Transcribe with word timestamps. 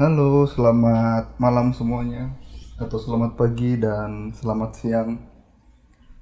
Halo, 0.00 0.48
selamat 0.48 1.36
malam 1.36 1.76
semuanya 1.76 2.32
atau 2.80 2.96
selamat 2.96 3.36
pagi 3.36 3.76
dan 3.76 4.32
selamat 4.32 4.70
siang. 4.72 5.20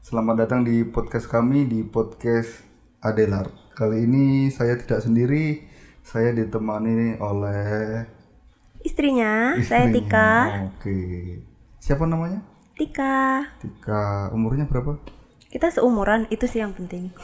Selamat 0.03 0.35
datang 0.43 0.67
di 0.67 0.83
podcast 0.83 1.31
kami 1.31 1.63
di 1.63 1.87
podcast 1.87 2.67
Adelar. 2.99 3.47
Kali 3.79 4.03
ini 4.03 4.51
saya 4.51 4.75
tidak 4.75 5.07
sendiri, 5.07 5.63
saya 6.03 6.35
ditemani 6.35 7.23
oleh 7.23 8.03
Istrinya, 8.83 9.55
saya 9.63 9.87
istrinya. 9.87 9.95
Tika. 9.95 10.31
Oke. 10.75 10.99
Siapa 11.79 12.03
namanya? 12.03 12.43
Tika. 12.75 13.47
Tika. 13.63 14.35
Umurnya 14.35 14.67
berapa? 14.67 14.99
Kita 15.55 15.71
seumuran, 15.71 16.27
itu 16.35 16.51
sih 16.51 16.67
yang 16.67 16.75
penting. 16.75 17.15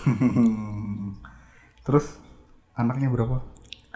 Terus 1.91 2.15
anaknya 2.79 3.11
berapa? 3.11 3.43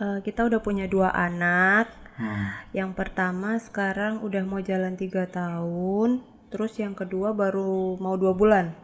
Eh, 0.02 0.18
kita 0.26 0.42
udah 0.42 0.58
punya 0.58 0.90
dua 0.90 1.14
anak. 1.14 2.07
Hmm. 2.18 2.50
Yang 2.74 2.90
pertama 2.98 3.54
sekarang 3.62 4.26
udah 4.26 4.42
mau 4.42 4.58
jalan 4.58 4.98
tiga 4.98 5.30
tahun. 5.30 6.26
Terus 6.50 6.74
yang 6.82 6.98
kedua 6.98 7.30
baru 7.30 7.94
mau 8.02 8.18
dua 8.18 8.34
bulan. 8.34 8.74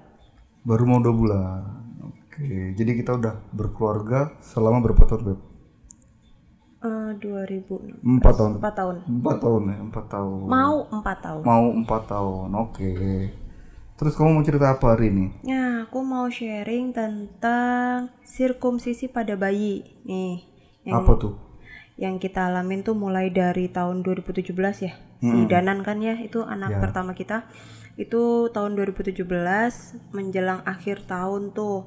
Baru 0.63 0.87
mau 0.87 1.03
dua 1.03 1.15
bulan. 1.15 1.61
Oke. 2.07 2.79
Jadi 2.79 2.91
kita 3.03 3.19
udah 3.19 3.35
berkeluarga 3.51 4.39
selama 4.39 4.79
berapa 4.81 5.03
tahun, 5.03 5.23
Beb? 5.35 5.41
Eh, 6.85 7.11
2006. 7.17 8.05
Empat 8.05 8.35
tahun. 8.37 8.53
Empat 8.61 8.75
tahun. 8.77 8.97
Empat 9.09 9.37
tahun 9.41 9.63
ya, 9.67 9.77
empat 9.89 10.07
tahun. 10.13 10.41
Mau 10.45 10.77
empat 10.93 11.19
tahun. 11.25 11.43
Mau 11.43 11.67
empat 11.73 12.03
tahun, 12.13 12.49
oke. 12.53 12.93
Terus 13.95 14.13
kamu 14.19 14.31
mau 14.37 14.45
cerita 14.45 14.67
apa 14.75 14.87
hari 14.93 15.09
ini? 15.09 15.27
Nah, 15.49 15.89
aku 15.89 16.05
mau 16.05 16.27
sharing 16.29 16.93
tentang 16.93 18.13
sirkumsisi 18.27 19.09
pada 19.09 19.33
bayi. 19.39 19.87
Nih, 20.05 20.45
yang 20.85 21.01
Apa 21.01 21.17
tuh? 21.17 21.35
Yang 21.95 22.19
kita 22.19 22.51
alamin 22.51 22.83
tuh 22.83 22.95
mulai 22.95 23.31
dari 23.31 23.71
tahun 23.71 24.03
2017 24.03 24.51
ya. 24.83 24.93
Si 25.25 25.39
Danan 25.47 25.81
kan 25.81 26.03
ya, 26.03 26.19
itu 26.19 26.43
anak 26.45 26.77
Ya. 26.77 26.81
pertama 26.83 27.15
kita. 27.15 27.49
Itu 27.97 28.51
tahun 28.51 28.75
2017 28.75 29.25
menjelang 30.11 30.61
akhir 30.67 31.07
tahun 31.07 31.55
tuh. 31.55 31.87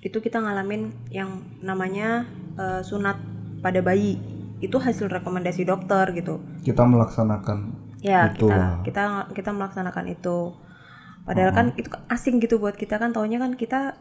Itu 0.00 0.18
kita 0.18 0.40
ngalamin 0.40 0.90
yang 1.08 1.40
namanya 1.60 2.26
eh, 2.58 2.82
sunat 2.82 3.16
pada 3.62 3.80
bayi. 3.80 4.18
Itu 4.60 4.76
hasil 4.76 5.08
rekomendasi 5.08 5.64
dokter 5.64 6.10
gitu. 6.12 6.42
Kita 6.60 6.84
melaksanakan 6.84 7.58
Ya, 8.02 8.32
itu. 8.32 8.48
kita 8.48 8.84
kita 8.84 9.02
kita 9.32 9.50
melaksanakan 9.52 10.06
itu. 10.10 10.52
Padahal 11.24 11.52
kan 11.52 11.66
itu 11.76 11.88
asing 12.08 12.40
gitu 12.40 12.58
buat 12.58 12.74
kita 12.74 12.96
kan 12.96 13.12
taunya 13.12 13.38
kan 13.38 13.54
kita 13.54 13.94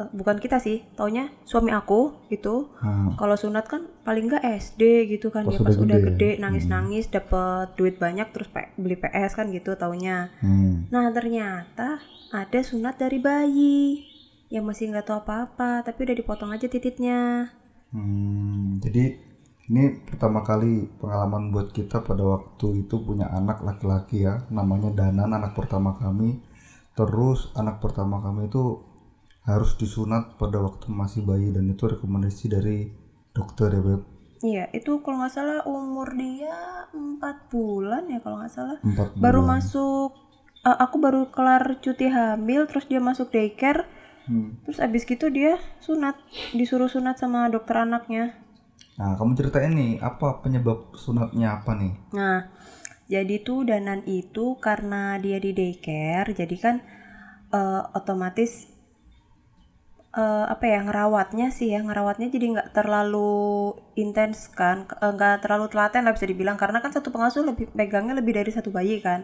eh, 0.00 0.08
bukan 0.16 0.40
kita 0.40 0.56
sih, 0.56 0.80
taunya 0.96 1.28
suami 1.44 1.70
aku 1.70 2.24
gitu. 2.32 2.72
Nah, 2.80 3.12
Kalau 3.20 3.36
sunat 3.36 3.68
kan 3.68 3.84
paling 4.02 4.32
nggak 4.32 4.40
SD 4.40 5.12
gitu 5.12 5.28
kan 5.28 5.44
Pas 5.44 5.54
ya 5.54 5.60
pas 5.60 5.76
udah 5.76 5.98
gede. 6.00 6.08
gede 6.16 6.30
nangis-nangis 6.40 7.12
dapet 7.12 7.76
duit 7.76 8.00
banyak 8.00 8.32
terus 8.32 8.48
beli 8.80 8.96
PS 8.96 9.36
kan 9.36 9.52
gitu 9.52 9.76
taunya. 9.76 10.32
hmm. 10.40 10.88
Nah 10.88 11.12
ternyata 11.12 12.00
ada 12.32 12.60
sunat 12.64 12.96
dari 12.96 13.18
bayi 13.20 14.06
yang 14.50 14.66
masih 14.66 14.90
nggak 14.90 15.06
tahu 15.06 15.22
apa-apa 15.22 15.86
tapi 15.86 16.08
udah 16.08 16.16
dipotong 16.16 16.50
aja 16.50 16.66
titiknya. 16.66 17.52
Hmm, 17.90 18.78
jadi 18.82 19.18
ini 19.70 20.02
pertama 20.02 20.42
kali 20.42 20.90
pengalaman 20.98 21.54
buat 21.54 21.70
kita 21.70 22.02
pada 22.02 22.22
waktu 22.26 22.86
itu 22.86 22.94
punya 23.06 23.30
anak 23.30 23.62
laki-laki 23.62 24.26
ya, 24.26 24.42
namanya 24.50 24.90
Danan, 24.90 25.30
anak 25.30 25.54
pertama 25.54 25.94
kami. 25.94 26.42
Terus 26.98 27.54
anak 27.54 27.78
pertama 27.78 28.18
kami 28.18 28.50
itu 28.50 28.82
harus 29.48 29.72
disunat 29.80 30.36
pada 30.36 30.60
waktu 30.60 30.92
masih 30.92 31.24
bayi 31.24 31.50
dan 31.50 31.68
itu 31.72 31.88
rekomendasi 31.88 32.44
dari 32.52 32.92
dokter 33.32 33.72
ya 33.72 33.82
Beb. 33.82 34.02
Iya 34.40 34.64
itu 34.72 35.04
kalau 35.04 35.20
nggak 35.20 35.32
salah 35.32 35.60
umur 35.68 36.16
dia 36.16 36.88
empat 36.96 37.52
bulan 37.52 38.08
ya 38.08 38.20
kalau 38.24 38.40
nggak 38.40 38.52
salah. 38.52 38.78
Empat 38.80 39.16
Baru 39.16 39.44
bulan. 39.44 39.60
masuk, 39.60 40.10
eh, 40.64 40.78
aku 40.80 40.96
baru 40.96 41.22
kelar 41.28 41.80
cuti 41.80 42.08
hamil 42.08 42.64
terus 42.68 42.88
dia 42.88 43.00
masuk 43.00 43.28
daycare. 43.32 43.84
Hmm. 44.28 44.60
Terus 44.64 44.78
abis 44.80 45.02
gitu 45.08 45.28
dia 45.32 45.56
sunat, 45.80 46.16
disuruh 46.56 46.88
sunat 46.88 47.16
sama 47.20 47.48
dokter 47.52 47.84
anaknya. 47.84 48.36
Nah, 49.00 49.16
kamu 49.16 49.32
ceritain 49.32 49.72
nih 49.72 49.96
apa 50.00 50.44
penyebab 50.44 50.92
sunatnya 50.92 51.60
apa 51.60 51.72
nih? 51.72 51.92
Nah, 52.12 52.52
jadi 53.08 53.40
tuh 53.40 53.64
Danan 53.64 54.04
itu 54.04 54.60
karena 54.60 55.16
dia 55.18 55.40
di 55.40 55.56
daycare, 55.56 56.36
jadi 56.36 56.56
kan 56.60 56.76
eh, 57.50 57.82
otomatis 57.96 58.68
eh, 60.10 60.46
apa 60.50 60.64
ya 60.66 60.78
ngerawatnya 60.86 61.54
sih 61.54 61.70
ya 61.74 61.80
ngerawatnya 61.86 62.28
jadi 62.34 62.46
nggak 62.58 62.70
terlalu 62.74 63.74
intens 63.94 64.50
kan, 64.50 64.86
eh, 64.90 65.12
nggak 65.14 65.46
terlalu 65.46 65.66
telaten 65.70 66.02
lah 66.06 66.14
bisa 66.16 66.26
dibilang 66.26 66.56
karena 66.58 66.78
kan 66.82 66.90
satu 66.90 67.08
pengasuh 67.14 67.46
lebih 67.46 67.70
pegangnya 67.70 68.14
lebih 68.18 68.34
dari 68.38 68.50
satu 68.50 68.70
bayi 68.74 68.98
kan. 69.02 69.22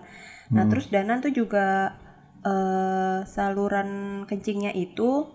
Nah 0.55 0.65
terus 0.71 0.87
Danan 0.95 1.19
tuh 1.25 1.33
juga 1.35 1.99
eh, 2.47 3.21
saluran 3.27 4.23
kencingnya 4.31 4.73
itu 4.77 5.27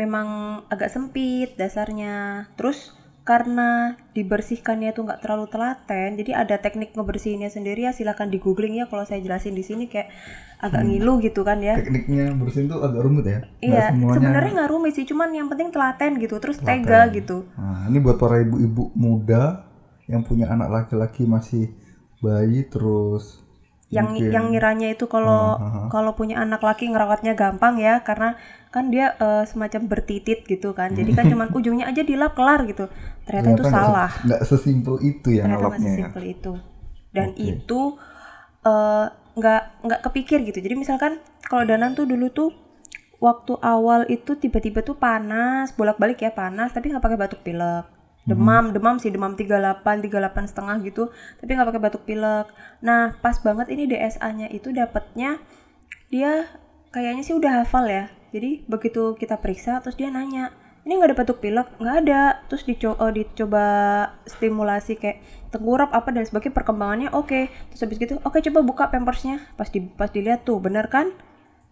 memang 0.00 0.60
agak 0.72 0.88
sempit 0.90 1.54
dasarnya. 1.60 2.48
Terus 2.56 2.96
karena 3.24 3.96
dibersihkannya 4.12 4.92
tuh 4.92 5.08
nggak 5.08 5.24
terlalu 5.24 5.48
telaten, 5.48 6.20
jadi 6.20 6.44
ada 6.44 6.60
teknik 6.60 6.92
ngebersihinnya 6.92 7.48
sendiri 7.48 7.88
ya 7.88 7.96
silahkan 7.96 8.28
di 8.28 8.36
googling 8.36 8.76
ya 8.76 8.84
kalau 8.84 9.08
saya 9.08 9.24
jelasin 9.24 9.56
di 9.56 9.64
sini 9.64 9.88
kayak 9.88 10.12
agak 10.60 10.84
ngilu 10.84 11.24
gitu 11.24 11.40
kan 11.40 11.56
ya. 11.64 11.80
Tekniknya 11.80 12.36
bersihin 12.36 12.68
tuh 12.68 12.84
agak 12.84 13.00
rumit 13.00 13.24
ya? 13.24 13.40
Iya, 13.64 13.96
semuanya. 13.96 14.14
sebenarnya 14.20 14.52
nggak 14.60 14.70
rumit 14.76 14.92
sih, 14.92 15.08
cuman 15.08 15.32
yang 15.32 15.48
penting 15.48 15.72
telaten 15.72 16.20
gitu, 16.20 16.36
terus 16.36 16.60
tega 16.60 17.08
gitu. 17.16 17.48
Nah, 17.56 17.88
ini 17.88 17.98
buat 18.04 18.20
para 18.20 18.44
ibu-ibu 18.44 18.92
muda 18.92 19.72
yang 20.04 20.20
punya 20.20 20.52
anak 20.52 20.68
laki-laki 20.68 21.24
masih 21.24 21.72
bayi 22.20 22.68
terus 22.68 23.40
Yang 23.92 24.32
yang 24.32 24.50
ngiranya 24.50 24.90
itu 24.90 25.06
kalau 25.06 25.60
kalau 25.88 26.12
punya 26.18 26.42
anak 26.42 26.60
laki 26.64 26.90
ngerawatnya 26.90 27.38
gampang 27.38 27.78
ya, 27.78 28.02
karena 28.02 28.34
kan 28.74 28.90
dia 28.90 29.14
eh, 29.16 29.44
semacam 29.46 29.82
bertitit 29.86 30.38
gitu 30.50 30.74
kan. 30.78 30.90
Jadi 30.98 31.10
kan 31.14 31.24
cuman 31.32 31.48
ujungnya 31.54 31.86
aja 31.90 32.02
dilap 32.02 32.32
kelar 32.34 32.60
gitu. 32.66 32.90
Ternyata 33.26 33.48
itu 33.54 33.62
ternyata 33.62 33.70
nggak 33.70 33.70
salah. 33.70 34.10
se- 34.10 34.22
nggak 34.26 34.42
sesimpel 34.50 34.96
itu 35.06 35.28
ya 35.38 35.42
Ternyata 35.46 35.64
nggak 35.70 35.78
ya. 35.78 35.86
sesimpel 35.86 36.22
itu. 36.34 36.52
Dan 37.14 37.28
itu 37.38 37.80
eh, 38.66 39.06
nggak 39.38 39.62
nggak 39.86 40.00
kepikir 40.10 40.38
gitu. 40.48 40.58
Jadi 40.58 40.74
misalkan 40.74 41.12
kalau 41.46 41.64
Danan 41.70 41.94
tuh 41.98 42.06
dulu 42.10 42.26
tuh 42.30 42.50
waktu 43.22 43.56
awal 43.64 44.04
itu 44.10 44.36
tiba-tiba 44.36 44.84
tuh 44.84 44.96
panas, 44.98 45.72
bolak-balik 45.72 46.20
ya 46.20 46.30
panas, 46.34 46.74
tapi 46.74 46.92
nggak 46.92 47.04
pakai 47.04 47.18
batuk 47.20 47.40
pilek. 47.46 47.86
Demam, 48.24 48.72
demam 48.72 48.96
sih, 48.96 49.12
demam 49.12 49.36
38, 49.36 50.00
38 50.00 50.48
setengah 50.48 50.76
gitu, 50.80 51.12
tapi 51.40 51.50
nggak 51.56 51.68
pakai 51.68 51.82
batuk 51.82 52.02
pilek. 52.08 52.46
Nah, 52.80 53.12
pas 53.20 53.36
banget 53.44 53.68
ini 53.68 53.84
DSA-nya 53.84 54.48
itu 54.48 54.72
dapatnya 54.72 55.40
dia 56.08 56.48
kayaknya 56.88 57.20
sih 57.20 57.36
udah 57.36 57.64
hafal 57.64 57.84
ya. 57.84 58.08
Jadi 58.34 58.66
begitu 58.66 59.14
kita 59.14 59.38
periksa, 59.38 59.78
terus 59.78 59.94
dia 59.94 60.10
nanya, 60.10 60.50
ini 60.82 60.98
nggak 60.98 61.14
ada 61.14 61.18
batuk 61.22 61.38
pilek, 61.38 61.70
nggak 61.78 61.96
ada. 62.02 62.22
Terus 62.50 62.66
dicoba, 62.66 63.14
dicoba 63.14 63.66
stimulasi 64.26 64.98
kayak 64.98 65.22
tengkurap 65.54 65.94
apa 65.94 66.10
dan 66.10 66.26
sebagainya 66.26 66.58
perkembangannya 66.58 67.08
oke. 67.14 67.46
Terus 67.70 67.80
habis 67.86 67.96
gitu, 68.02 68.18
oke 68.26 68.42
coba 68.42 68.60
buka 68.66 68.84
pampersnya. 68.90 69.38
Pas 69.54 69.70
di 69.70 69.86
pas 69.86 70.10
dilihat 70.10 70.42
tuh, 70.42 70.58
bener 70.58 70.90
kan? 70.90 71.14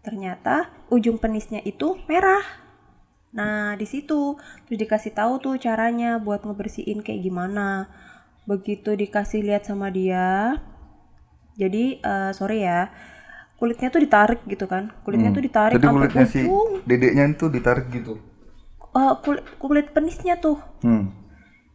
Ternyata 0.07 0.71
ujung 0.89 1.19
penisnya 1.19 1.59
itu 1.67 1.99
merah. 2.07 2.41
Nah, 3.35 3.75
di 3.75 3.85
situ 3.89 4.39
terus 4.69 4.79
dikasih 4.79 5.13
tahu 5.19 5.43
tuh 5.43 5.55
caranya 5.59 6.23
buat 6.23 6.47
ngebersihin 6.47 7.03
kayak 7.03 7.27
gimana. 7.27 7.91
Begitu 8.47 8.95
dikasih 8.95 9.43
lihat 9.43 9.67
sama 9.67 9.91
dia. 9.91 10.63
Jadi 11.59 11.99
eh, 12.01 12.31
sorry 12.33 12.65
ya. 12.65 12.89
Kulitnya 13.63 13.89
tuh 13.89 14.03
ditarik 14.03 14.43
gitu 14.45 14.67
kan. 14.67 14.91
Kulitnya 15.07 15.31
tuh 15.31 15.39
ditarik 15.39 15.79
Hmm. 15.79 15.87
Jadi 15.87 15.95
kulitnya 15.95 16.27
si 16.27 16.41
dedeknya 16.83 17.25
itu 17.31 17.47
ditarik 17.47 17.87
gitu. 17.89 18.19
Eh, 18.93 19.15
kulit, 19.23 19.45
kulit 19.57 19.87
penisnya 19.95 20.37
tuh 20.37 20.59
Hmm. 20.83 21.15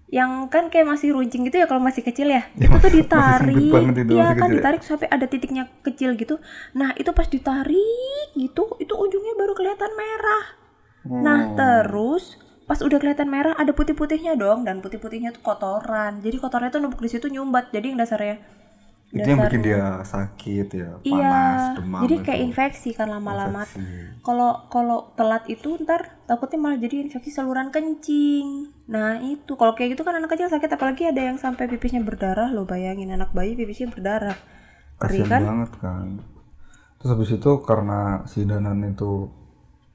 yang 0.08 0.48
kan 0.48 0.72
kayak 0.72 0.88
masih 0.88 1.12
runcing 1.12 1.44
gitu 1.44 1.60
ya 1.60 1.68
kalau 1.68 1.84
masih 1.84 2.00
kecil 2.00 2.32
ya, 2.32 2.48
itu 2.56 2.72
tuh 2.72 2.94
ditarik 2.96 3.60
itu 3.60 4.16
iya 4.16 4.32
kan 4.32 4.48
kecil 4.48 4.48
ya. 4.48 4.56
ditarik 4.56 4.82
sampai 4.82 5.08
ada 5.12 5.28
titiknya 5.28 5.68
kecil 5.84 6.16
gitu 6.16 6.40
nah 6.72 6.96
itu 6.96 7.12
pas 7.12 7.28
ditarik 7.28 8.32
gitu 8.32 8.80
itu 8.80 8.94
ujungnya 8.96 9.36
baru 9.36 9.52
kelihatan 9.52 9.92
merah 10.00 10.44
nah 11.12 11.40
Oh. 11.44 11.60
terus 11.60 12.40
pas 12.64 12.80
udah 12.80 13.04
kelihatan 13.04 13.28
merah 13.28 13.52
ada 13.60 13.76
putih-putihnya 13.76 14.40
dong 14.40 14.64
dan 14.64 14.80
putih-putihnya 14.80 15.36
tuh 15.36 15.44
kotoran 15.44 16.24
jadi 16.24 16.40
kotornya 16.40 16.72
tuh 16.72 16.80
numpuk 16.80 17.04
di 17.04 17.12
situ 17.12 17.28
nyumbat 17.28 17.76
jadi 17.76 17.92
yang 17.92 18.00
dasarnya 18.00 18.40
Itu 19.08 19.24
yang 19.24 19.40
bikin 19.48 19.64
dia 19.64 20.04
sakit 20.04 20.68
ya, 20.76 21.00
panas, 21.00 21.08
iya 21.08 21.40
demam. 21.80 22.02
jadi 22.04 22.16
itu. 22.20 22.26
kayak 22.28 22.42
infeksi 22.44 22.90
kan 22.92 23.08
lama-lama 23.08 23.64
kalau 24.20 24.68
kalau 24.68 25.16
telat 25.16 25.48
itu 25.48 25.80
ntar 25.88 26.20
takutnya 26.28 26.60
malah 26.60 26.76
jadi 26.76 27.08
infeksi 27.08 27.32
saluran 27.32 27.72
kencing. 27.72 28.76
Nah 28.92 29.24
itu 29.24 29.56
kalau 29.56 29.80
kayak 29.80 29.96
gitu 29.96 30.04
kan 30.04 30.20
anak 30.20 30.36
kecil 30.36 30.52
sakit 30.52 30.68
apalagi 30.76 31.08
ada 31.08 31.24
yang 31.24 31.40
sampai 31.40 31.72
pipisnya 31.72 32.04
berdarah 32.04 32.52
lo 32.52 32.68
bayangin 32.68 33.16
anak 33.16 33.32
bayi 33.32 33.56
pipisnya 33.56 33.88
berdarah. 33.96 34.36
Kasian 35.00 35.32
kan? 35.32 35.40
banget 35.40 35.72
kan. 35.80 36.08
Terus 37.00 37.10
habis 37.16 37.32
itu 37.32 37.52
karena 37.64 38.28
si 38.28 38.44
Danan 38.44 38.84
itu 38.92 39.32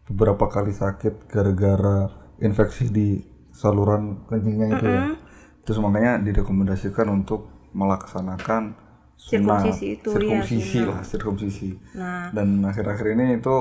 beberapa 0.08 0.48
kali 0.48 0.72
sakit 0.72 1.28
gara-gara 1.28 2.08
infeksi 2.40 2.88
di 2.88 3.20
saluran 3.52 4.24
kencingnya 4.26 4.66
itu 4.80 4.86
ya. 4.88 5.02
terus 5.62 5.78
makanya 5.78 6.18
direkomendasikan 6.24 7.06
untuk 7.12 7.52
melaksanakan 7.76 8.81
Sirkumsisi 9.22 9.86
itu, 9.96 10.10
iya, 10.18 10.42
sirkumsisi 10.42 10.78
lah 10.82 11.00
sirkumsisi. 11.06 11.70
Nah, 11.94 12.34
dan 12.34 12.58
akhir-akhir 12.58 13.06
ini 13.14 13.38
itu 13.38 13.56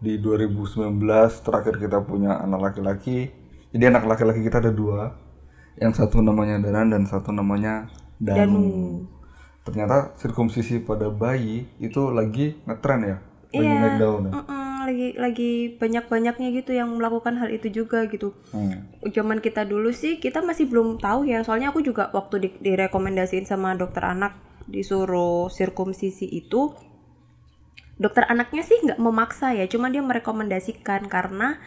di 0.00 0.16
2019 0.16 1.00
terakhir 1.44 1.76
kita 1.76 2.00
punya 2.02 2.40
anak 2.40 2.72
laki-laki. 2.72 3.28
Jadi 3.70 3.84
anak 3.84 4.08
laki-laki 4.08 4.40
kita 4.40 4.64
ada 4.64 4.72
dua. 4.72 5.12
Yang 5.76 6.00
satu 6.00 6.22
namanya 6.22 6.56
Danan 6.62 6.88
dan 6.88 7.02
satu 7.04 7.34
namanya 7.34 7.90
Danu, 8.16 9.02
ternyata 9.66 10.14
sirkumsisi 10.16 10.80
pada 10.80 11.10
bayi 11.10 11.66
itu 11.82 12.08
lagi 12.08 12.56
ngetren 12.64 13.00
ya? 13.02 13.16
Lagi 13.50 13.66
Iya. 13.66 13.80
naik 13.82 13.96
daun 13.98 14.22
ya? 14.26 14.32
Mm-mm, 14.34 14.74
lagi 14.86 15.08
lagi 15.14 15.52
banyak-banyaknya 15.78 16.48
gitu 16.54 16.70
yang 16.74 16.94
melakukan 16.94 17.38
hal 17.38 17.50
itu 17.50 17.70
juga 17.70 18.06
gitu. 18.06 18.34
Hmm. 18.50 18.86
Zaman 19.02 19.42
kita 19.42 19.66
dulu 19.66 19.90
sih 19.90 20.18
kita 20.18 20.42
masih 20.42 20.70
belum 20.70 20.98
tahu 20.98 21.26
ya. 21.26 21.42
Soalnya 21.42 21.70
aku 21.74 21.82
juga 21.82 22.10
waktu 22.14 22.34
di, 22.38 22.48
direkomendasiin 22.62 23.46
sama 23.46 23.74
dokter 23.74 24.02
anak 24.06 24.38
disuruh 24.66 25.52
sirkumsisi 25.52 26.24
itu 26.28 26.72
dokter 27.94 28.26
anaknya 28.26 28.66
sih 28.66 28.74
nggak 28.82 28.98
memaksa 28.98 29.54
ya, 29.54 29.70
cuma 29.70 29.86
dia 29.86 30.02
merekomendasikan 30.02 31.06
karena 31.06 31.62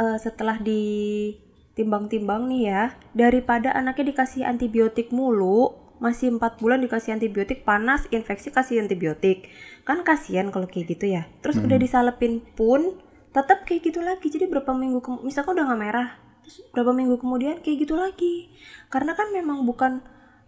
eh, 0.00 0.16
setelah 0.16 0.56
ditimbang-timbang 0.56 2.48
nih 2.48 2.62
ya, 2.72 2.82
daripada 3.12 3.74
anaknya 3.76 4.16
dikasih 4.16 4.48
antibiotik 4.48 5.12
mulu, 5.12 5.76
masih 6.00 6.32
empat 6.32 6.64
bulan 6.64 6.80
dikasih 6.80 7.12
antibiotik 7.12 7.60
panas, 7.68 8.08
infeksi 8.08 8.48
kasih 8.48 8.80
antibiotik, 8.80 9.52
kan 9.84 10.00
kasihan 10.00 10.48
kalau 10.48 10.64
kayak 10.64 10.96
gitu 10.96 11.12
ya. 11.12 11.28
Terus 11.44 11.60
udah 11.60 11.76
disalepin 11.76 12.40
pun 12.56 12.96
tetap 13.36 13.68
kayak 13.68 13.92
gitu 13.92 14.00
lagi. 14.00 14.32
Jadi 14.32 14.48
berapa 14.48 14.72
minggu 14.72 15.04
misalkan 15.20 15.60
udah 15.60 15.68
nggak 15.68 15.80
merah, 15.84 16.16
terus 16.40 16.64
berapa 16.72 16.96
minggu 16.96 17.20
kemudian 17.20 17.60
kayak 17.60 17.84
gitu 17.84 18.00
lagi. 18.00 18.48
Karena 18.88 19.12
kan 19.12 19.28
memang 19.28 19.68
bukan 19.68 20.00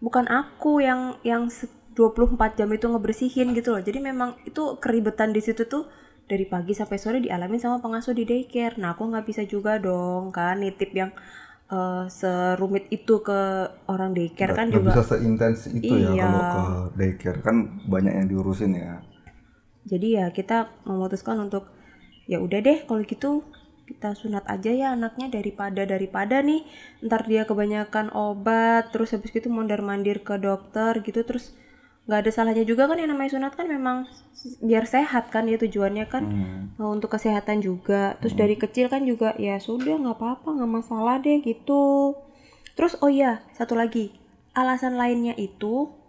bukan 0.04 0.26
aku 0.40 0.72
yang 0.88 1.00
yang 1.30 1.42
se- 1.58 1.70
24 1.98 2.50
jam 2.58 2.68
itu 2.76 2.86
ngebersihin 2.88 3.48
gitu 3.58 3.68
loh. 3.76 3.82
Jadi 3.88 3.98
memang 4.00 4.30
itu 4.48 4.62
keribetan 4.82 5.30
di 5.36 5.40
situ 5.46 5.62
tuh 5.68 5.84
dari 6.30 6.44
pagi 6.52 6.72
sampai 6.80 6.96
sore 7.02 7.18
dialamin 7.26 7.60
sama 7.64 7.76
pengasuh 7.84 8.14
di 8.16 8.24
daycare. 8.30 8.74
Nah, 8.80 8.88
aku 8.96 9.02
nggak 9.12 9.24
bisa 9.28 9.42
juga 9.44 9.72
dong 9.86 10.32
kan 10.36 10.54
nitip 10.62 10.90
yang 11.00 11.10
eh, 11.72 12.04
serumit 12.18 12.84
itu 12.96 13.14
ke 13.26 13.40
orang 13.92 14.10
daycare 14.16 14.52
kan 14.58 14.68
nggak 14.68 14.82
juga. 14.82 14.94
bisa 14.94 15.00
seintens 15.10 15.60
itu 15.80 15.94
ya 16.04 16.12
Iya. 16.12 16.22
kalau 16.22 16.42
ke 16.52 16.62
daycare 16.98 17.40
kan 17.46 17.56
banyak 17.92 18.12
yang 18.18 18.26
diurusin 18.32 18.72
ya 18.84 18.92
Jadi 19.82 20.08
ya 20.18 20.30
kita 20.30 20.70
memutuskan 20.86 21.36
untuk 21.42 21.66
ya 22.30 22.38
udah 22.38 22.60
deh 22.62 22.78
kalau 22.86 23.02
gitu 23.02 23.42
kita 23.92 24.16
sunat 24.16 24.48
aja 24.48 24.72
ya 24.72 24.96
anaknya 24.96 25.28
daripada 25.28 25.84
daripada 25.84 26.40
nih. 26.40 26.64
Ntar 27.04 27.28
dia 27.28 27.44
kebanyakan 27.44 28.08
obat 28.16 28.88
terus 28.88 29.12
habis 29.12 29.28
gitu 29.28 29.52
mondar 29.52 29.84
mandir 29.84 30.24
ke 30.24 30.40
dokter 30.40 31.04
gitu 31.04 31.20
terus 31.28 31.52
nggak 32.02 32.18
ada 32.26 32.30
salahnya 32.34 32.64
juga 32.66 32.90
kan 32.90 32.98
yang 32.98 33.14
namanya 33.14 33.38
sunat 33.38 33.54
kan 33.54 33.70
memang 33.70 34.10
biar 34.58 34.90
sehat 34.90 35.28
kan 35.28 35.44
ya 35.46 35.60
tujuannya 35.60 36.08
kan. 36.08 36.24
Hmm. 36.24 36.62
Nah, 36.80 36.88
untuk 36.88 37.12
kesehatan 37.12 37.60
juga. 37.60 38.16
Terus 38.24 38.34
dari 38.34 38.56
kecil 38.56 38.88
kan 38.88 39.04
juga 39.04 39.36
ya 39.36 39.60
sudah 39.60 40.00
nggak 40.00 40.16
apa-apa 40.18 40.48
nggak 40.56 40.72
masalah 40.72 41.20
deh 41.20 41.44
gitu. 41.44 42.16
Terus 42.74 42.96
oh 43.04 43.12
iya 43.12 43.44
satu 43.52 43.76
lagi. 43.76 44.16
Alasan 44.56 44.96
lainnya 44.96 45.36
itu 45.36 46.01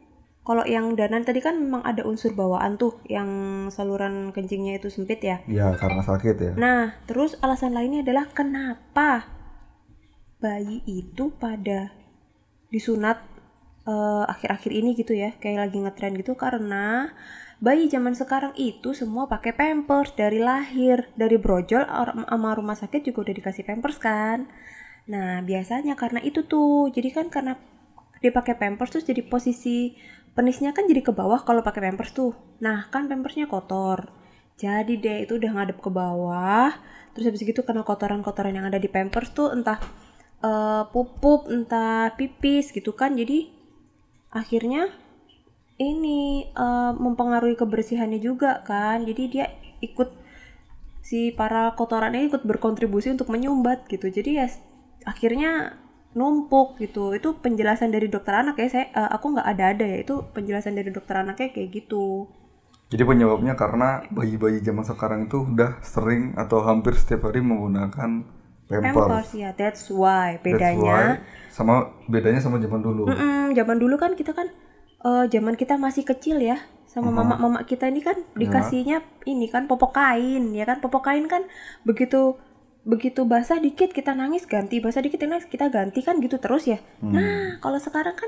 kalau 0.43 0.67
yang 0.67 0.99
danan 0.99 1.23
tadi 1.23 1.39
kan 1.39 1.55
memang 1.55 1.87
ada 1.87 2.03
unsur 2.03 2.35
bawaan 2.35 2.75
tuh 2.75 2.99
yang 3.07 3.31
saluran 3.71 4.35
kencingnya 4.35 4.75
itu 4.75 4.91
sempit 4.91 5.23
ya. 5.23 5.39
Ya 5.47 5.71
karena 5.79 6.03
sakit 6.03 6.35
ya. 6.35 6.51
Nah 6.59 6.99
terus 7.07 7.39
alasan 7.39 7.71
lainnya 7.71 8.03
adalah 8.03 8.27
kenapa 8.27 9.23
bayi 10.43 10.83
itu 10.83 11.31
pada 11.39 11.95
disunat 12.67 13.23
eh, 13.87 14.23
akhir-akhir 14.27 14.71
ini 14.75 14.99
gitu 14.99 15.15
ya 15.15 15.31
kayak 15.39 15.71
lagi 15.71 15.79
ngetren 15.79 16.19
gitu 16.19 16.35
karena 16.35 17.15
bayi 17.63 17.87
zaman 17.87 18.11
sekarang 18.11 18.51
itu 18.59 18.91
semua 18.91 19.31
pakai 19.31 19.55
pampers 19.55 20.11
dari 20.19 20.43
lahir 20.43 21.07
dari 21.15 21.39
brojol 21.39 21.87
sama 21.87 22.51
rumah 22.51 22.75
sakit 22.75 23.07
juga 23.07 23.31
udah 23.31 23.35
dikasih 23.39 23.63
pampers 23.63 23.95
kan. 23.95 24.51
Nah 25.07 25.39
biasanya 25.39 25.95
karena 25.95 26.19
itu 26.19 26.43
tuh 26.43 26.91
jadi 26.91 27.15
kan 27.15 27.31
karena 27.31 27.55
dia 28.19 28.35
pakai 28.35 28.59
pampers 28.59 28.91
terus 28.91 29.07
jadi 29.07 29.23
posisi 29.23 29.95
penisnya 30.33 30.73
kan 30.73 30.89
jadi 30.89 31.01
ke 31.05 31.13
bawah 31.13 31.41
kalau 31.45 31.61
pakai 31.61 31.89
pampers 31.89 32.11
tuh. 32.13 32.33
Nah 32.61 32.89
kan 32.89 33.05
pampersnya 33.05 33.45
kotor. 33.45 34.09
Jadi 34.57 35.01
deh 35.01 35.25
itu 35.25 35.37
udah 35.37 35.51
ngadep 35.53 35.77
ke 35.81 35.89
bawah. 35.89 36.73
Terus 37.13 37.29
habis 37.29 37.41
gitu 37.45 37.61
karena 37.61 37.85
kotoran-kotoran 37.85 38.53
yang 38.53 38.65
ada 38.69 38.81
di 38.81 38.89
pampers 38.89 39.33
tuh 39.33 39.53
entah 39.53 39.77
eh, 40.41 40.83
pupup 40.89 41.49
entah 41.49 42.13
pipis 42.17 42.73
gitu 42.73 42.93
kan. 42.97 43.13
Jadi 43.13 43.49
akhirnya 44.33 44.89
ini 45.77 46.49
eh, 46.49 46.91
mempengaruhi 46.97 47.53
kebersihannya 47.57 48.17
juga 48.21 48.65
kan. 48.65 49.05
Jadi 49.05 49.23
dia 49.29 49.45
ikut 49.85 50.09
si 51.03 51.35
para 51.35 51.75
kotorannya 51.75 52.31
ikut 52.31 52.41
berkontribusi 52.47 53.13
untuk 53.13 53.29
menyumbat 53.29 53.85
gitu. 53.91 54.09
Jadi 54.09 54.41
ya 54.41 54.47
akhirnya 55.05 55.82
numpuk 56.13 56.77
gitu. 56.81 57.13
Itu 57.13 57.37
penjelasan 57.41 57.89
dari 57.93 58.09
dokter 58.09 58.33
anak 58.33 58.57
ya 58.57 58.67
saya 58.69 58.85
eh, 58.93 59.09
aku 59.13 59.37
nggak 59.37 59.47
ada-ada 59.47 59.85
ya. 59.85 59.97
Itu 60.01 60.25
penjelasan 60.33 60.77
dari 60.77 60.89
dokter 60.93 61.19
anaknya 61.21 61.49
kayak 61.53 61.69
gitu. 61.73 62.29
Jadi 62.93 63.03
penyebabnya 63.09 63.57
karena 63.57 64.05
bayi-bayi 64.13 64.61
zaman 64.61 64.85
sekarang 64.85 65.25
itu 65.25 65.41
udah 65.41 65.81
sering 65.81 66.37
atau 66.37 66.61
hampir 66.61 66.93
setiap 66.93 67.25
hari 67.25 67.41
menggunakan 67.41 68.21
pampers. 68.69 68.93
pampers 68.93 69.29
ya 69.33 69.49
that's 69.57 69.89
why 69.89 70.37
That's 70.37 70.45
bedanya 70.45 70.93
why. 70.93 71.05
Sama 71.49 71.89
bedanya 72.05 72.37
sama 72.37 72.61
zaman 72.61 72.85
dulu. 72.85 73.09
Mm-mm, 73.09 73.57
zaman 73.57 73.77
dulu 73.81 73.97
kan 73.97 74.13
kita 74.13 74.37
kan 74.37 74.53
eh, 75.01 75.25
zaman 75.29 75.57
kita 75.57 75.81
masih 75.81 76.05
kecil 76.05 76.37
ya. 76.37 76.61
Sama 76.85 77.09
mama-mama 77.09 77.65
kita 77.65 77.89
ini 77.89 78.05
kan 78.05 78.21
dikasihnya 78.37 79.01
ini 79.25 79.49
kan 79.49 79.65
popok 79.65 79.97
kain 79.97 80.53
ya 80.53 80.69
kan? 80.69 80.77
Popok 80.77 81.09
kain 81.09 81.25
kan 81.25 81.49
begitu 81.81 82.37
begitu 82.83 83.23
basah 83.23 83.57
dikit 83.57 83.89
kita 83.89 84.11
nangis 84.11 84.43
ganti 84.43 84.77
basah 84.77 84.99
dikit 84.99 85.15
kita 85.15 85.29
nangis 85.29 85.47
kita 85.47 85.67
ganti 85.67 85.99
kan 85.99 86.19
gitu 86.19 86.35
terus 86.35 86.63
ya 86.65 86.77
nah 87.01 87.55
kalau 87.57 87.79
sekarang 87.79 88.13
kan 88.13 88.27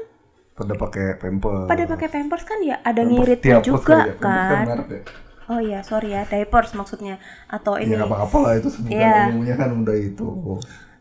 Pada 0.54 0.72
pakai 0.74 1.20
pampers. 1.20 1.68
pada 1.68 1.84
pakai 1.86 2.08
pampers 2.08 2.44
kan 2.44 2.60
ya 2.60 2.80
ada 2.80 3.04
Pampers 3.04 3.12
ngiritnya 3.12 3.58
juga 3.60 3.96
ya. 4.02 4.16
Pampers 4.16 4.24
kan 4.24 4.66
merek 4.66 4.88
ya. 4.88 5.02
oh 5.46 5.60
iya 5.60 5.80
sorry 5.82 6.10
ya 6.10 6.24
diapers 6.24 6.72
maksudnya 6.72 7.20
atau 7.46 7.76
Ya 7.76 7.84
ini 7.84 7.94
nggak 7.94 8.08
apa-apa 8.08 8.38
lah 8.40 8.54
itu 8.56 8.70
sebutan 8.70 8.96
Iya. 8.96 9.16
umumnya 9.30 9.56
kan 9.56 9.70
udah 9.76 9.96
itu. 9.96 10.28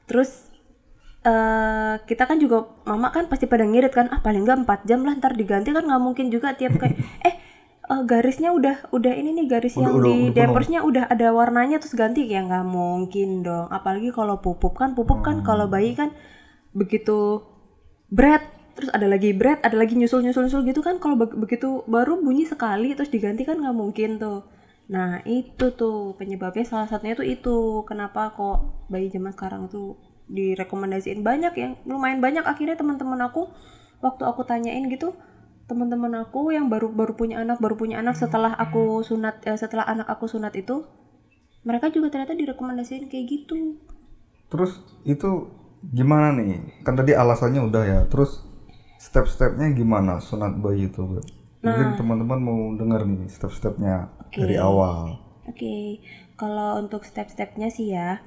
Terus 0.04 0.30
eh 1.22 1.94
kita 2.02 2.26
kan 2.26 2.36
juga 2.36 2.68
mama 2.84 3.08
kan 3.08 3.24
pasti 3.24 3.46
pada 3.46 3.64
ngirit 3.64 3.88
kan 3.90 4.10
ah 4.10 4.20
paling 4.20 4.44
nggak 4.44 4.66
4 4.68 4.84
jam 4.84 5.00
lah 5.00 5.14
ntar 5.14 5.32
diganti 5.32 5.70
kan 5.70 5.80
nggak 5.80 6.02
mungkin 6.02 6.28
juga 6.28 6.52
tiap 6.52 6.76
kayak 6.76 6.98
eh 7.24 7.34
eh, 7.84 8.02
garisnya 8.02 8.48
udah 8.50 8.88
udah 8.90 9.12
ini 9.12 9.30
nih 9.34 9.46
garis 9.46 9.76
Udah- 9.76 9.82
yang 9.82 9.92
udah- 9.94 10.04
di 10.04 10.14
udah 10.24 10.32
diapersnya 10.32 10.80
udah 10.80 11.04
ada 11.06 11.28
warnanya 11.30 11.76
terus 11.76 11.92
ganti. 11.92 12.24
Ya 12.24 12.40
nggak 12.40 12.64
mungkin 12.64 13.40
dong. 13.40 13.68
Apalagi 13.68 14.08
kalau 14.08 14.38
pupuk 14.38 14.74
kan 14.74 14.92
pupuk 14.92 15.20
kan 15.20 15.40
kalau 15.42 15.66
bayi 15.66 15.92
kan 15.92 16.10
begitu 16.72 17.44
bread 18.08 18.40
terus 18.74 18.90
ada 18.90 19.06
lagi 19.06 19.30
bread 19.30 19.62
ada 19.62 19.76
lagi 19.76 19.94
nyusul 19.94 20.20
nyusul 20.20 20.48
nyusul 20.48 20.64
gitu 20.64 20.80
kan. 20.80 20.96
Kalau 20.96 21.14
be- 21.14 21.36
begitu 21.36 21.84
baru 21.84 22.18
bunyi 22.18 22.44
sekali 22.44 22.92
terus 22.92 23.08
diganti 23.08 23.44
kan 23.44 23.60
nggak 23.60 23.72
mungkin 23.72 24.16
tuh. 24.16 24.48
Nah 24.86 25.20
itu 25.22 25.72
tuh 25.72 26.12
penyebabnya. 26.14 26.64
Salah 26.64 26.88
satunya 26.88 27.14
tuh 27.14 27.24
itu. 27.24 27.56
Kenapa 27.84 28.32
kok 28.32 28.88
bayi 28.88 29.08
zaman 29.08 29.30
sekarang 29.30 29.68
tuh 29.68 29.96
direkomendasiin 30.26 31.20
banyak 31.20 31.52
yang 31.54 31.72
lumayan 31.84 32.18
banyak. 32.18 32.42
Akhirnya 32.42 32.74
teman-teman 32.74 33.20
aku 33.20 33.52
waktu 34.00 34.24
aku 34.24 34.42
tanyain 34.42 34.88
gitu 34.88 35.12
teman-teman 35.68 36.12
aku 36.24 36.52
yang 36.56 36.66
baru 36.72 36.88
baru 36.92 37.12
punya 37.20 37.36
anak 37.42 37.58
baru 37.64 37.74
punya 37.80 37.96
anak 38.02 38.14
setelah 38.22 38.52
aku 38.64 39.00
sunat 39.08 39.34
eh, 39.48 39.58
setelah 39.62 39.84
anak 39.92 40.06
aku 40.14 40.24
sunat 40.32 40.52
itu 40.62 40.76
mereka 41.68 41.86
juga 41.94 42.08
ternyata 42.12 42.34
direkomendasiin 42.36 43.04
kayak 43.12 43.26
gitu 43.34 43.60
Terus 44.52 44.72
itu 45.04 45.30
gimana 45.98 46.32
nih? 46.38 46.52
Kan 46.86 46.94
tadi 46.98 47.12
alasannya 47.16 47.60
udah 47.68 47.82
ya. 47.92 48.00
Terus 48.12 48.30
step-stepnya 49.00 49.66
gimana 49.74 50.12
sunat 50.28 50.52
bayi 50.64 50.88
itu? 50.90 51.02
Beb? 51.10 51.24
Mungkin 51.64 51.88
Nah. 51.88 51.98
teman-teman 51.98 52.40
mau 52.48 52.60
dengar 52.80 53.00
nih 53.08 53.28
step-stepnya 53.36 54.12
dari 54.38 54.56
awal. 54.60 55.18
Oke, 55.50 56.00
kalau 56.40 56.70
untuk 56.82 57.02
step-stepnya 57.10 57.68
sih 57.76 57.86
ya, 57.96 58.20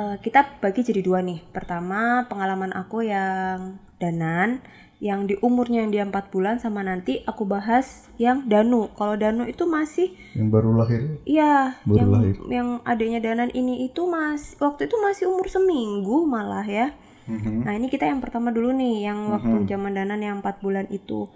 eh, 0.00 0.16
kita 0.24 0.40
bagi 0.62 0.80
jadi 0.88 1.00
dua 1.04 1.20
nih. 1.28 1.40
Pertama, 1.54 2.26
pengalaman 2.30 2.72
aku 2.74 3.06
yang 3.06 3.78
danan, 4.02 4.60
yang 5.02 5.26
di 5.26 5.34
umurnya 5.42 5.84
yang 5.84 5.90
dia 5.90 6.04
4 6.06 6.30
bulan 6.32 6.56
sama 6.62 6.80
nanti 6.86 7.20
aku 7.26 7.44
bahas 7.44 8.06
yang 8.16 8.46
danu. 8.46 8.88
Kalau 8.94 9.18
danu 9.18 9.44
itu 9.44 9.66
masih, 9.66 10.14
Yang 10.38 10.48
baru 10.54 10.70
lahir. 10.78 11.00
iya, 11.26 11.78
Baru 11.82 11.98
yang 11.98 12.10
lahir. 12.14 12.34
yang 12.48 12.68
adanya 12.86 13.20
danan 13.20 13.50
ini 13.52 13.84
itu 13.86 14.06
mas, 14.06 14.54
waktu 14.62 14.86
itu 14.86 14.96
masih 15.02 15.28
umur 15.28 15.50
seminggu 15.50 16.24
malah 16.24 16.64
ya. 16.64 16.94
Mhm. 17.26 17.64
Nah 17.64 17.72
ini 17.74 17.88
kita 17.88 18.06
yang 18.06 18.20
pertama 18.20 18.52
dulu 18.52 18.70
nih, 18.72 19.08
yang 19.08 19.32
waktu 19.32 19.64
zaman 19.66 19.96
danan 19.96 20.20
yang 20.20 20.36
4 20.44 20.60
bulan 20.62 20.86
itu. 20.92 21.28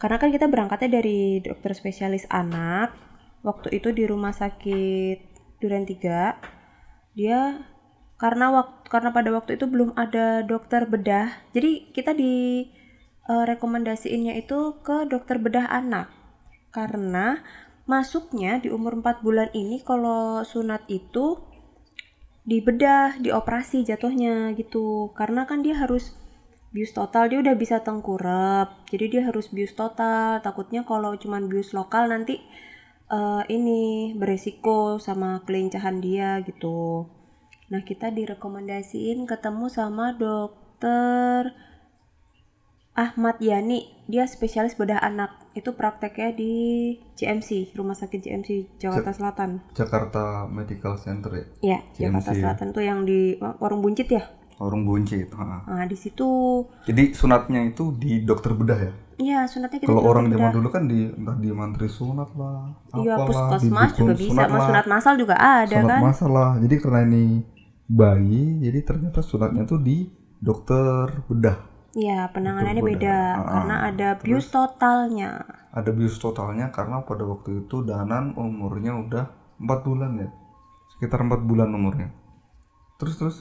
Karena 0.00 0.18
kan 0.18 0.30
kita 0.34 0.50
berangkatnya 0.50 0.98
dari 0.98 1.38
dokter 1.38 1.74
spesialis 1.78 2.26
anak, 2.26 2.90
waktu 3.42 3.74
itu 3.78 3.94
di 3.94 4.02
rumah 4.06 4.34
sakit 4.34 5.18
Duren 5.62 5.86
3, 5.86 6.38
dia 7.14 7.62
karena 8.18 8.54
waktu 8.54 8.86
karena 8.86 9.10
pada 9.10 9.30
waktu 9.34 9.58
itu 9.58 9.66
belum 9.66 9.98
ada 9.98 10.46
dokter 10.46 10.86
bedah 10.86 11.32
jadi 11.50 11.90
kita 11.90 12.14
di 12.14 12.64
eh, 13.28 13.44
rekomendasiinnya 13.46 14.34
itu 14.38 14.80
ke 14.82 15.06
dokter 15.06 15.38
bedah 15.38 15.68
anak. 15.70 16.10
Karena 16.72 17.42
masuknya 17.84 18.62
di 18.62 18.70
umur 18.70 18.98
4 19.02 19.20
bulan 19.26 19.50
ini 19.52 19.82
kalau 19.82 20.46
sunat 20.46 20.86
itu 20.88 21.42
dibedah 22.42 23.18
dioperasi 23.22 23.86
jatuhnya 23.86 24.54
gitu. 24.58 25.12
Karena 25.14 25.46
kan 25.46 25.62
dia 25.62 25.78
harus 25.78 26.16
bius 26.72 26.96
total 26.96 27.28
dia 27.28 27.38
udah 27.44 27.54
bisa 27.54 27.84
tengkurap. 27.84 28.88
Jadi 28.88 29.18
dia 29.18 29.22
harus 29.28 29.52
bius 29.52 29.76
total. 29.76 30.40
Takutnya 30.40 30.82
kalau 30.88 31.14
cuman 31.18 31.46
bius 31.46 31.76
lokal 31.76 32.08
nanti 32.10 32.40
eh, 33.12 33.42
ini 33.52 34.12
beresiko 34.16 34.96
sama 34.98 35.44
kelincahan 35.46 36.00
dia 36.02 36.40
gitu. 36.42 37.06
Nah 37.72 37.80
kita 37.84 38.12
direkomendasiin 38.12 39.24
ketemu 39.24 39.66
sama 39.72 40.12
dokter 40.12 41.71
Ahmad 42.92 43.40
Yani 43.40 43.88
dia 44.04 44.28
spesialis 44.28 44.76
bedah 44.76 45.00
anak 45.00 45.32
itu 45.52 45.72
prakteknya 45.72 46.36
di 46.36 46.52
CMC 47.16 47.72
Rumah 47.72 47.96
Sakit 47.96 48.20
CMC 48.20 48.76
Jakarta 48.76 49.16
Selatan 49.16 49.50
Jakarta 49.72 50.44
Medical 50.44 51.00
Center 51.00 51.32
ya 51.32 51.46
ya 51.64 51.78
Jakarta 51.96 52.36
CMC. 52.36 52.40
Selatan 52.40 52.66
tuh 52.70 52.84
yang 52.84 53.04
di 53.04 53.36
warung 53.40 53.80
buncit 53.80 54.08
ya 54.08 54.24
Warung 54.60 54.84
Buncit 54.84 55.26
ha. 55.34 55.64
nah 55.64 55.82
di 55.82 55.96
situ 55.96 56.62
jadi 56.84 57.10
sunatnya 57.10 57.66
itu 57.66 57.96
di 57.96 58.22
dokter 58.22 58.52
bedah 58.52 58.78
ya 58.78 58.92
Iya, 59.12 59.46
sunatnya 59.46 59.78
kita 59.78 59.86
kalau 59.86 60.02
orang 60.04 60.26
zaman 60.28 60.50
dulu 60.50 60.68
kan 60.68 60.84
di 60.84 61.06
entah 61.06 61.36
di 61.36 61.48
mantri 61.50 61.86
sunat 61.86 62.30
lah 62.34 62.74
Iya, 62.92 63.22
puskesmas 63.22 63.90
di 63.92 63.98
juga 63.98 64.12
bisa, 64.14 64.28
sunat 64.28 64.48
mas 64.48 64.58
lah. 64.58 64.66
sunat 64.68 64.86
masal 64.86 65.14
juga 65.16 65.34
ada 65.36 65.78
sunat 65.78 65.88
kan. 65.88 66.00
masalah 66.02 66.48
jadi 66.58 66.74
karena 66.76 67.00
ini 67.04 67.24
bayi 67.84 68.42
jadi 68.60 68.78
ternyata 68.82 69.20
sunatnya 69.20 69.64
tuh 69.64 69.78
di 69.78 70.10
dokter 70.38 71.22
bedah 71.26 71.58
Iya, 71.92 72.32
penanganannya 72.32 72.82
beda 72.82 72.88
bedah. 72.88 73.24
Ah, 73.36 73.44
karena 73.52 73.74
ada 73.88 74.08
bius 74.16 74.48
totalnya. 74.48 75.44
ada 75.72 75.90
bius 75.92 76.16
totalnya 76.20 76.68
karena 76.68 77.00
pada 77.04 77.24
waktu 77.24 77.64
itu 77.64 77.80
Danan 77.84 78.36
umurnya 78.36 78.92
udah 78.96 79.24
empat 79.56 79.80
bulan 79.88 80.12
ya 80.20 80.28
sekitar 80.96 81.24
empat 81.24 81.40
bulan 81.48 81.72
umurnya 81.72 82.12
terus 83.00 83.16
terus 83.20 83.36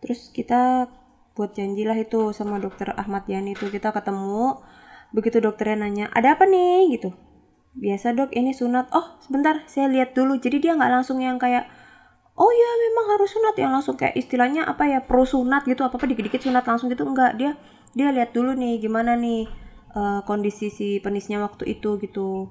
Terus 0.00 0.32
kita 0.32 0.88
buat 1.36 1.52
janjilah 1.52 1.96
itu 2.00 2.32
sama 2.32 2.56
dokter 2.56 2.92
Ahmad 2.96 3.24
Yani 3.28 3.52
itu 3.56 3.68
kita 3.68 3.92
ketemu. 3.92 4.56
Begitu 5.12 5.44
dokternya 5.44 5.84
nanya, 5.84 6.06
"Ada 6.16 6.40
apa 6.40 6.44
nih?" 6.48 6.96
gitu. 6.96 7.12
Biasa, 7.76 8.16
Dok, 8.16 8.32
ini 8.34 8.50
sunat. 8.56 8.90
Oh, 8.96 9.06
sebentar, 9.22 9.62
saya 9.70 9.86
lihat 9.92 10.16
dulu. 10.16 10.40
Jadi 10.40 10.58
dia 10.58 10.72
nggak 10.74 10.90
langsung 10.90 11.20
yang 11.22 11.38
kayak 11.38 11.68
Oh 12.40 12.48
ya 12.48 12.70
memang 12.88 13.06
harus 13.16 13.36
sunat 13.36 13.52
yang 13.60 13.68
langsung 13.76 14.00
kayak 14.00 14.16
istilahnya 14.16 14.64
apa 14.64 14.88
ya 14.88 15.04
pro 15.04 15.28
sunat 15.28 15.68
gitu 15.68 15.84
apa 15.84 16.00
apa 16.00 16.08
dikit-dikit 16.08 16.40
sunat 16.40 16.64
langsung 16.64 16.88
gitu. 16.88 17.04
Enggak 17.04 17.36
dia 17.36 17.52
dia 17.92 18.08
lihat 18.08 18.32
dulu 18.32 18.56
nih 18.56 18.80
gimana 18.80 19.12
nih 19.12 19.44
eh, 19.92 20.20
kondisi 20.24 20.72
si 20.72 21.04
penisnya 21.04 21.44
waktu 21.44 21.76
itu 21.76 22.00
gitu. 22.00 22.48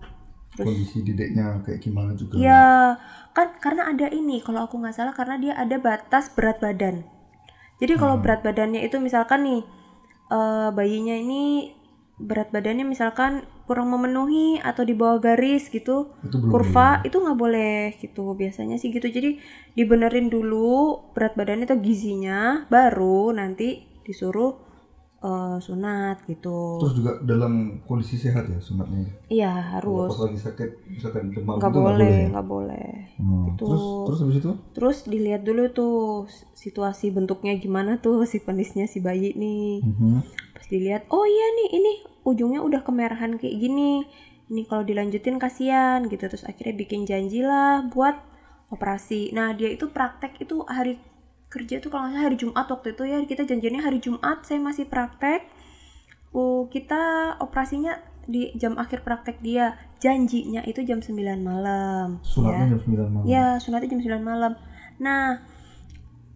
Kondisi 0.53 1.01
dideknya 1.05 1.61
kayak 1.65 1.79
gimana 1.81 2.13
juga? 2.17 2.33
Ya, 2.37 2.97
kan 3.37 3.53
karena 3.61 3.85
ada 3.93 4.09
ini, 4.09 4.41
kalau 4.41 4.65
aku 4.65 4.81
nggak 4.81 4.97
salah 4.97 5.13
karena 5.13 5.37
dia 5.37 5.53
ada 5.53 5.77
batas 5.77 6.33
berat 6.33 6.57
badan. 6.57 7.05
Jadi 7.79 7.95
kalau 7.95 8.19
berat 8.19 8.43
badannya 8.43 8.83
itu 8.83 8.99
misalkan 8.99 9.45
nih 9.45 9.61
eh, 10.29 10.69
bayinya 10.73 11.15
ini 11.15 11.71
berat 12.19 12.51
badannya 12.51 12.83
misalkan 12.83 13.47
kurang 13.69 13.93
memenuhi 13.93 14.57
atau 14.57 14.81
di 14.81 14.97
bawah 14.97 15.21
garis 15.21 15.69
gitu, 15.69 16.09
itu 16.25 16.35
belum 16.35 16.49
kurva 16.49 17.05
itu 17.05 17.13
nggak 17.13 17.37
boleh 17.37 17.93
gitu. 18.01 18.33
Biasanya 18.33 18.81
sih 18.81 18.89
gitu. 18.89 19.05
Jadi 19.05 19.37
dibenerin 19.77 20.27
dulu 20.27 20.97
berat 21.13 21.37
badannya 21.37 21.69
atau 21.69 21.77
gizinya, 21.77 22.65
baru 22.65 23.29
nanti 23.31 23.85
disuruh 24.01 24.57
eh, 25.19 25.57
sunat 25.59 26.23
gitu. 26.25 26.79
terus 26.79 26.95
juga 26.95 27.11
dalam 27.21 27.83
kondisi 27.83 28.15
sehat 28.15 28.47
ya 28.47 28.55
sunatnya 28.57 29.03
Iya 29.27 29.51
Kalau 29.51 30.07
harus. 30.07 30.09
pas 30.09 30.19
lagi 30.25 30.39
sakit 30.39 30.69
misalkan 30.89 31.35
demam 31.35 31.59
Nggak 31.59 31.73
boleh, 31.75 32.15
ya? 32.17 32.27
nggak 32.33 32.47
boleh. 32.47 32.89
Hmm, 33.19 33.43
Gitu. 33.51 33.67
terus 33.67 33.83
terus 34.07 34.19
habis 34.23 34.37
itu 34.39 34.51
Terus 34.69 34.97
dilihat 35.03 35.43
dulu 35.43 35.63
tuh 35.69 35.97
situasi 36.55 37.11
bentuknya 37.11 37.51
gimana 37.59 37.99
tuh 37.99 38.23
si 38.23 38.39
penisnya 38.39 38.87
si 38.87 39.03
bayi 39.03 39.35
nih. 39.35 39.83
Mhm. 39.83 40.23
Pas 40.55 40.65
dilihat, 40.65 41.03
oh 41.11 41.27
iya 41.27 41.47
nih 41.53 41.69
ini 41.75 41.91
ujungnya 42.25 42.63
udah 42.63 42.81
kemerahan 42.83 43.37
kayak 43.39 43.55
gini. 43.55 44.05
Ini 44.49 44.65
kalau 44.65 44.81
dilanjutin 44.81 45.37
kasihan 45.37 46.05
gitu. 46.09 46.25
Terus 46.25 46.45
akhirnya 46.47 46.75
bikin 46.75 47.05
janji 47.05 47.45
lah 47.45 47.85
buat 47.85 48.17
operasi. 48.73 49.33
Nah 49.33 49.53
dia 49.53 49.69
itu 49.73 49.89
praktek 49.89 50.41
itu 50.41 50.65
hari 50.65 50.97
kerja 51.49 51.81
tuh 51.81 51.89
kalau 51.89 52.05
nggak 52.05 52.13
salah 52.13 52.25
hari 52.29 52.37
Jumat 52.37 52.65
waktu 52.69 52.87
itu 52.93 53.03
ya 53.09 53.17
kita 53.25 53.43
janjiannya 53.49 53.81
hari 53.81 53.99
Jumat 54.01 54.45
saya 54.45 54.61
masih 54.61 54.85
praktek. 54.85 55.49
Oh, 56.29 56.69
kita 56.69 57.33
operasinya 57.41 57.97
di 58.29 58.53
jam 58.53 58.77
akhir 58.77 59.01
praktek 59.01 59.41
dia 59.41 59.73
janjinya 59.97 60.61
itu 60.69 60.85
jam 60.85 61.01
9 61.01 61.17
malam 61.41 62.21
ya. 62.21 62.29
sunatnya 62.29 62.65
jam 62.69 62.79
9 62.85 63.09
malam 63.09 63.25
Ya, 63.25 63.45
sunatnya 63.57 63.89
jam 63.89 64.01
9 64.05 64.21
malam. 64.21 64.53
Nah, 65.01 65.41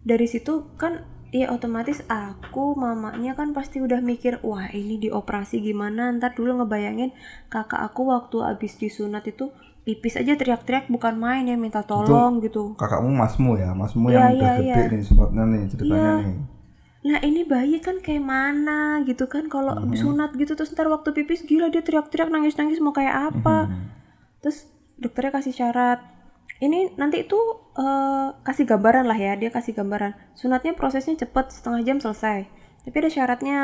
dari 0.02 0.26
situ 0.26 0.74
kan 0.74 1.06
ya 1.34 1.50
otomatis 1.50 2.06
aku 2.06 2.78
mamanya 2.78 3.34
kan 3.34 3.50
pasti 3.50 3.82
udah 3.82 3.98
mikir, 3.98 4.38
wah 4.46 4.70
ini 4.70 5.02
dioperasi 5.02 5.58
gimana? 5.58 6.14
Ntar 6.14 6.38
dulu 6.38 6.62
ngebayangin 6.62 7.10
kakak 7.50 7.82
aku 7.82 8.06
waktu 8.06 8.38
abis 8.46 8.78
disunat 8.78 9.26
itu 9.26 9.50
pipis 9.82 10.14
aja 10.16 10.38
teriak-teriak 10.38 10.88
bukan 10.88 11.18
main 11.18 11.44
ya 11.44 11.58
minta 11.60 11.84
tolong 11.84 12.40
gitu. 12.40 12.72
kakakmu 12.80 13.12
masmu 13.12 13.60
ya 13.60 13.76
masmu 13.76 14.08
Iya, 14.08 14.16
yang 14.16 14.24
iya, 14.24 14.32
udah 14.32 14.54
gede 14.56 14.64
iya. 14.64 14.92
nih 14.96 15.02
sunatnya 15.04 15.42
nih 15.44 15.62
ceritanya 15.68 16.00
Iya. 16.00 16.14
nih 16.24 16.38
Nah 17.04 17.18
ini 17.20 17.40
bayi 17.44 17.76
kan 17.84 18.00
kayak 18.00 18.24
mana 18.24 19.04
gitu 19.04 19.28
kan 19.28 19.52
kalau 19.52 19.76
abis 19.76 20.00
sunat 20.00 20.32
gitu 20.40 20.56
terus 20.56 20.72
ntar 20.72 20.88
waktu 20.88 21.12
pipis 21.12 21.44
gila 21.44 21.68
dia 21.68 21.84
teriak-teriak 21.84 22.32
nangis-nangis 22.32 22.80
mau 22.80 22.96
kayak 22.96 23.36
apa? 23.36 23.68
Hmm. 23.68 23.92
Terus 24.40 24.72
dokternya 24.96 25.36
kasih 25.36 25.52
syarat. 25.52 26.00
Ini 26.62 26.94
nanti 26.94 27.26
itu 27.26 27.38
eh, 27.74 28.28
kasih 28.42 28.66
gambaran 28.66 29.06
lah 29.06 29.18
ya, 29.18 29.34
dia 29.34 29.50
kasih 29.50 29.74
gambaran. 29.74 30.14
Sunatnya 30.34 30.74
prosesnya 30.74 31.18
cepet 31.18 31.50
setengah 31.50 31.80
jam 31.82 31.98
selesai. 31.98 32.46
Tapi 32.84 32.96
ada 33.00 33.10
syaratnya. 33.10 33.60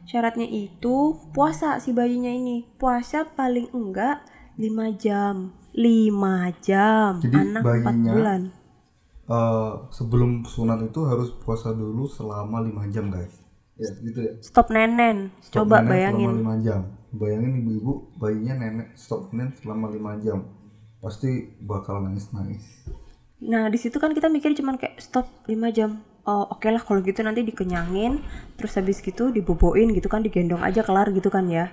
Syaratnya 0.00 0.48
itu 0.48 1.20
puasa 1.36 1.76
si 1.78 1.92
bayinya 1.92 2.30
ini. 2.32 2.64
Puasa 2.80 3.28
paling 3.28 3.68
enggak 3.70 4.24
5 4.56 4.96
jam. 4.96 5.52
5 5.76 6.64
jam. 6.64 7.20
Jadi 7.20 7.36
Anak 7.36 7.62
4 7.62 7.66
bayinya 7.66 8.12
bulan. 8.14 8.40
Eh, 9.30 9.72
sebelum 9.94 10.42
sunat 10.42 10.82
itu 10.82 11.06
harus 11.06 11.30
puasa 11.38 11.70
dulu 11.70 12.08
selama 12.10 12.58
5 12.66 12.90
jam 12.90 13.14
guys 13.14 13.38
ya 13.78 13.88
gitu 14.02 14.20
ya 14.20 14.32
Stop 14.42 14.68
nenen. 14.68 15.30
Stop 15.40 15.64
Coba 15.64 15.80
nenek 15.80 15.88
bayangin. 15.88 16.30
selama 16.34 16.54
5 16.58 16.66
jam 16.66 16.80
bayangin 17.10 17.52
ibu-ibu 17.62 17.92
bayinya 18.18 18.54
nenek 18.58 18.88
stop 18.92 19.30
nenek 19.32 19.56
selama 19.56 19.86
5 19.88 20.20
jam 20.20 20.38
pasti 21.00 21.56
bakal 21.64 22.04
nangis-nangis 22.04 22.84
Nah, 23.40 23.72
di 23.72 23.80
situ 23.80 23.96
kan 23.96 24.12
kita 24.12 24.28
mikir 24.28 24.52
cuman 24.52 24.76
kayak 24.76 25.00
stop 25.00 25.24
5 25.48 25.72
jam. 25.72 26.04
Oh, 26.28 26.44
oke 26.52 26.68
lah 26.68 26.84
kalau 26.84 27.00
gitu 27.00 27.24
nanti 27.24 27.40
dikenyangin, 27.40 28.20
terus 28.60 28.76
habis 28.76 29.00
gitu 29.00 29.32
diboboin 29.32 29.96
gitu 29.96 30.12
kan, 30.12 30.20
digendong 30.20 30.60
aja 30.60 30.84
kelar 30.84 31.08
gitu 31.16 31.32
kan 31.32 31.48
ya. 31.48 31.72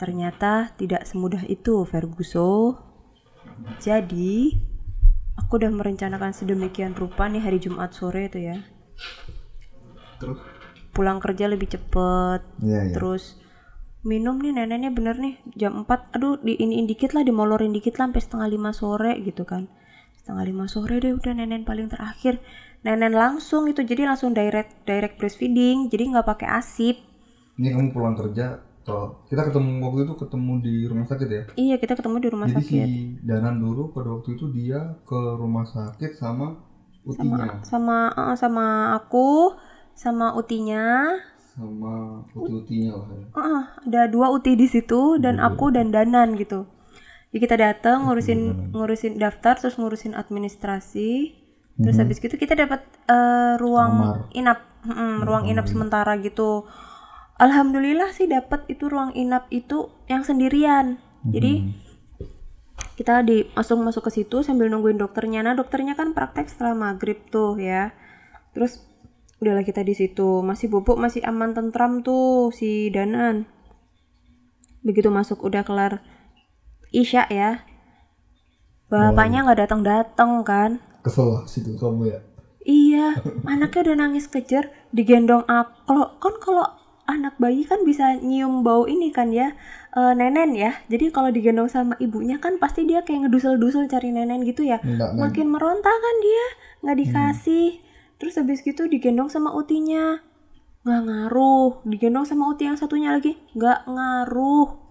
Ternyata 0.00 0.72
tidak 0.80 1.04
semudah 1.04 1.44
itu, 1.44 1.84
Ferguso. 1.84 2.80
Jadi, 3.76 4.56
aku 5.36 5.60
udah 5.60 5.68
merencanakan 5.68 6.32
sedemikian 6.32 6.96
rupa 6.96 7.28
nih 7.28 7.44
hari 7.44 7.60
Jumat 7.60 7.92
sore 7.92 8.32
itu 8.32 8.48
ya. 8.48 8.56
terus 10.16 10.40
Pulang 10.96 11.20
kerja 11.22 11.46
lebih 11.46 11.70
cepet, 11.70 12.42
iya 12.64 12.90
ya 12.90 12.94
terus 12.96 13.38
minum 14.06 14.38
nih 14.38 14.54
neneknya 14.54 14.94
bener 14.94 15.18
nih 15.18 15.34
jam 15.58 15.82
4 15.82 16.14
aduh 16.14 16.38
di 16.38 16.54
ini 16.54 16.86
dikit 16.86 17.14
lah 17.18 17.26
dimolorin 17.26 17.74
dikit 17.74 17.98
lah 17.98 18.10
sampai 18.10 18.22
setengah 18.22 18.48
lima 18.48 18.70
sore 18.70 19.12
gitu 19.22 19.42
kan. 19.42 19.66
Setengah 20.14 20.44
lima 20.46 20.66
sore 20.70 21.02
deh 21.02 21.14
udah 21.14 21.32
nenen 21.34 21.66
paling 21.66 21.90
terakhir. 21.90 22.38
Nenen 22.86 23.10
langsung 23.10 23.66
itu 23.66 23.82
jadi 23.82 24.06
langsung 24.06 24.36
direct 24.36 24.86
direct 24.86 25.18
breastfeeding 25.18 25.90
jadi 25.90 26.14
nggak 26.14 26.26
pakai 26.26 26.48
asip. 26.62 26.96
Ini 27.58 27.74
kamu 27.74 27.90
pulang 27.90 28.14
kerja 28.14 28.62
atau 28.88 29.20
kita 29.28 29.52
ketemu 29.52 29.84
waktu 29.84 30.00
itu 30.08 30.14
ketemu 30.16 30.52
di 30.64 30.74
rumah 30.88 31.06
sakit 31.10 31.28
ya? 31.28 31.42
Iya 31.58 31.76
kita 31.76 31.92
ketemu 31.98 32.16
di 32.22 32.28
rumah 32.32 32.46
jadi 32.48 32.56
sakit. 32.56 32.86
Si 32.88 33.20
Danan 33.20 33.60
dulu 33.60 33.92
pada 33.92 34.14
waktu 34.14 34.38
itu 34.38 34.48
dia 34.54 34.96
ke 35.04 35.20
rumah 35.36 35.66
sakit 35.66 36.14
sama 36.16 36.56
utinya. 37.04 37.60
sama 37.64 38.12
eh, 38.14 38.36
sama 38.36 38.96
aku 38.96 39.52
sama 39.92 40.32
utinya 40.38 41.16
sama 41.58 42.22
uti-utinya 42.38 42.94
lah 42.94 43.08
ya. 43.10 43.26
Eh, 43.34 43.62
ada 43.90 44.02
dua 44.06 44.30
uti 44.30 44.54
di 44.54 44.70
situ 44.70 45.18
dan 45.18 45.42
aku 45.42 45.74
dan 45.74 45.90
danan 45.90 46.38
gitu. 46.38 46.70
Jadi 47.34 47.38
kita 47.42 47.56
datang 47.58 48.06
ngurusin 48.06 48.70
ngurusin 48.70 49.18
daftar 49.18 49.58
terus 49.58 49.74
ngurusin 49.74 50.14
administrasi. 50.14 51.34
Terus 51.78 51.98
habis 51.98 52.22
gitu 52.22 52.38
kita 52.38 52.54
dapat 52.54 52.86
eh, 53.10 53.58
ruang 53.58 54.24
inap. 54.30 54.62
Mm-mm, 54.86 55.26
ruang 55.26 55.50
inap 55.50 55.66
sementara 55.66 56.14
gitu. 56.22 56.70
Alhamdulillah 57.42 58.14
sih 58.14 58.30
dapat 58.30 58.62
itu 58.70 58.86
ruang 58.86 59.10
inap 59.18 59.50
itu 59.50 59.90
yang 60.06 60.22
sendirian. 60.22 61.02
Jadi 61.26 61.74
kita 62.98 63.22
di 63.22 63.46
masuk 63.54 63.78
masuk 63.78 64.02
ke 64.06 64.22
situ 64.22 64.42
sambil 64.42 64.70
nungguin 64.70 64.98
dokternya. 64.98 65.42
Nah 65.42 65.54
dokternya 65.54 65.94
kan 65.94 66.14
praktek 66.14 66.50
setelah 66.50 66.74
maghrib 66.74 67.18
tuh 67.30 67.58
ya. 67.58 67.94
Terus 68.54 68.82
udahlah 69.38 69.62
kita 69.62 69.86
di 69.86 69.94
situ 69.94 70.42
masih 70.42 70.70
bubuk 70.70 70.98
masih 70.98 71.22
aman 71.22 71.54
tentram 71.54 72.02
tuh 72.02 72.50
si 72.50 72.90
Danan 72.90 73.46
begitu 74.82 75.10
masuk 75.10 75.42
udah 75.46 75.62
kelar 75.62 76.02
Isya 76.90 77.28
ya 77.28 77.62
bapaknya 78.88 79.44
nggak 79.44 79.68
datang 79.68 79.82
datang 79.84 80.42
kan 80.42 80.82
Kesel 81.08 81.46
situ 81.46 81.72
kamu 81.78 82.12
ya. 82.12 82.18
Iya, 82.68 83.16
anaknya 83.52 83.80
udah 83.88 83.96
nangis 83.96 84.28
kejer, 84.28 84.68
digendong 84.92 85.48
aku. 85.48 85.72
Kalau 85.88 86.06
kan 86.20 86.34
kalau 86.42 86.66
anak 87.08 87.40
bayi 87.40 87.64
kan 87.64 87.80
bisa 87.88 88.20
nyium 88.20 88.60
bau 88.60 88.84
ini 88.84 89.08
kan 89.08 89.32
ya, 89.32 89.56
eh, 89.96 90.12
nenen 90.12 90.52
ya. 90.52 90.76
Jadi 90.92 91.08
kalau 91.08 91.32
digendong 91.32 91.72
sama 91.72 91.96
ibunya 91.96 92.36
kan 92.36 92.60
pasti 92.60 92.84
dia 92.84 93.00
kayak 93.06 93.24
ngedusel-dusel 93.24 93.88
cari 93.88 94.12
nenen 94.12 94.44
gitu 94.44 94.68
ya. 94.68 94.82
Enggak. 94.84 95.16
Makin 95.16 95.46
meronta 95.48 95.88
kan 95.88 96.16
dia, 96.20 96.46
nggak 96.84 96.98
dikasih. 97.00 97.68
Terus 98.18 98.34
habis 98.34 98.60
gitu 98.60 98.84
digendong 98.84 99.30
sama 99.30 99.50
utinya, 99.50 100.18
nggak 100.82 101.02
ngaruh. 101.02 101.82
Digendong 101.82 102.26
sama 102.26 102.50
uti 102.50 102.66
yang 102.66 102.74
satunya 102.74 103.10
lagi, 103.10 103.38
nggak 103.54 103.86
ngaruh. 103.86 104.90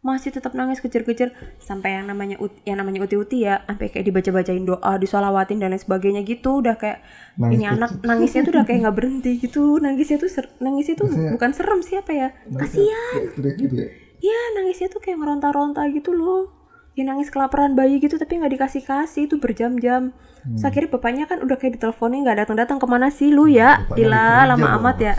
Masih 0.00 0.32
tetap 0.32 0.56
nangis 0.56 0.80
kejar-kejar. 0.80 1.34
Sampai 1.60 1.92
yang 1.92 2.08
namanya 2.08 2.40
ut 2.40 2.54
yang 2.64 2.80
namanya 2.80 3.04
uti-uti 3.04 3.44
ya 3.44 3.60
sampai 3.68 3.92
kayak 3.92 4.08
dibaca-bacain 4.08 4.64
doa 4.64 4.96
disolawatin 4.96 5.60
dan 5.60 5.74
lain 5.74 5.82
sebagainya 5.82 6.24
gitu. 6.24 6.64
Udah 6.64 6.78
kayak 6.78 7.04
Nangis 7.36 7.58
ini 7.58 7.64
anak 7.68 7.90
nangisnya 8.00 8.40
tuh 8.46 8.52
udah 8.56 8.64
kayak 8.64 8.80
nggak 8.86 8.96
berhenti 8.96 9.36
gitu. 9.36 9.76
Nangisnya 9.76 10.16
tuh 10.16 10.30
ser 10.32 10.48
nangisnya 10.56 10.94
tuh 10.96 11.04
Maksudnya- 11.04 11.32
bukan 11.36 11.50
serem 11.52 11.80
siapa 11.84 12.10
ya? 12.16 12.28
kasihan. 12.48 13.20
gitu 13.60 13.74
ya. 13.76 13.88
Iya 14.20 14.40
nangisnya 14.56 14.88
tuh 14.88 15.00
kayak 15.04 15.20
meronta-ronta 15.20 15.84
gitu 15.92 16.12
loh 16.16 16.59
dia 17.00 17.08
nangis 17.08 17.32
kelaparan 17.32 17.72
bayi 17.72 17.96
gitu 17.96 18.20
tapi 18.20 18.36
nggak 18.36 18.60
dikasih 18.60 18.84
kasih 18.84 19.24
itu 19.24 19.40
berjam-jam. 19.40 20.12
Terus 20.44 20.64
akhirnya 20.68 20.92
bapaknya 20.92 21.24
kan 21.24 21.40
udah 21.40 21.56
kayak 21.56 21.80
diteleponin 21.80 22.28
nggak 22.28 22.44
datang-datang 22.44 22.76
ke 22.76 22.84
mana 22.84 23.08
sih 23.08 23.32
lu 23.32 23.48
ya? 23.48 23.88
Bapaknya 23.88 23.96
gila 23.96 24.28
lama 24.52 24.66
dong. 24.68 24.76
amat 24.84 24.96
ya. 25.00 25.14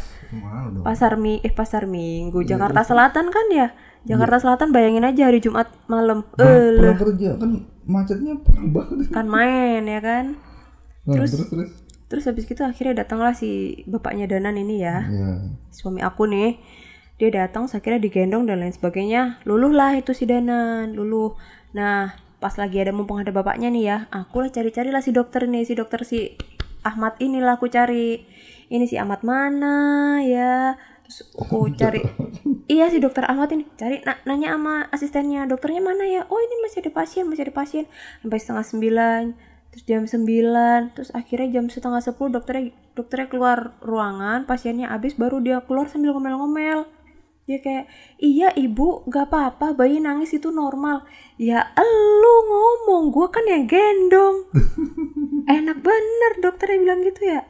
Pasar 0.86 1.18
mi 1.18 1.42
eh 1.42 1.50
pasar 1.50 1.90
minggu 1.90 2.46
Iya, 2.46 2.54
Jakarta 2.54 2.86
Selatan 2.86 3.34
kan 3.34 3.46
ya? 3.50 3.74
Jakarta 4.06 4.38
Selatan 4.38 4.70
bayangin 4.70 5.10
aja 5.10 5.26
hari 5.26 5.42
Jumat 5.42 5.74
malam. 5.90 6.22
Nah, 6.38 6.46
eh 6.46 6.78
pulang 6.78 7.00
kerja 7.02 7.30
kan 7.42 7.52
macetnya 7.82 8.34
parah 8.46 8.66
banget. 8.70 9.10
kan 9.10 9.26
main 9.26 9.82
ya 9.90 10.00
kan? 10.06 10.26
Nah, 11.10 11.14
terus 11.18 11.34
terus. 11.34 11.70
terus. 12.06 12.24
habis 12.30 12.46
gitu 12.46 12.62
akhirnya 12.62 13.02
datanglah 13.02 13.34
si 13.34 13.82
bapaknya 13.90 14.30
Danan 14.30 14.54
ini 14.54 14.86
ya. 14.86 15.06
Ya. 15.10 15.32
suami 15.74 16.06
aku 16.06 16.30
nih. 16.30 16.62
Dia 17.22 17.30
datang 17.46 17.70
saya 17.70 17.86
kira 17.86 18.02
digendong 18.02 18.50
dan 18.50 18.66
lain 18.66 18.74
sebagainya. 18.74 19.38
Luluh 19.46 19.70
lah 19.70 19.94
itu 19.94 20.18
si 20.18 20.26
Danan 20.26 20.98
luluh 20.98 21.38
nah 21.72 22.16
pas 22.42 22.54
lagi 22.58 22.82
ada 22.82 22.92
mumpung 22.92 23.22
ada 23.22 23.30
bapaknya 23.30 23.70
nih 23.70 23.84
ya 23.86 23.98
aku 24.10 24.42
lah 24.44 24.50
cari-cari 24.50 24.90
lah 24.90 25.00
si 25.06 25.14
dokter 25.14 25.46
nih 25.46 25.64
si 25.64 25.74
dokter 25.78 26.02
si 26.04 26.36
Ahmad 26.82 27.18
inilah 27.22 27.62
aku 27.62 27.70
cari. 27.70 28.26
Ini 28.72 28.86
si 28.90 28.96
Ahmad 28.98 29.22
mana 29.22 30.18
ya? 30.26 30.76
Terus 31.06 31.20
aku 31.38 31.70
cari. 31.82 32.02
Iya 32.66 32.90
si 32.90 32.98
dokter 32.98 33.28
Ahmad 33.30 33.54
ini. 33.54 33.68
Cari 33.78 34.02
na- 34.02 34.22
nanya 34.26 34.58
sama 34.58 34.76
asistennya 34.90 35.46
dokternya 35.46 35.82
mana 35.84 36.04
ya? 36.08 36.22
Oh 36.28 36.40
ini 36.42 36.56
masih 36.66 36.82
ada 36.82 36.92
pasien 36.94 37.30
masih 37.30 37.50
ada 37.50 37.54
pasien. 37.54 37.86
Sampai 38.26 38.38
setengah 38.42 38.66
sembilan 38.66 39.24
terus 39.72 39.88
jam 39.88 40.04
sembilan 40.04 40.92
terus 40.92 41.16
akhirnya 41.16 41.48
jam 41.56 41.72
setengah 41.72 42.04
sepuluh 42.04 42.28
dokternya 42.36 42.76
dokternya 42.92 43.32
keluar 43.32 43.72
ruangan 43.80 44.44
pasiennya 44.44 44.92
habis 44.92 45.16
baru 45.16 45.40
dia 45.40 45.64
keluar 45.64 45.88
sambil 45.88 46.12
ngomel-ngomel 46.12 46.92
dia 47.50 47.58
kayak 47.58 47.86
iya 48.22 48.54
ibu 48.54 49.02
gak 49.10 49.34
apa-apa 49.34 49.74
bayi 49.74 49.98
nangis 49.98 50.32
itu 50.38 50.54
normal. 50.54 51.04
Ya 51.42 51.74
elu 51.74 52.36
ngomong 52.48 53.10
gua 53.10 53.34
kan 53.34 53.44
yang 53.50 53.66
gendong. 53.66 54.46
Enak 55.58 55.82
bener 55.82 56.32
dokternya 56.40 56.78
bilang 56.80 57.02
gitu 57.02 57.22
ya. 57.26 57.42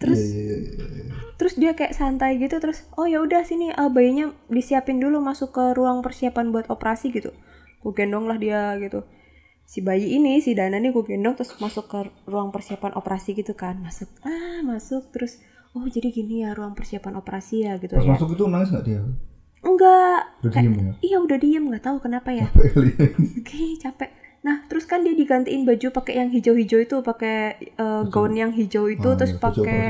Terus 0.00 0.20
Iya, 0.20 0.40
iya, 0.40 0.56
iya, 0.60 0.86
iya. 0.92 1.14
terus 1.36 1.54
dia 1.60 1.72
kayak 1.76 1.92
santai 1.92 2.40
gitu 2.40 2.56
terus 2.60 2.84
oh 2.96 3.04
ya 3.04 3.20
udah 3.20 3.44
sini 3.44 3.72
ah, 3.72 3.92
bayinya 3.92 4.32
disiapin 4.48 5.00
dulu 5.00 5.20
masuk 5.20 5.52
ke 5.52 5.64
ruang 5.76 6.00
persiapan 6.00 6.52
buat 6.52 6.66
operasi 6.72 7.12
gitu. 7.12 7.32
Gue 7.84 7.92
gendong 7.92 8.28
lah 8.28 8.40
dia 8.40 8.76
gitu. 8.80 9.04
Si 9.66 9.82
bayi 9.84 10.16
ini 10.16 10.40
si 10.40 10.56
Dana 10.56 10.80
nih 10.80 10.92
gue 10.96 11.04
gendong 11.04 11.36
terus 11.36 11.52
masuk 11.60 11.92
ke 11.92 12.00
ruang 12.24 12.52
persiapan 12.52 12.96
operasi 12.96 13.36
gitu 13.36 13.52
kan. 13.52 13.80
Masuk 13.84 14.08
ah 14.24 14.64
masuk 14.64 15.12
terus 15.12 15.40
oh 15.76 15.86
jadi 15.86 16.08
gini 16.08 16.42
ya 16.42 16.56
ruang 16.56 16.72
persiapan 16.72 17.20
operasi 17.20 17.68
ya 17.68 17.72
gitu 17.76 17.94
Pas 17.94 18.04
ya 18.04 18.10
masuk 18.16 18.28
itu 18.34 18.44
nangis 18.48 18.72
nggak 18.72 18.86
dia? 18.88 19.02
enggak 19.66 20.20
Udah 20.40 20.52
diem 20.54 20.74
ya? 20.78 20.92
iya 21.02 21.16
udah 21.20 21.38
diem 21.42 21.64
nggak 21.68 21.84
tahu 21.84 21.96
kenapa 22.00 22.30
ya 22.32 22.46
Apa 22.48 22.60
Eli? 22.64 22.92
Oke 23.42 23.62
capek. 23.78 24.10
Nah 24.46 24.62
terus 24.70 24.84
kan 24.86 25.02
dia 25.02 25.14
digantiin 25.14 25.66
baju 25.66 25.86
pakai 25.90 26.14
yang 26.22 26.30
hijau-hijau 26.30 26.78
itu, 26.78 26.96
pakai 27.02 27.36
eh, 27.58 28.02
gaun 28.06 28.32
yang 28.38 28.52
hijau 28.54 28.86
itu, 28.86 29.02
Ah, 29.10 29.14
terus 29.18 29.34
iya, 29.34 29.42
pakai, 29.42 29.82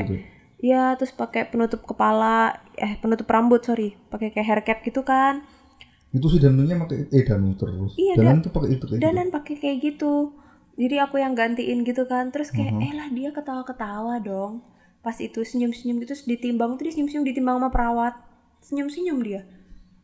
ya 0.57 0.83
terus 0.97 1.13
pakai 1.13 1.45
penutup 1.45 1.85
kepala, 1.85 2.57
eh 2.73 2.97
penutup 2.97 3.29
rambut 3.29 3.61
sorry, 3.61 3.93
pakai 4.09 4.33
kayak 4.33 4.47
hair 4.49 4.61
cap 4.65 4.79
gitu 4.81 5.05
kan. 5.05 5.45
Itu 6.09 6.25
si 6.31 6.41
Danunya 6.41 6.73
pakai 6.73 7.05
eh 7.13 7.23
Danu 7.27 7.53
terus. 7.53 7.93
Iya, 8.01 8.13
Danan 8.17 8.41
tuh 8.41 8.51
pakai 8.55 8.69
itu 8.73 8.85
kayak 8.89 8.97
gitu. 8.97 9.05
Danan 9.05 9.27
pakai 9.29 9.55
kayak 9.61 9.77
gitu. 9.83 10.13
Jadi 10.77 10.95
aku 11.01 11.15
yang 11.21 11.33
gantiin 11.37 11.79
gitu 11.85 12.03
kan, 12.09 12.33
terus 12.33 12.49
kayak 12.49 12.73
Mhm. 12.73 12.81
eh 12.81 12.93
lah 12.97 13.07
dia 13.13 13.29
ketawa-ketawa 13.29 14.21
dong. 14.21 14.53
Pas 15.07 15.15
itu 15.23 15.39
senyum-senyum 15.51 16.03
gitu, 16.03 16.11
terus 16.11 16.27
ditimbang 16.27 16.75
tuh 16.75 16.83
dia 16.91 16.93
senyum-senyum 16.99 17.23
ditimbang 17.31 17.55
sama 17.63 17.69
perawat, 17.71 18.13
senyum-senyum 18.67 19.19
dia. 19.23 19.41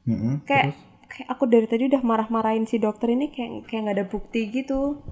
Mm-mm, 0.08 0.36
Kayak 0.48 0.72
terus 0.72 0.80
kayak 1.12 1.28
aku 1.34 1.44
dari 1.54 1.68
tadi 1.72 1.84
udah 1.92 2.02
marah-marahin 2.10 2.66
si 2.72 2.80
dokter 2.86 3.08
ini 3.16 3.26
kayak 3.36 3.68
kayak 3.68 3.82
nggak 3.84 3.98
ada 4.00 4.08
bukti 4.08 4.42
gitu. 4.50 5.04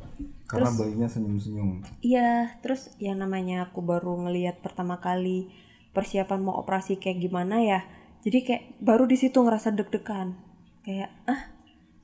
karena 0.51 0.69
bayinya 0.79 1.07
senyum-senyum. 1.07 1.69
Iya, 2.03 2.59
terus 2.63 2.81
yang 2.99 3.17
namanya 3.23 3.69
aku 3.71 3.79
baru 3.91 4.13
ngelihat 4.27 4.59
pertama 4.65 4.95
kali 4.99 5.47
persiapan 5.95 6.39
mau 6.43 6.55
operasi 6.61 6.99
kayak 6.99 7.19
gimana 7.23 7.63
ya. 7.63 7.79
Jadi 8.23 8.37
kayak 8.47 8.63
baru 8.83 9.03
di 9.11 9.17
situ 9.21 9.37
ngerasa 9.39 9.71
deg-degan. 9.77 10.35
Kayak 10.85 11.09
ah 11.27 11.41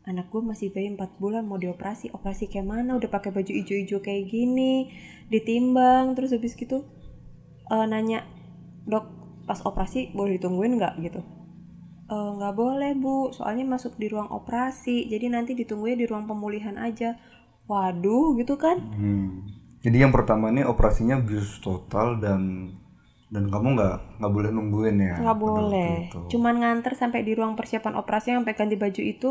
anak 0.08 0.32
gue 0.32 0.42
masih 0.52 0.72
bayi 0.72 0.88
4 0.96 1.20
bulan 1.20 1.44
mau 1.44 1.60
dioperasi, 1.60 2.06
operasi 2.16 2.48
kayak 2.52 2.68
mana? 2.74 2.96
Udah 3.00 3.10
pakai 3.12 3.32
baju 3.36 3.52
ijo-ijo 3.52 4.00
kayak 4.00 4.24
gini, 4.32 4.88
ditimbang 5.28 6.16
terus 6.16 6.32
habis 6.32 6.56
gitu 6.56 6.88
eh, 7.74 7.86
nanya 7.88 8.24
dok 8.88 9.06
pas 9.48 9.60
operasi 9.64 10.12
boleh 10.12 10.38
ditungguin 10.40 10.76
nggak 10.80 10.94
gitu? 11.04 11.22
"Eh, 12.08 12.30
nggak 12.38 12.54
boleh 12.56 12.92
bu, 12.96 13.32
soalnya 13.36 13.66
masuk 13.68 13.96
di 14.00 14.08
ruang 14.08 14.30
operasi, 14.32 15.08
jadi 15.12 15.28
nanti 15.32 15.52
ditunggunya 15.56 15.96
di 16.00 16.06
ruang 16.08 16.26
pemulihan 16.28 16.76
aja. 16.80 17.16
Waduh, 17.68 18.40
gitu 18.40 18.56
kan? 18.56 18.80
Hmm. 18.80 19.44
Jadi 19.84 19.98
yang 20.04 20.12
pertama 20.16 20.50
ini 20.52 20.64
operasinya 20.64 21.20
bius 21.20 21.60
total 21.60 22.20
dan 22.24 22.72
dan 23.28 23.52
kamu 23.52 23.76
nggak 23.76 23.96
nggak 24.24 24.34
boleh 24.34 24.50
nungguin 24.56 24.98
ya? 25.04 25.16
nggak 25.20 25.40
boleh 25.40 26.08
itu. 26.08 26.20
cuman 26.32 26.56
nganter 26.64 26.94
sampai 26.96 27.28
di 27.28 27.36
ruang 27.36 27.60
persiapan 27.60 28.00
operasi 28.00 28.32
sampai 28.32 28.56
ganti 28.56 28.80
baju 28.80 29.02
itu 29.04 29.30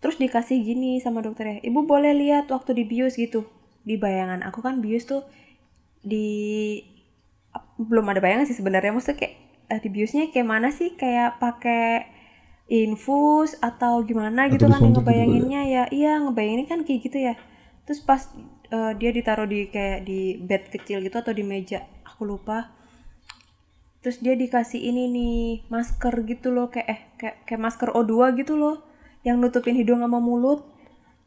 terus 0.00 0.16
dikasih 0.16 0.56
gini 0.64 1.00
sama 1.04 1.20
dokternya 1.20 1.60
ibu 1.60 1.84
boleh 1.84 2.16
lihat 2.16 2.48
waktu 2.48 2.72
di 2.72 2.84
bius 2.88 3.20
gitu 3.20 3.44
di 3.84 4.00
bayangan 4.00 4.40
aku 4.40 4.64
kan 4.64 4.80
bius 4.80 5.04
tuh 5.04 5.22
di 6.00 6.80
belum 7.76 8.06
ada 8.08 8.20
bayangan 8.20 8.48
sih 8.48 8.56
sebenarnya. 8.56 8.92
Maksudnya 8.96 9.18
kayak 9.20 9.34
eh, 9.72 9.78
di 9.80 9.88
biusnya 9.92 10.22
kayak 10.32 10.48
mana 10.48 10.68
sih? 10.72 10.96
Kayak 10.96 11.36
pakai 11.40 12.08
infus 12.66 13.54
atau 13.62 14.02
gimana 14.02 14.50
gitu 14.50 14.66
Atau 14.66 14.74
kan 14.74 14.82
yang 14.82 14.90
disuntik 14.90 14.90
gitu 14.90 15.00
ngebayanginnya? 15.04 15.62
Ya 15.68 15.82
iya 15.92 16.12
ngebayanginnya 16.20 16.66
kan 16.66 16.80
kayak 16.82 17.00
gitu 17.04 17.18
ya. 17.20 17.34
Terus 17.86 18.00
pas 18.02 18.22
eh, 18.72 18.92
dia 18.98 19.10
ditaruh 19.12 19.46
di 19.46 19.68
kayak 19.70 20.08
di 20.08 20.40
bed 20.40 20.72
kecil 20.72 21.04
gitu 21.04 21.16
atau 21.20 21.32
di 21.36 21.44
meja 21.46 21.84
aku 22.02 22.26
lupa. 22.26 22.72
Terus 24.00 24.22
dia 24.22 24.38
dikasih 24.38 24.78
ini 24.86 25.10
nih 25.10 25.38
masker 25.66 26.14
gitu 26.30 26.54
loh 26.54 26.70
kayak 26.70 26.86
eh 26.86 27.00
kayak, 27.18 27.36
kayak 27.42 27.60
masker 27.60 27.90
O2 27.90 28.38
gitu 28.38 28.54
loh 28.54 28.86
yang 29.26 29.42
nutupin 29.42 29.74
hidung 29.74 29.98
sama 29.98 30.22
mulut. 30.22 30.62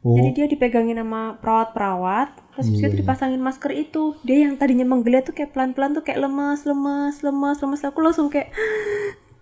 Oh, 0.00 0.16
jadi 0.16 0.32
dia 0.32 0.46
dipegangin 0.48 0.96
sama 0.96 1.36
perawat-perawat 1.44 2.39
terus 2.52 2.66
habis 2.66 2.76
Iya, 2.76 2.86
itu 2.86 2.94
iya. 2.94 3.00
dipasangin 3.00 3.38
masker 3.38 3.72
itu 3.72 4.02
dia 4.20 4.44
yang 4.44 4.54
tadinya 4.54 4.84
menggeliat 4.84 5.22
tuh 5.22 5.32
kayak 5.32 5.50
pelan-pelan 5.50 5.92
tuh 5.92 6.02
kayak 6.02 6.20
lemas 6.20 6.62
lemas 6.62 7.20
lemas 7.20 7.56
lemas 7.58 7.80
aku 7.82 7.98
langsung 8.00 8.26
kayak 8.26 8.50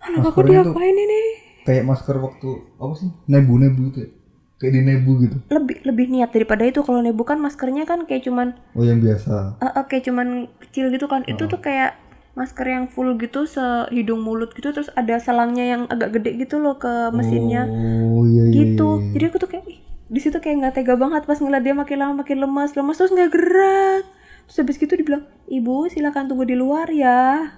anak 0.01 0.25
aku 0.25 0.41
diapain 0.43 0.95
ini 0.95 1.21
kayak 1.61 1.83
masker 1.83 2.15
waktu 2.17 2.49
apa 2.75 2.93
sih? 2.95 3.09
Nebu-nebu 3.27 3.81
gitu. 3.87 3.99
ya? 3.99 4.09
Kayak 4.57 4.73
di 4.73 4.81
nebu 4.83 5.11
gitu. 5.21 5.37
lebih 5.47 5.77
lebih 5.83 6.05
niat 6.09 6.29
daripada 6.29 6.63
itu 6.63 6.81
kalau 6.81 6.99
nebu 6.99 7.23
kan 7.23 7.37
maskernya 7.37 7.83
kan 7.83 8.03
kayak 8.03 8.23
cuman 8.23 8.59
Oh, 8.73 8.83
yang 8.83 8.99
biasa. 8.99 9.55
eh, 9.57 9.67
eh, 9.69 9.85
kayak 9.85 10.03
cuman 10.03 10.27
kecil 10.59 10.89
gitu 10.89 11.05
kan 11.05 11.23
itu 11.23 11.45
tuh 11.45 11.59
kayak 11.59 11.95
masker 12.31 12.65
yang 12.65 12.85
full 12.85 13.15
gitu 13.15 13.43
sehidung 13.45 14.19
mulut 14.19 14.51
gitu 14.51 14.69
terus 14.69 14.91
ada 14.93 15.15
selangnya 15.17 15.63
yang 15.65 15.81
agak 15.87 16.11
gede 16.13 16.39
gitu 16.39 16.55
loh 16.57 16.75
ke 16.75 16.87
mesinnya 17.09 17.67
Oh, 18.09 18.23
iya 18.23 18.43
iya. 18.45 18.53
gitu 18.53 18.87
iya. 18.97 19.11
jadi 19.13 19.23
aku 19.25 19.37
tuh 19.37 19.49
kayak 19.49 19.65
ih, 19.65 19.79
di 20.09 20.19
situ 20.19 20.41
kayak 20.41 20.57
nggak 20.65 20.75
tega 20.81 20.97
banget 20.97 21.29
pas 21.29 21.37
ngeliat 21.37 21.61
dia 21.61 21.77
makin 21.77 21.97
lama 22.01 22.13
makin 22.25 22.41
lemas 22.41 22.73
lemas 22.73 22.97
terus 22.97 23.13
nggak 23.13 23.29
gerak. 23.29 24.03
Terus 24.49 24.57
habis 24.65 24.81
gitu 24.81 24.93
dibilang 24.97 25.29
ibu 25.45 25.85
silakan 25.85 26.25
tunggu 26.25 26.49
di 26.49 26.57
luar 26.57 26.89
ya. 26.89 27.53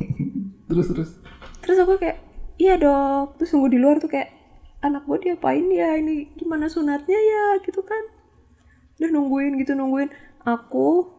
Terus 0.70 0.86
terus. 0.86 1.10
terus 1.66 1.82
aku 1.82 1.98
kayak 1.98 2.22
iya 2.56 2.78
dok. 2.78 3.36
Terus 3.36 3.50
tunggu 3.52 3.68
di 3.68 3.76
luar 3.82 3.98
tuh 3.98 4.06
kayak 4.06 4.30
anak 4.86 5.02
gue 5.02 5.18
diapain 5.18 5.66
ya? 5.66 5.98
Ini 5.98 6.38
gimana 6.38 6.70
sunatnya 6.70 7.18
ya? 7.18 7.58
Gitu 7.58 7.82
kan. 7.82 7.98
Udah 9.02 9.10
nungguin 9.10 9.58
gitu 9.58 9.74
nungguin. 9.74 10.14
Aku 10.46 11.10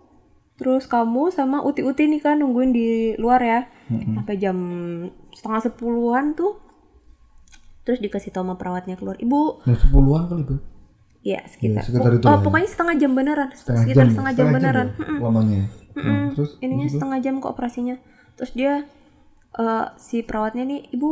terus 0.55 0.87
kamu 0.87 1.35
sama 1.35 1.67
uti-uti 1.67 2.07
nih 2.07 2.23
kan 2.23 2.39
nungguin 2.39 2.71
di 2.71 3.19
luar 3.19 3.43
ya. 3.43 3.67
Sampai 3.91 4.39
jam 4.39 4.55
setengah 5.35 5.67
sepuluhan 5.67 6.31
tuh. 6.31 6.55
Terus 7.83 7.99
dikasih 7.99 8.31
tau 8.31 8.47
sama 8.47 8.55
perawatnya 8.55 8.95
keluar. 8.95 9.19
Ibu 9.19 9.67
Ya 9.67 9.75
sepuluhan 9.75 10.31
kali 10.31 10.47
beb. 10.47 10.70
Ya 11.21 11.41
sekitar, 11.45 11.79
Ya, 11.79 11.85
sekitar 11.85 12.11
itu 12.13 12.25
oh, 12.25 12.33
ya. 12.33 12.41
pokoknya 12.41 12.67
setengah 12.67 12.95
jam 12.97 13.11
beneran 13.11 13.49
Setengah 13.51 13.81
sekitar 13.83 14.03
jam. 14.03 14.11
setengah 14.11 14.33
jam 14.33 14.47
beneran 14.49 14.87
ya, 14.89 15.19
lamanya. 15.19 15.55
ya? 15.55 15.65
Mm-mm. 15.91 16.07
Nah, 16.07 16.27
terus 16.33 16.51
ininya 16.59 16.87
setengah 16.87 17.19
jam 17.19 17.33
kok 17.37 17.51
operasinya 17.51 17.95
terus 18.33 18.51
dia 18.51 18.73
eh, 19.53 19.85
si 19.97 20.21
perawatnya 20.21 20.63
nih 20.63 20.81
ibu 20.89 21.11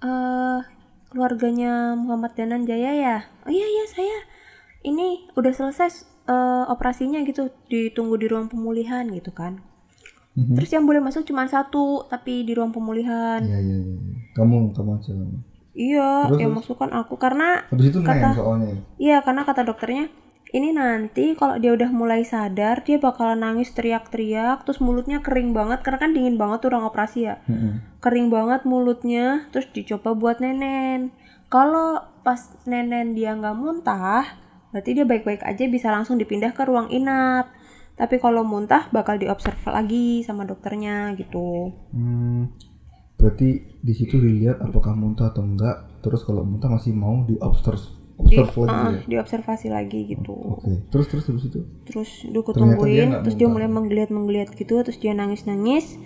eh 0.00 0.60
keluarganya 1.06 1.72
Muhammad 1.94 2.32
Danan 2.32 2.64
Jaya 2.64 2.92
ya 2.94 3.16
oh 3.42 3.50
iya 3.50 3.66
iya 3.66 3.84
saya 3.86 4.18
ini 4.82 5.26
udah 5.32 5.50
selesai 5.50 5.90
eh, 6.24 6.64
operasinya 6.66 7.20
gitu 7.22 7.50
ditunggu 7.66 8.14
di 8.14 8.26
ruang 8.26 8.46
pemulihan 8.46 9.04
gitu 9.06 9.30
kan 9.30 9.60
Mhm. 10.30 10.54
terus 10.54 10.70
yang 10.70 10.86
boleh 10.86 11.02
masuk 11.02 11.26
cuma 11.26 11.42
satu 11.44 12.06
tapi 12.06 12.46
di 12.46 12.54
ruang 12.54 12.70
pemulihan 12.70 13.42
Iya 13.42 13.58
iya 13.58 13.76
iya. 13.82 13.96
Kamu 14.30 14.70
kamu 14.70 14.90
aja. 14.96 15.10
Iya 15.72 16.26
Terus, 16.28 16.40
yang 16.40 16.52
terus? 16.52 16.66
masuk 16.66 16.76
kan 16.78 16.90
aku 16.90 17.14
karena 17.16 17.62
Habis 17.68 17.86
itu 17.90 17.98
Kata- 18.02 18.34
soalnya. 18.34 18.68
ya? 18.68 18.78
Iya, 19.00 19.16
karena 19.22 19.42
kata 19.44 19.62
dokternya, 19.62 20.10
ini 20.50 20.74
nanti 20.74 21.38
kalau 21.38 21.56
dia 21.56 21.70
udah 21.70 21.90
mulai 21.90 22.26
sadar, 22.26 22.82
dia 22.82 22.98
bakalan 22.98 23.38
nangis 23.38 23.70
teriak-teriak, 23.70 24.66
terus 24.66 24.82
mulutnya 24.82 25.22
kering 25.22 25.54
banget, 25.54 25.80
karena 25.80 25.98
kan 25.98 26.10
dingin 26.10 26.34
banget 26.34 26.66
tuh 26.66 26.74
ruang 26.74 26.84
operasi 26.84 27.30
ya. 27.30 27.38
Mm-mm. 27.46 28.02
Kering 28.02 28.28
banget 28.28 28.66
mulutnya, 28.66 29.46
terus 29.50 29.70
dicoba 29.70 30.12
buat 30.12 30.42
nenen. 30.42 31.14
Kalau 31.46 32.02
pas 32.20 32.38
nenen 32.64 33.14
dia 33.14 33.34
nggak 33.34 33.54
muntah, 33.54 34.26
berarti 34.70 34.90
dia 34.92 35.06
baik-baik 35.06 35.42
aja 35.42 35.64
bisa 35.66 35.90
langsung 35.90 36.18
dipindah 36.18 36.50
ke 36.50 36.62
ruang 36.62 36.90
inap. 36.90 37.50
Tapi 37.94 38.16
kalau 38.16 38.42
muntah 38.42 38.88
bakal 38.90 39.20
diobserv 39.20 39.60
lagi 39.66 40.24
sama 40.24 40.42
dokternya 40.42 41.12
gitu. 41.14 41.74
Hmm, 41.92 42.48
berarti 43.20 43.48
di 43.78 43.92
situ 43.92 44.16
dilihat 44.16 44.64
apakah 44.64 44.96
muntah 44.96 45.30
atau 45.30 45.44
enggak. 45.44 46.00
Terus 46.00 46.24
kalau 46.24 46.42
muntah 46.42 46.72
masih 46.72 46.96
mau 46.96 47.22
di 47.28 47.36
observe 47.38 48.00
Di, 48.20 48.36
observe 48.36 48.68
lagi 48.68 48.72
uh, 48.72 48.92
ya. 48.92 49.00
diobservasi 49.08 49.68
lagi 49.72 50.00
gitu. 50.08 50.32
Oke. 50.32 50.88
Terus 50.88 51.06
terus 51.08 51.24
habis 51.28 51.44
itu. 51.48 51.60
terus 51.88 52.10
dia 52.24 52.40
tungguin 52.40 53.24
terus 53.24 53.36
dia 53.36 53.48
mulai 53.48 53.68
menggeliat 53.68 54.12
menggeliat 54.12 54.48
gitu 54.56 54.80
terus 54.80 55.00
dia 55.00 55.12
nangis 55.16 55.48
nangis 55.48 55.96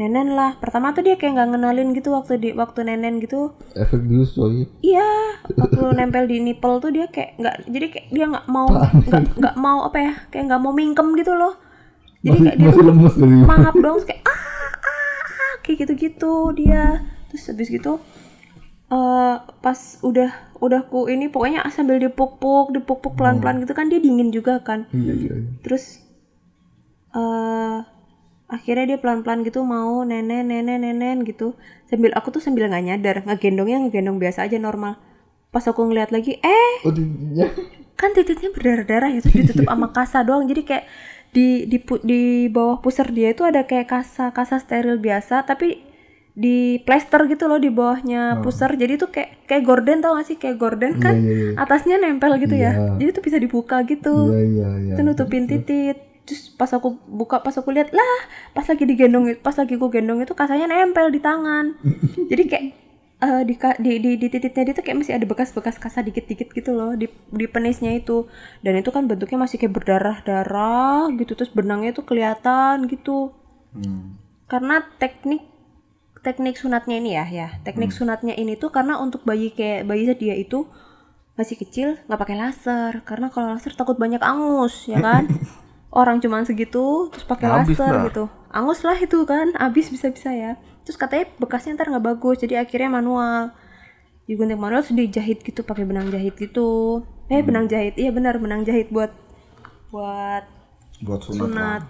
nenen 0.00 0.32
lah 0.32 0.56
pertama 0.56 0.96
tuh 0.96 1.04
dia 1.04 1.20
kayak 1.20 1.36
nggak 1.36 1.48
ngenalin 1.52 1.92
gitu 1.92 2.16
waktu 2.16 2.40
di 2.40 2.48
waktu 2.56 2.88
nenen 2.88 3.20
gitu 3.20 3.52
Efek 3.76 4.00
bius 4.08 4.32
coy. 4.32 4.64
iya 4.80 5.36
waktu 5.52 5.78
nempel 5.92 6.24
di 6.24 6.40
nipple 6.40 6.80
tuh 6.80 6.90
dia 6.90 7.06
kayak 7.12 7.36
nggak 7.36 7.56
jadi 7.68 7.86
kayak 7.92 8.06
dia 8.08 8.24
nggak 8.32 8.46
mau 8.48 8.72
nggak 9.40 9.56
mau 9.60 9.78
apa 9.84 9.98
ya 10.00 10.12
kayak 10.32 10.44
nggak 10.48 10.60
mau 10.64 10.72
mingkem 10.72 11.12
gitu 11.20 11.36
loh 11.36 11.54
jadi 12.24 12.32
Masih 12.32 12.44
kayak 12.48 12.56
dia 12.56 12.68
masih 12.72 12.80
tuh 12.80 12.88
lemes 12.88 13.14
mangap 13.44 13.74
dong 13.76 13.94
terus 14.00 14.08
kayak 14.08 14.22
ah 14.24 14.40
kayak 15.62 15.86
gitu 15.86 15.92
gitu 15.96 16.32
dia 16.52 17.00
terus 17.30 17.48
habis 17.48 17.68
gitu 17.68 17.98
eh 18.88 19.34
pas 19.58 19.78
udah 20.02 20.30
udah 20.60 20.80
ku 20.86 21.08
ini 21.08 21.26
pokoknya 21.26 21.64
sambil 21.70 21.96
dipuk-puk 21.96 22.70
dipuk-puk 22.70 23.16
pelan-pelan 23.16 23.64
gitu 23.64 23.72
kan 23.72 23.88
dia 23.88 23.98
dingin 23.98 24.28
juga 24.28 24.60
kan 24.60 24.84
Iya 24.92 25.12
iya. 25.16 25.32
iya. 25.32 25.50
terus 25.64 26.04
eh 27.12 27.78
akhirnya 28.46 28.84
dia 28.86 28.98
pelan-pelan 29.00 29.48
gitu 29.48 29.64
mau 29.64 30.04
nenen 30.04 30.44
nenen 30.44 30.84
nenen 30.84 31.24
gitu 31.24 31.56
sambil 31.88 32.12
aku 32.12 32.28
tuh 32.30 32.42
sambil 32.44 32.68
nggak 32.68 32.84
nyadar 32.84 33.16
ngegendongnya 33.24 33.80
ngegendong 33.80 34.20
biasa 34.20 34.44
aja 34.44 34.60
normal 34.60 35.00
pas 35.48 35.64
aku 35.64 35.88
ngeliat 35.88 36.12
lagi 36.12 36.36
eh 36.36 36.72
Oh 36.84 36.92
titiknya. 36.92 37.48
kan 37.96 38.12
titiknya 38.12 38.52
berdarah-darah 38.52 39.08
ya 39.08 39.20
terus 39.20 39.36
ditutup 39.40 39.68
sama 39.68 39.88
kasa 39.88 40.20
doang 40.20 40.44
jadi 40.44 40.62
kayak 40.64 40.84
di 41.32 41.64
di 41.64 41.80
di 42.04 42.22
bawah 42.52 42.84
pusar 42.84 43.08
dia 43.08 43.32
itu 43.32 43.42
ada 43.42 43.64
kayak 43.64 43.88
kasa 43.88 44.36
kasa 44.36 44.60
steril 44.60 45.00
biasa 45.00 45.48
tapi 45.48 45.80
di 46.32 46.80
plester 46.84 47.28
gitu 47.28 47.44
loh 47.44 47.60
di 47.60 47.68
bawahnya 47.68 48.40
pusar. 48.40 48.72
Jadi 48.76 48.96
tuh 48.96 49.12
kayak 49.12 49.44
kayak 49.48 49.64
gorden 49.68 50.00
tau 50.00 50.16
gak 50.16 50.28
sih? 50.28 50.36
Kayak 50.40 50.56
gorden 50.60 50.96
kan 51.00 51.16
Iya 51.16 51.28
iya 51.28 51.48
iya. 51.52 51.60
atasnya 51.60 51.96
nempel 52.00 52.36
gitu 52.40 52.56
ya. 52.56 52.72
Iya. 52.72 52.96
jadi 53.00 53.10
tuh 53.16 53.24
bisa 53.24 53.36
dibuka 53.40 53.84
gitu. 53.84 54.32
Iya 54.32 54.40
iya 54.44 54.68
iya. 54.80 54.94
itu 54.96 55.00
nutupin 55.04 55.44
titit. 55.44 55.96
Terus 56.24 56.54
pas 56.54 56.70
aku 56.72 56.96
buka 57.04 57.42
pas 57.44 57.52
aku 57.52 57.68
lihat 57.74 57.90
lah 57.90 58.18
pas 58.54 58.64
lagi 58.64 58.84
digendong 58.86 59.42
pas 59.42 59.56
lagi 59.58 59.74
aku 59.76 59.90
gendong 59.90 60.22
itu 60.24 60.32
kasanya 60.32 60.68
nempel 60.68 61.12
di 61.12 61.20
tangan. 61.20 61.76
Jadi 62.30 62.42
kayak 62.48 62.64
eh, 63.22 63.42
di, 63.46 63.54
di 63.56 63.92
di 64.02 64.10
di 64.18 64.26
tititnya 64.26 64.62
dia 64.66 64.74
tuh 64.74 64.84
kayak 64.84 64.98
masih 64.98 65.14
ada 65.14 65.26
bekas-bekas 65.30 65.78
kasa 65.78 66.02
dikit-dikit 66.02 66.50
gitu 66.50 66.74
loh 66.74 66.98
di 66.98 67.06
di 67.30 67.46
penisnya 67.46 67.94
itu. 67.94 68.26
Dan 68.60 68.82
itu 68.82 68.90
kan 68.90 69.06
bentuknya 69.06 69.46
masih 69.46 69.62
kayak 69.62 69.72
berdarah-darah 69.78 71.08
gitu 71.16 71.38
terus 71.38 71.54
benangnya 71.54 71.94
tuh 71.94 72.04
kelihatan 72.04 72.90
gitu. 72.90 73.32
Hmm. 73.72 74.20
karena 74.52 74.84
teknik 75.00 75.48
teknik 76.20 76.60
sunatnya 76.60 77.00
ini 77.00 77.16
ya 77.16 77.24
ya. 77.24 77.48
Teknik 77.64 77.88
sunatnya 77.88 78.36
ini 78.36 78.52
tuh 78.60 78.68
karena 78.68 79.00
untuk 79.00 79.24
bayi 79.24 79.48
kayak 79.48 79.88
bayi 79.88 80.04
dia 80.12 80.36
itu 80.36 80.68
masih 81.40 81.56
kecil 81.56 81.96
nggak 82.04 82.20
pakai 82.20 82.36
laser. 82.36 82.92
Karena 83.08 83.32
kalau 83.32 83.56
laser 83.56 83.72
takut 83.72 83.96
banyak 83.96 84.20
angus 84.20 84.84
ya 84.92 85.00
kan? 85.00 85.24
Orang 85.88 86.20
cuma 86.20 86.44
segitu 86.44 87.08
terus 87.08 87.24
pakai 87.24 87.48
laser 87.48 87.92
lah. 87.92 88.04
gitu. 88.12 88.24
Angus 88.52 88.84
lah 88.84 89.00
itu 89.00 89.24
kan 89.24 89.56
habis 89.56 89.88
bisa 89.88 90.12
bisa 90.12 90.28
ya 90.36 90.60
terus 90.82 90.96
katanya 90.96 91.30
bekasnya 91.38 91.74
ntar 91.74 91.88
nggak 91.88 92.06
bagus 92.06 92.38
jadi 92.38 92.62
akhirnya 92.62 92.90
manual 92.92 93.54
digunting 94.24 94.58
manual 94.58 94.82
terus 94.82 94.94
dijahit 94.94 95.42
gitu 95.42 95.62
pakai 95.62 95.82
benang 95.82 96.08
jahit 96.08 96.34
gitu 96.34 97.02
eh 97.26 97.42
benang 97.42 97.66
jahit 97.66 97.94
iya 97.96 98.10
benar 98.10 98.38
benang 98.38 98.62
jahit 98.62 98.90
buat 98.90 99.10
buat 99.90 100.44
Buat 101.02 101.20
sunat. 101.20 101.38
sunat 101.42 101.54
lah. 101.58 101.80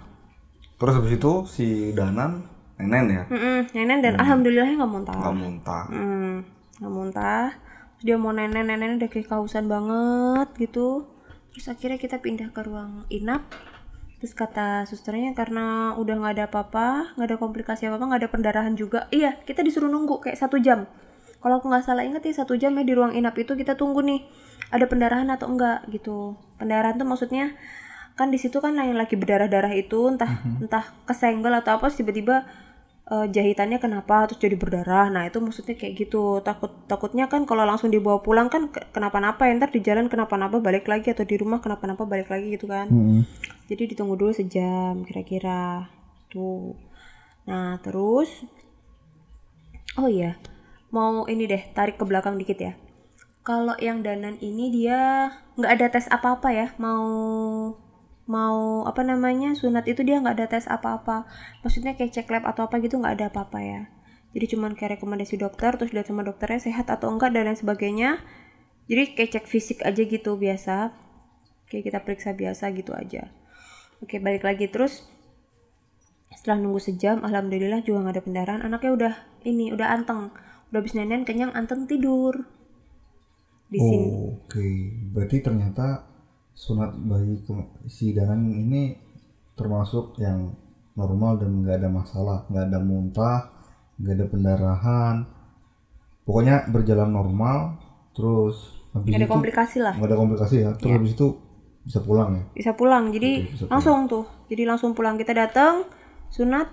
Terus 0.73 0.93
habis 0.97 1.11
itu 1.13 1.31
si 1.45 1.67
Danan 1.93 2.43
nenen 2.75 3.05
ya. 3.07 3.23
Mm-mm, 3.29 3.59
nenen 3.71 4.01
dan 4.01 4.17
alhamdulillahnya 4.17 4.75
nggak 4.75 4.89
muntah 4.91 5.13
Nggak 5.15 5.35
muntah. 5.37 5.83
Hmm, 5.87 6.33
nggak 6.81 6.91
muntah. 6.91 7.47
Terus 7.95 8.03
dia 8.03 8.17
mau 8.17 8.33
nenen 8.33 8.65
nenen 8.65 8.97
udah 8.97 9.07
kayak 9.07 9.29
kausan 9.29 9.69
banget 9.69 10.49
gitu. 10.57 11.05
Terus 11.53 11.69
akhirnya 11.69 12.01
kita 12.01 12.17
pindah 12.19 12.49
ke 12.49 12.61
ruang 12.65 13.05
inap. 13.07 13.45
Terus 14.23 14.39
kata 14.39 14.87
susternya 14.87 15.35
karena 15.35 15.99
udah 15.99 16.15
nggak 16.15 16.33
ada 16.39 16.45
apa-apa, 16.47 17.11
nggak 17.19 17.27
ada 17.27 17.37
komplikasi 17.43 17.91
apa-apa, 17.91 18.07
nggak 18.07 18.21
ada 18.23 18.29
pendarahan 18.31 18.71
juga. 18.71 19.11
Iya, 19.11 19.35
kita 19.43 19.59
disuruh 19.59 19.91
nunggu 19.91 20.23
kayak 20.23 20.39
satu 20.39 20.63
jam. 20.63 20.87
Kalau 21.43 21.59
aku 21.59 21.67
nggak 21.67 21.83
salah 21.83 22.07
inget 22.07 22.23
ya 22.23 22.31
satu 22.39 22.55
jam 22.55 22.71
ya 22.79 22.87
di 22.87 22.95
ruang 22.95 23.11
inap 23.19 23.35
itu 23.35 23.51
kita 23.51 23.75
tunggu 23.75 23.99
nih 23.99 24.23
ada 24.71 24.87
pendarahan 24.87 25.27
atau 25.27 25.51
enggak 25.51 25.83
gitu. 25.91 26.39
Pendarahan 26.55 26.95
tuh 26.95 27.03
maksudnya 27.03 27.51
kan 28.15 28.31
di 28.31 28.39
situ 28.39 28.63
kan 28.63 28.79
yang 28.79 28.95
lagi 28.95 29.19
berdarah-darah 29.19 29.75
itu 29.75 30.07
entah 30.07 30.39
entah 30.55 30.87
kesenggol 31.03 31.51
atau 31.59 31.75
apa 31.75 31.91
tiba-tiba 31.91 32.47
eh, 33.11 33.27
jahitannya 33.35 33.77
kenapa 33.83 34.27
terus 34.27 34.39
jadi 34.45 34.55
berdarah. 34.59 35.07
Nah 35.13 35.23
itu 35.27 35.37
maksudnya 35.43 35.75
kayak 35.79 35.93
gitu. 36.07 36.39
Takut 36.47 36.71
takutnya 36.91 37.25
kan 37.31 37.43
kalau 37.49 37.63
langsung 37.67 37.89
dibawa 37.91 38.19
pulang 38.23 38.47
kan 38.53 38.71
ke- 38.73 38.87
kenapa-napa 38.95 39.47
ya 39.47 39.53
ntar 39.59 39.69
di 39.75 39.81
jalan 39.83 40.07
kenapa-napa 40.11 40.57
balik 40.63 40.85
lagi 40.91 41.11
atau 41.13 41.25
di 41.27 41.35
rumah 41.41 41.59
kenapa-napa 41.63 42.03
balik 42.07 42.29
lagi 42.33 42.55
gitu 42.55 42.67
kan. 42.69 42.87
Hmm. 42.89 43.21
jadi 43.69 43.83
ditunggu 43.95 44.15
dulu 44.19 44.31
sejam 44.35 45.01
kira-kira 45.07 45.87
tuh 46.29 46.75
nah 47.47 47.75
terus 47.83 48.29
oh 49.99 50.09
iya 50.09 50.37
mau 50.93 51.25
ini 51.33 51.43
deh 51.49 51.63
tarik 51.77 51.95
ke 51.99 52.05
belakang 52.05 52.37
dikit 52.41 52.59
ya. 52.61 52.73
Kalau 53.43 53.75
yang 53.81 53.99
danan 54.07 54.35
ini 54.39 54.71
dia 54.71 55.29
nggak 55.59 55.71
ada 55.75 55.87
tes 55.93 56.07
apa-apa 56.07 56.49
ya 56.53 56.67
mau 56.79 57.05
mau 58.23 58.87
apa 58.87 59.03
namanya 59.03 59.51
sunat 59.51 59.83
itu 59.83 60.01
dia 60.07 60.19
nggak 60.23 60.35
ada 60.39 60.47
tes 60.47 60.65
apa-apa. 60.71 61.27
Maksudnya 61.61 61.99
kayak 61.99 62.15
cek 62.15 62.27
lab 62.31 62.47
atau 62.47 62.67
apa 62.67 62.79
gitu 62.79 62.99
nggak 62.99 63.19
ada 63.19 63.25
apa-apa 63.31 63.59
ya. 63.59 63.81
Jadi 64.33 64.55
cuman 64.57 64.73
kayak 64.73 64.97
rekomendasi 64.97 65.37
dokter 65.37 65.75
terus 65.77 65.93
lihat 65.93 66.09
sama 66.09 66.25
dokternya 66.25 66.59
sehat 66.63 66.89
atau 66.89 67.11
enggak 67.11 67.35
dan 67.35 67.51
lain 67.51 67.59
sebagainya. 67.59 68.23
Jadi 68.87 69.13
kayak 69.13 69.29
cek 69.39 69.45
fisik 69.47 69.79
aja 69.83 70.01
gitu 70.01 70.39
biasa. 70.39 70.95
Kayak 71.67 71.83
kita 71.91 71.99
periksa 72.01 72.29
biasa 72.33 72.71
gitu 72.73 72.95
aja. 72.95 73.29
Oke 74.01 74.17
balik 74.23 74.47
lagi. 74.47 74.71
Terus 74.71 75.05
setelah 76.33 76.59
nunggu 76.63 76.81
sejam 76.81 77.21
alhamdulillah 77.21 77.85
juga 77.85 78.07
nggak 78.07 78.15
ada 78.17 78.23
pendarahan. 78.23 78.61
Anaknya 78.65 78.91
udah 78.91 79.13
ini 79.45 79.69
udah 79.75 79.87
anteng. 79.91 80.31
Udah 80.71 80.79
habis 80.81 80.95
nenen 80.97 81.27
kenyang 81.27 81.53
anteng 81.53 81.85
tidur. 81.85 82.49
Di 83.69 83.77
sini. 83.77 84.07
Oh, 84.09 84.41
Oke, 84.43 84.65
berarti 85.13 85.41
ternyata 85.41 86.12
sunat 86.53 86.93
bayi 86.95 87.41
si 87.89 88.13
Danan 88.13 88.53
ini 88.53 88.93
termasuk 89.57 90.17
yang 90.21 90.53
normal 90.93 91.41
dan 91.41 91.61
nggak 91.65 91.81
ada 91.81 91.89
masalah, 91.89 92.39
nggak 92.49 92.69
ada 92.69 92.79
muntah, 92.79 93.39
nggak 93.97 94.13
ada 94.13 94.25
pendarahan, 94.29 95.15
pokoknya 96.25 96.69
berjalan 96.69 97.09
normal. 97.09 97.77
Terus 98.13 98.77
habis 98.93 99.09
nggak 99.09 99.19
ada 99.19 99.25
itu 99.25 99.33
komplikasi 99.33 99.77
lah 99.81 99.93
nggak 99.97 100.09
ada 100.13 100.17
komplikasi 100.17 100.55
ya. 100.61 100.71
Terus 100.77 100.93
habis 100.93 101.11
itu 101.17 101.27
bisa 101.83 101.99
pulang 101.99 102.29
ya. 102.31 102.43
bisa 102.55 102.71
pulang 102.79 103.11
jadi 103.11 103.43
Oke, 103.43 103.51
bisa 103.51 103.63
pulang. 103.67 103.71
langsung 103.75 103.97
tuh 104.07 104.25
jadi 104.47 104.63
langsung 104.63 104.91
pulang 104.95 105.15
kita 105.19 105.35
datang 105.35 105.83
sunat 106.31 106.71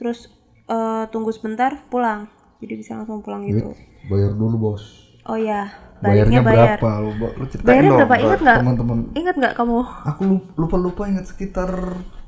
terus 0.00 0.32
eh, 0.64 1.04
tunggu 1.12 1.28
sebentar 1.28 1.76
pulang 1.92 2.24
jadi 2.64 2.74
bisa 2.80 2.96
langsung 2.96 3.20
pulang 3.20 3.44
gitu 3.44 3.76
Bayar 4.08 4.32
dulu 4.32 4.56
bos. 4.56 5.12
oh 5.28 5.36
ya 5.36 5.68
Bayarnya 6.02 6.40
bayar 6.44 6.76
berapa? 6.76 6.90
Lu, 7.00 7.10
lu 7.40 7.44
ceritain 7.48 7.66
Bayarnya 7.68 7.90
dong 7.90 7.98
berapa? 7.98 8.16
Ingat 8.20 8.40
nggak? 8.44 8.58
Teman-teman. 8.60 8.98
ingat 9.16 9.34
nggak 9.40 9.54
kamu 9.56 9.76
Aku 10.12 10.22
lupa 10.60 10.76
lupa 10.76 11.02
ingat 11.08 11.24
sekitar 11.28 11.70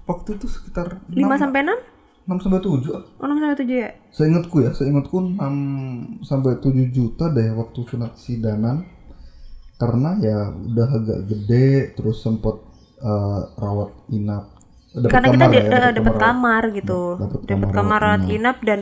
waktu 0.09 0.29
itu 0.41 0.47
sekitar 0.49 1.05
5 1.13 1.17
sampai 1.37 1.61
6? 1.65 2.29
6 2.29 2.45
sampai 2.45 2.61
7 2.61 2.93
ah. 2.93 3.03
Oh, 3.21 3.25
6 3.29 3.41
sampai 3.41 3.57
7 3.57 3.73
ya? 3.73 3.91
Seingatku 4.13 4.57
ya, 4.61 4.71
seingatku 4.73 5.17
6 5.37 6.25
sampai 6.25 6.53
7 6.61 6.93
juta 6.93 7.33
deh 7.33 7.49
waktu 7.57 7.81
sunat 7.85 8.17
si 8.17 8.41
Danan. 8.41 8.85
Karena 9.79 10.19
ya 10.19 10.51
udah 10.51 10.89
agak 10.91 11.21
gede 11.31 11.95
terus 11.95 12.21
sempat 12.21 12.57
eh, 12.99 13.41
rawat 13.57 13.95
inap. 14.11 14.45
Dapet 14.89 15.13
Karena 15.13 15.29
kita 15.31 15.45
kamar 15.47 15.55
ya, 15.55 15.61
eh, 15.61 15.69
dapet 15.71 15.95
dapat 15.95 16.15
kamar. 16.17 16.25
kamar 16.25 16.63
gitu. 16.75 17.01
Dapat 17.21 17.41
kamar 17.47 17.69
kamar 17.71 17.99
rawat 18.01 18.25
inap 18.27 18.57
dan 18.65 18.79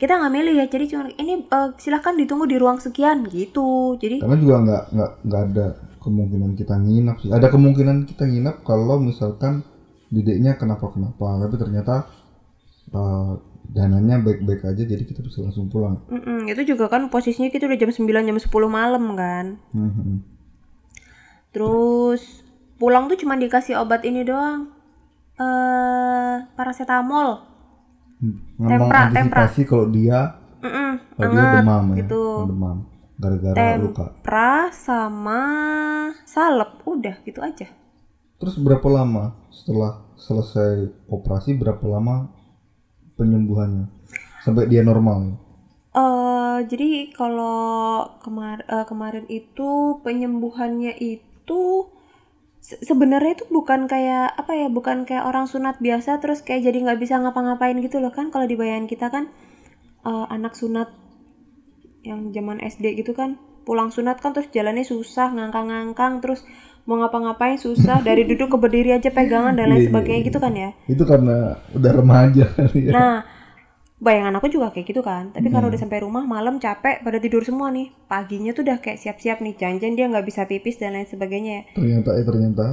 kita 0.00 0.16
nggak 0.16 0.32
milih 0.32 0.54
ya. 0.56 0.66
Jadi 0.72 0.84
cuma 0.88 1.04
ini 1.20 1.44
eh, 1.44 1.68
silahkan 1.76 2.16
ditunggu 2.16 2.48
di 2.48 2.56
ruang 2.56 2.80
sekian 2.80 3.28
gitu. 3.28 4.00
Jadi 4.00 4.24
Karena 4.24 4.36
juga 4.40 4.56
nggak 4.64 4.82
nggak 4.96 5.10
nggak 5.28 5.42
ada 5.52 5.66
kemungkinan 6.00 6.50
kita 6.56 6.74
nginap 6.80 7.16
sih. 7.20 7.28
Ada 7.28 7.52
kemungkinan 7.52 8.08
kita 8.08 8.24
nginap 8.24 8.64
kalau 8.64 8.96
misalkan 8.96 9.60
dedeknya 10.08 10.56
kenapa-kenapa. 10.56 11.44
Tapi 11.44 11.54
ternyata 11.60 11.94
eh, 12.96 13.32
dananya 13.70 14.18
baik-baik 14.24 14.66
aja 14.66 14.82
jadi 14.82 15.04
kita 15.04 15.20
bisa 15.22 15.46
langsung 15.46 15.70
pulang. 15.70 16.02
mm-mm, 16.10 16.50
itu 16.50 16.74
juga 16.74 16.90
kan 16.90 17.06
posisinya 17.06 17.54
kita 17.54 17.70
udah 17.70 17.78
jam 17.78 17.92
9 17.94 18.26
jam 18.26 18.38
10 18.40 18.50
malam 18.66 19.04
kan. 19.14 19.46
Mhm. 19.70 20.26
Terus 21.54 22.42
pulang 22.80 23.06
tuh 23.06 23.20
cuma 23.20 23.36
dikasih 23.36 23.78
obat 23.78 24.02
ini 24.08 24.24
doang. 24.24 24.72
Eh 25.36 26.36
paracetamol. 26.56 27.49
Ngomong 28.20 28.68
Tempra, 28.92 29.00
tempra. 29.08 29.40
antisipasi 29.48 29.60
kalau 29.64 29.86
dia 29.88 30.36
kalau 31.16 31.30
dia 31.32 31.44
demam 31.60 31.84
ya, 31.92 31.96
gitu. 32.04 32.22
Demam 32.44 32.78
gara-gara 33.20 33.76
luka. 33.80 34.06
Pra 34.24 34.68
sama 34.72 35.40
salep 36.24 36.80
udah 36.84 37.16
gitu 37.24 37.40
aja. 37.40 37.68
Terus 38.40 38.56
berapa 38.56 38.84
lama 38.88 39.36
setelah 39.52 40.04
selesai 40.16 40.88
operasi 41.08 41.56
berapa 41.56 41.84
lama 41.84 42.32
penyembuhannya 43.16 43.88
sampai 44.40 44.68
dia 44.68 44.80
normal? 44.80 45.36
eh 45.90 46.58
jadi 46.70 47.10
kalau 47.10 48.06
kemar 48.22 48.62
eh, 48.62 48.86
kemarin 48.86 49.26
itu 49.26 49.98
penyembuhannya 50.06 50.94
itu 51.02 51.90
se- 52.68 52.80
sebenarnya 52.88 53.32
itu 53.36 53.44
bukan 53.56 53.80
kayak 53.92 54.26
apa 54.40 54.52
ya 54.60 54.66
bukan 54.76 54.98
kayak 55.08 55.24
orang 55.30 55.46
sunat 55.52 55.76
biasa 55.86 56.10
terus 56.22 56.38
kayak 56.46 56.62
jadi 56.68 56.78
nggak 56.84 57.00
bisa 57.02 57.14
ngapa-ngapain 57.22 57.76
gitu 57.86 57.96
loh 58.02 58.12
kan? 58.16 58.26
Kalau 58.32 58.46
di 58.50 58.56
bayangan 58.60 58.86
kita 58.92 59.06
kan 59.14 59.24
eh, 60.08 60.26
anak 60.36 60.54
sunat 60.60 60.88
yang 62.08 62.20
zaman 62.36 62.58
SD 62.60 62.86
gitu 63.00 63.12
kan 63.20 63.30
pulang 63.66 63.88
sunat 63.96 64.16
kan 64.22 64.30
terus 64.34 64.48
jalannya 64.56 64.84
susah 64.92 65.28
ngangkang-ngangkang 65.36 66.14
terus 66.24 66.40
mau 66.88 66.96
ngapa-ngapain 67.00 67.58
susah 67.66 67.98
dari 68.08 68.22
duduk 68.30 68.48
ke 68.52 68.56
berdiri 68.62 68.90
aja 68.96 69.10
pegangan 69.18 69.54
dan 69.58 69.66
lain 69.70 69.82
Iya, 69.82 69.88
iya, 69.88 69.88
sebagainya 69.88 70.20
gitu 70.28 70.38
kan 70.44 70.52
ya? 70.64 70.70
Itu 70.92 71.02
karena 71.10 71.32
udah 71.76 71.92
remaja 72.00 72.44
ya. 72.74 72.94
Nah, 72.94 73.22
bayangan 74.00 74.32
aku 74.34 74.48
juga 74.48 74.68
kayak 74.70 74.86
gitu 74.86 75.00
kan. 75.00 75.30
Tapi 75.30 75.46
karena 75.46 75.62
Hmm. 75.62 75.72
udah 75.72 75.80
sampai 75.80 75.98
rumah 76.00 76.24
malam 76.24 76.56
capek 76.56 77.00
pada 77.00 77.16
tidur 77.16 77.40
semua 77.40 77.68
nih. 77.68 77.92
Paginya 78.04 78.50
tuh 78.50 78.62
udah 78.62 78.78
kayak 78.78 78.98
siap-siap 78.98 79.38
nih 79.38 79.54
janjian 79.54 79.92
dia 79.92 80.06
nggak 80.06 80.24
bisa 80.24 80.44
pipis 80.44 80.76
dan 80.76 80.92
lain 80.92 81.04
sebagainya 81.04 81.52
ya. 81.54 81.62
Ternyata 81.74 82.10
eh 82.12 82.24
ternyata 82.24 82.66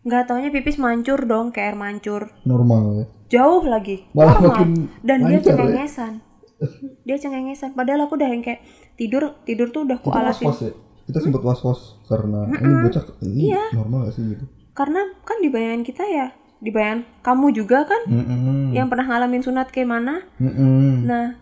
Nggak 0.00 0.22
taunya 0.26 0.48
pipis 0.48 0.76
mancur 0.76 1.20
dong 1.22 1.50
kayak 1.50 1.66
air 1.66 1.78
mancur. 1.78 2.22
normal 2.42 2.82
ya. 2.94 3.04
Jauh 3.30 3.60
lagi. 3.62 4.04
Malah 4.10 4.32
Normal. 4.34 4.48
makin 4.50 4.70
dan 5.02 5.18
dia 5.22 5.32
ya. 5.32 5.44
cengengesan. 5.46 6.12
Dia 7.04 7.16
cengengesan. 7.16 7.72
Padahal 7.72 8.04
aku 8.04 8.14
udah 8.14 8.28
yang 8.28 8.40
kayak 8.40 8.60
tidur 8.94 9.32
tidur 9.42 9.68
tuh 9.68 9.84
udah 9.84 9.96
ku 9.96 10.08
Kita 10.08 10.20
alasin. 10.22 10.44
was-was 10.46 10.60
ya. 10.62 10.72
Kita 11.02 11.18
sempat 11.18 11.40
was-was 11.40 11.80
karena 12.04 12.44
ini 12.46 12.74
bocah 12.80 13.04
ini 13.18 13.42
Iya. 13.48 13.64
normal 13.74 13.98
gak 14.02 14.14
sih 14.14 14.24
gitu. 14.26 14.44
Karena 14.72 15.00
kan 15.20 15.36
di 15.36 15.48
bayangan 15.48 15.82
kita 15.82 16.04
ya, 16.06 16.26
di 16.60 16.68
bayangan 16.68 17.08
kamu 17.24 17.46
juga 17.56 17.88
kan 17.88 18.04
Mm-mm. 18.04 18.76
yang 18.76 18.92
pernah 18.92 19.08
ngalamin 19.08 19.40
sunat 19.40 19.72
kayak 19.72 19.88
mana. 19.88 20.24
Mm-mm. 20.36 21.08
Nah, 21.08 21.40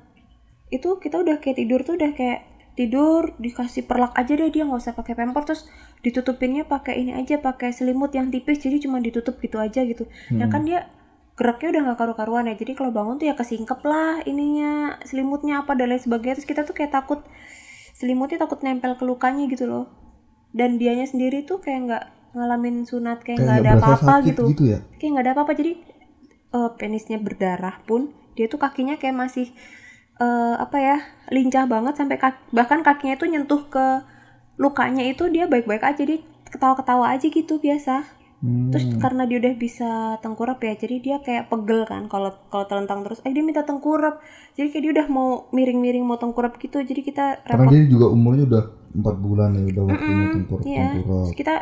itu 0.71 1.03
kita 1.03 1.19
udah 1.21 1.43
kayak 1.43 1.59
tidur 1.59 1.83
tuh 1.83 1.99
udah 1.99 2.15
kayak 2.15 2.47
tidur 2.79 3.35
dikasih 3.43 3.91
perlak 3.91 4.15
aja 4.15 4.39
deh 4.39 4.55
dia 4.55 4.63
nggak 4.63 4.79
usah 4.79 4.95
pakai 4.95 5.19
pamper 5.19 5.43
terus 5.43 5.67
ditutupinnya 6.07 6.63
pakai 6.63 7.03
ini 7.03 7.11
aja 7.11 7.43
pakai 7.43 7.75
selimut 7.75 8.15
yang 8.15 8.31
tipis 8.31 8.63
jadi 8.63 8.79
cuma 8.79 9.03
ditutup 9.03 9.43
gitu 9.43 9.59
aja 9.59 9.83
gitu. 9.83 10.07
Nah 10.31 10.47
kan 10.47 10.63
dia 10.63 10.87
geraknya 11.39 11.71
udah 11.71 11.83
nggak 11.91 11.99
karu-karuan 12.03 12.51
ya 12.51 12.55
jadi 12.59 12.75
kalau 12.75 12.91
bangun 12.91 13.23
tuh 13.23 13.31
ya 13.31 13.35
kesingkep 13.39 13.81
lah 13.87 14.23
ininya 14.27 14.99
selimutnya 15.07 15.63
apa 15.63 15.79
dan 15.79 15.95
lain 15.95 16.03
sebagainya 16.03 16.43
terus 16.43 16.51
kita 16.51 16.67
tuh 16.67 16.75
kayak 16.75 16.91
takut 16.91 17.23
selimutnya 17.95 18.43
takut 18.43 18.59
nempel 18.67 18.99
ke 18.99 19.07
lukanya 19.07 19.47
gitu 19.47 19.71
loh 19.71 19.87
dan 20.51 20.83
dianya 20.83 21.07
sendiri 21.07 21.47
tuh 21.47 21.63
kayak 21.63 21.79
nggak 21.87 22.05
ngalamin 22.39 22.87
sunat 22.87 23.27
kayak 23.27 23.43
nggak 23.43 23.59
ada 23.67 23.73
apa-apa 23.77 24.15
gitu. 24.25 24.43
gitu 24.55 24.65
ya. 24.71 24.79
kayak 24.97 25.11
nggak 25.19 25.25
ada 25.27 25.33
apa-apa. 25.35 25.53
Jadi 25.59 25.73
eh, 26.55 26.71
penisnya 26.79 27.19
berdarah 27.19 27.83
pun 27.85 28.15
dia 28.39 28.47
tuh 28.47 28.63
kakinya 28.63 28.95
kayak 28.97 29.19
masih 29.19 29.51
eh, 30.23 30.55
apa 30.57 30.77
ya 30.79 30.97
lincah 31.35 31.67
banget 31.67 31.99
sampai 31.99 32.17
kaki, 32.17 32.41
bahkan 32.55 32.81
kakinya 32.87 33.19
tuh 33.19 33.29
nyentuh 33.29 33.67
ke 33.67 33.87
lukanya 34.59 35.07
itu 35.07 35.27
dia 35.31 35.51
baik-baik 35.51 35.83
aja. 35.83 36.03
Dia 36.07 36.23
ketawa-ketawa 36.49 37.13
aja 37.13 37.27
gitu 37.27 37.59
biasa. 37.59 38.17
Hmm. 38.39 38.71
terus 38.71 38.87
karena 39.03 39.27
dia 39.27 39.43
udah 39.43 39.55
bisa 39.59 39.91
tengkurap 40.23 40.63
ya 40.63 40.79
jadi 40.79 41.03
dia 41.03 41.17
kayak 41.19 41.51
pegel 41.51 41.83
kan 41.91 42.07
kalau 42.07 42.31
kalau 42.55 42.71
telentang 42.71 43.03
terus 43.03 43.19
eh 43.27 43.35
dia 43.35 43.43
minta 43.43 43.67
tengkurap. 43.67 44.23
Jadi 44.55 44.71
kayak 44.71 44.83
dia 44.87 44.93
udah 44.95 45.07
mau 45.11 45.51
miring-miring 45.51 46.07
mau 46.07 46.23
tengkurap 46.23 46.55
gitu. 46.63 46.79
Jadi 46.79 47.03
kita 47.03 47.43
Karena 47.43 47.67
dia 47.67 47.83
juga 47.91 48.07
umurnya 48.15 48.47
udah 48.47 48.65
empat 48.95 49.17
bulan 49.19 49.51
ya 49.59 49.63
udah 49.75 49.83
waktunya 49.91 50.27
tengkur 50.33 50.59
Iya, 50.63 50.87
tengkurap. 50.87 50.95
terus 51.03 51.29
kita 51.37 51.55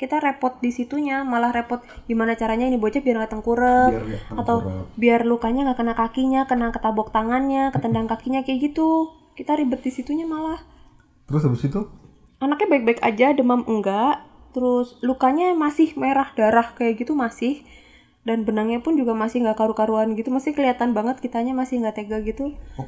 kita 0.00 0.16
repot 0.16 0.56
di 0.64 0.72
situnya, 0.72 1.20
malah 1.28 1.52
repot 1.52 1.84
gimana 2.08 2.32
caranya 2.40 2.64
ini 2.64 2.80
bocah 2.80 3.04
biar 3.04 3.20
nggak 3.20 3.32
tengkurap 3.36 3.92
Biar 3.92 4.32
atau 4.40 4.56
biar 4.96 5.20
lukanya 5.28 5.68
nggak 5.68 5.78
kena 5.84 5.94
kakinya, 5.94 6.40
kena 6.48 6.72
ketabok 6.72 7.12
tangannya, 7.12 7.68
ketendang 7.68 8.08
kakinya 8.08 8.40
kayak 8.40 8.72
gitu. 8.72 9.12
Kita 9.36 9.60
ribet 9.60 9.84
di 9.84 9.92
situnya 9.92 10.24
malah. 10.24 10.64
Terus 11.28 11.44
habis 11.44 11.68
itu 11.68 11.84
Anaknya 12.40 12.72
baik-baik 12.72 13.04
aja, 13.04 13.36
demam 13.36 13.60
enggak, 13.68 14.24
terus 14.50 14.98
lukanya 15.04 15.54
masih 15.54 15.94
merah 15.94 16.32
darah 16.34 16.74
kayak 16.74 17.04
gitu 17.04 17.14
masih 17.14 17.62
dan 18.26 18.44
benangnya 18.44 18.84
pun 18.84 18.98
juga 18.98 19.16
masih 19.16 19.40
nggak 19.46 19.56
karu-karuan 19.56 20.12
gitu 20.12 20.28
masih 20.28 20.52
kelihatan 20.52 20.92
banget 20.92 21.22
kitanya 21.24 21.56
masih 21.56 21.80
nggak 21.80 21.96
tega 21.96 22.18
gitu 22.20 22.52
Oh. 22.76 22.86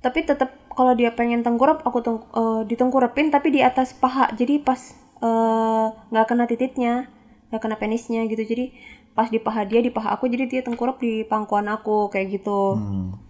tapi 0.00 0.24
tetap 0.24 0.54
kalau 0.72 0.96
dia 0.96 1.12
pengen 1.12 1.44
tengkurap 1.44 1.84
aku 1.84 2.00
teng 2.00 2.18
eh, 2.32 2.62
ditengkurapin 2.66 3.28
tapi 3.28 3.52
di 3.52 3.60
atas 3.60 3.92
paha 3.92 4.32
jadi 4.32 4.62
pas 4.62 4.96
eh, 5.22 5.86
nggak 6.10 6.26
kena 6.26 6.44
titiknya 6.50 7.06
nggak 7.48 7.62
kena 7.62 7.76
penisnya 7.78 8.26
gitu. 8.26 8.42
Jadi 8.42 8.74
pas 9.12 9.28
di 9.28 9.38
paha 9.38 9.68
dia 9.68 9.84
di 9.84 9.92
paha 9.92 10.16
aku 10.16 10.26
jadi 10.26 10.48
dia 10.48 10.60
tengkurap 10.64 10.96
di 10.98 11.22
pangkuan 11.22 11.68
aku 11.68 12.08
kayak 12.08 12.40
gitu. 12.40 12.76
Hmm, 12.76 13.20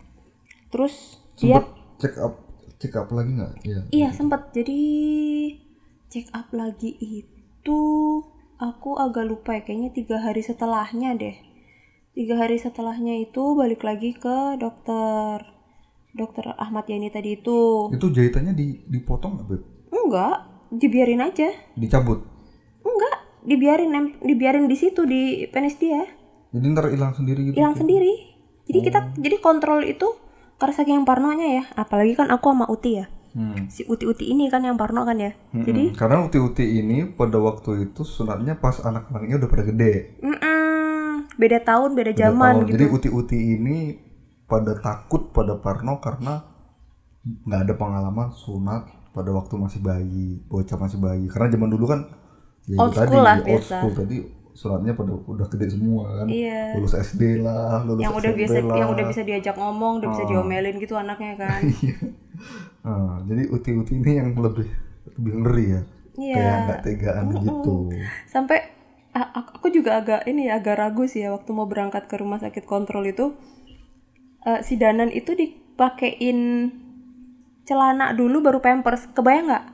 terus 0.70 1.20
dia 1.36 1.58
sempet 1.58 1.66
check 1.98 2.14
up 2.22 2.34
check 2.78 2.94
up 2.96 3.08
lagi 3.10 3.30
nggak? 3.34 3.52
Iya. 3.66 3.80
Iya 3.90 4.08
sempat 4.14 4.54
jadi 4.54 4.80
check 6.08 6.30
up 6.32 6.48
lagi 6.54 6.96
itu 6.96 7.80
aku 8.56 8.96
agak 8.96 9.26
lupa 9.28 9.58
ya. 9.58 9.62
Kayaknya 9.66 9.90
tiga 9.92 10.16
hari 10.22 10.40
setelahnya 10.40 11.18
deh. 11.18 11.36
Tiga 12.12 12.36
hari 12.36 12.60
setelahnya 12.60 13.18
itu 13.24 13.56
balik 13.56 13.82
lagi 13.82 14.12
ke 14.12 14.60
dokter 14.60 15.42
dokter 16.12 16.44
Ahmad 16.60 16.86
Yani 16.86 17.08
tadi 17.10 17.40
itu. 17.40 17.88
Itu 17.90 18.12
jahitannya 18.12 18.52
di 18.54 18.84
dipotong 18.86 19.40
nggak 19.40 19.48
beb? 19.48 19.62
enggak 20.12 20.51
dibiarin 20.72 21.20
aja 21.20 21.52
Dicabut. 21.74 22.24
enggak 22.80 23.14
dibiarin 23.44 23.92
dibiarin 24.18 24.64
di 24.64 24.74
situ 24.74 25.04
di 25.04 25.22
penis 25.46 25.76
dia 25.76 26.02
Jadi 26.50 26.66
ntar 26.68 26.88
hilang 26.88 27.12
sendiri 27.12 27.40
gitu. 27.44 27.54
hilang 27.54 27.74
sendiri 27.74 28.12
jadi 28.64 28.78
kita 28.80 28.98
jadi 29.16 29.36
kontrol 29.38 29.82
itu 29.82 30.08
karena 30.56 30.72
saking 30.72 31.02
parnonya 31.02 31.48
ya 31.52 31.64
apalagi 31.74 32.14
kan 32.14 32.28
aku 32.28 32.48
sama 32.48 32.66
Uti 32.66 32.92
ya 32.94 33.06
Hmm. 33.32 33.64
si 33.66 33.80
Uti-Uti 33.82 34.28
ini 34.28 34.44
kan 34.46 34.60
yang 34.60 34.76
parno 34.76 35.08
kan 35.08 35.16
ya 35.16 35.32
Mm-mm. 35.32 35.64
jadi 35.64 35.96
karena 35.96 36.20
uti-uti 36.20 36.68
ini 36.76 37.08
pada 37.08 37.40
waktu 37.40 37.88
itu 37.88 38.04
sunatnya 38.04 38.60
pas 38.60 38.76
anak-anaknya 38.78 39.40
udah 39.40 39.48
pada 39.48 39.64
gede. 39.64 40.20
Mm-mm. 40.20 41.32
beda 41.32 41.64
tahun 41.64 41.96
beda 41.96 42.12
zaman 42.12 42.52
tahun. 42.52 42.64
gitu 42.68 42.72
Jadi 42.76 42.84
uti-uti 42.92 43.38
ini 43.56 43.76
pada 44.44 44.76
takut 44.76 45.32
pada 45.32 45.56
Parno 45.56 45.96
karena 45.96 46.44
nggak 47.24 47.60
ada 47.62 47.74
pengalaman 47.74 48.36
sunat 48.36 48.84
pada 49.12 49.30
waktu 49.30 49.54
masih 49.56 49.80
bayi, 49.80 50.40
bocah 50.48 50.76
masih 50.76 50.98
bayi. 50.98 51.24
Karena 51.28 51.48
zaman 51.48 51.68
dulu 51.68 51.84
kan 51.86 52.00
ya 52.64 52.76
Old 52.78 52.92
tadi 52.92 53.12
school 53.12 53.22
lah, 53.22 53.36
old 53.36 53.46
biasa. 53.46 53.74
school 53.78 53.92
tadi 53.94 54.16
sunatnya 54.52 54.92
pada 54.92 55.12
udah 55.16 55.46
gede 55.48 55.66
semua 55.70 56.04
kan. 56.18 56.26
Iya. 56.28 56.76
Lulus 56.76 56.94
SD 56.94 57.22
lah, 57.40 57.80
lulus 57.82 58.00
yang 58.00 58.12
udah 58.12 58.30
SMP 58.30 58.38
biasa 58.40 58.58
lah. 58.62 58.76
yang 58.76 58.88
udah 58.90 59.04
bisa 59.06 59.22
diajak 59.22 59.56
ngomong 59.56 59.92
udah 60.00 60.08
bisa 60.10 60.24
diomelin 60.26 60.76
gitu 60.76 60.94
anaknya 60.94 61.34
kan 61.36 61.60
Ah, 62.82 63.22
jadi 63.24 63.46
uti-uti 63.46 63.94
ini 63.94 64.18
yang 64.18 64.34
lebih 64.34 64.66
lebih 65.14 65.32
ngeri 65.38 65.66
ya. 65.70 65.82
Iya. 66.12 66.34
Kayak 66.36 66.56
nggak 66.66 66.80
tegaan 66.82 67.26
gitu. 67.38 67.76
sampai 68.26 68.58
a- 69.12 69.30
a- 69.32 69.52
aku 69.54 69.70
juga 69.70 69.96
agak 69.96 70.26
ini 70.26 70.50
ya 70.50 70.58
agak 70.58 70.76
ragu 70.76 71.06
sih 71.06 71.22
ya 71.22 71.30
waktu 71.30 71.50
mau 71.52 71.64
berangkat 71.64 72.04
ke 72.04 72.18
rumah 72.18 72.36
sakit 72.36 72.66
kontrol 72.66 73.04
itu 73.04 73.32
eh, 74.42 74.60
si 74.60 74.74
Danan 74.76 75.08
itu 75.08 75.32
dipakein 75.32 76.68
celana 77.62 78.10
dulu 78.12 78.42
baru 78.42 78.58
pampers 78.58 79.06
kebayang 79.14 79.46
nggak 79.48 79.64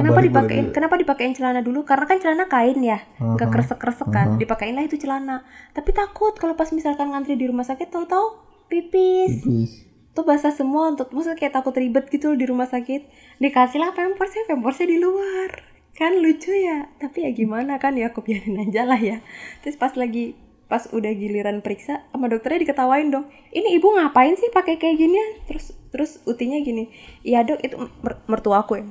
Kenapa 0.00 0.20
dipakein? 0.24 0.66
Kenapa 0.72 0.94
dipakein 0.96 1.36
celana 1.36 1.60
dulu? 1.60 1.84
Karena 1.84 2.08
kan 2.08 2.16
celana 2.16 2.48
kain 2.48 2.80
ya, 2.80 3.04
nggak 3.20 3.52
kresek-kresek 3.52 4.08
kan. 4.08 4.40
Dipakein 4.40 4.72
lah 4.72 4.88
itu 4.88 4.96
celana. 4.96 5.44
Tapi 5.76 5.92
takut 5.92 6.32
kalau 6.40 6.56
pas 6.56 6.72
misalkan 6.72 7.12
ngantri 7.12 7.36
di 7.36 7.44
rumah 7.44 7.68
sakit, 7.68 7.92
tahu-tahu 7.92 8.40
pipis. 8.72 9.44
Pipis. 9.44 9.72
Tuh 10.16 10.24
basah 10.24 10.50
semua 10.50 10.90
untuk 10.90 11.12
maksudnya 11.12 11.36
kayak 11.36 11.54
takut 11.54 11.76
ribet 11.76 12.08
gitu 12.08 12.32
loh 12.32 12.38
di 12.40 12.48
rumah 12.48 12.66
sakit. 12.66 13.12
Dikasih 13.38 13.78
lah 13.78 13.92
pampersnya, 13.92 14.48
pampersnya 14.48 14.88
di 14.88 14.98
luar. 14.98 15.68
Kan 15.92 16.18
lucu 16.24 16.50
ya. 16.50 16.88
Tapi 16.96 17.28
ya 17.28 17.30
gimana 17.36 17.76
kan 17.76 17.94
ya 17.94 18.08
aku 18.08 18.24
biarin 18.24 18.56
aja 18.56 18.88
lah 18.88 18.98
ya. 18.98 19.20
Terus 19.60 19.76
pas 19.76 19.92
lagi 19.94 20.34
pas 20.70 20.86
udah 20.90 21.12
giliran 21.12 21.60
periksa 21.66 22.06
sama 22.10 22.26
dokternya 22.30 22.64
diketawain 22.66 23.10
dong. 23.10 23.28
Ini 23.52 23.76
ibu 23.76 23.90
ngapain 23.90 24.34
sih 24.38 24.48
pakai 24.48 24.78
kayak 24.80 24.96
ginian? 24.98 25.30
Terus 25.46 25.76
terus 25.92 26.22
utinya 26.26 26.58
gini. 26.62 26.88
Iya 27.26 27.46
dok 27.46 27.60
itu 27.66 27.76
mer- 27.78 28.22
mertua 28.30 28.62
aku 28.64 28.80
ya. 28.80 28.86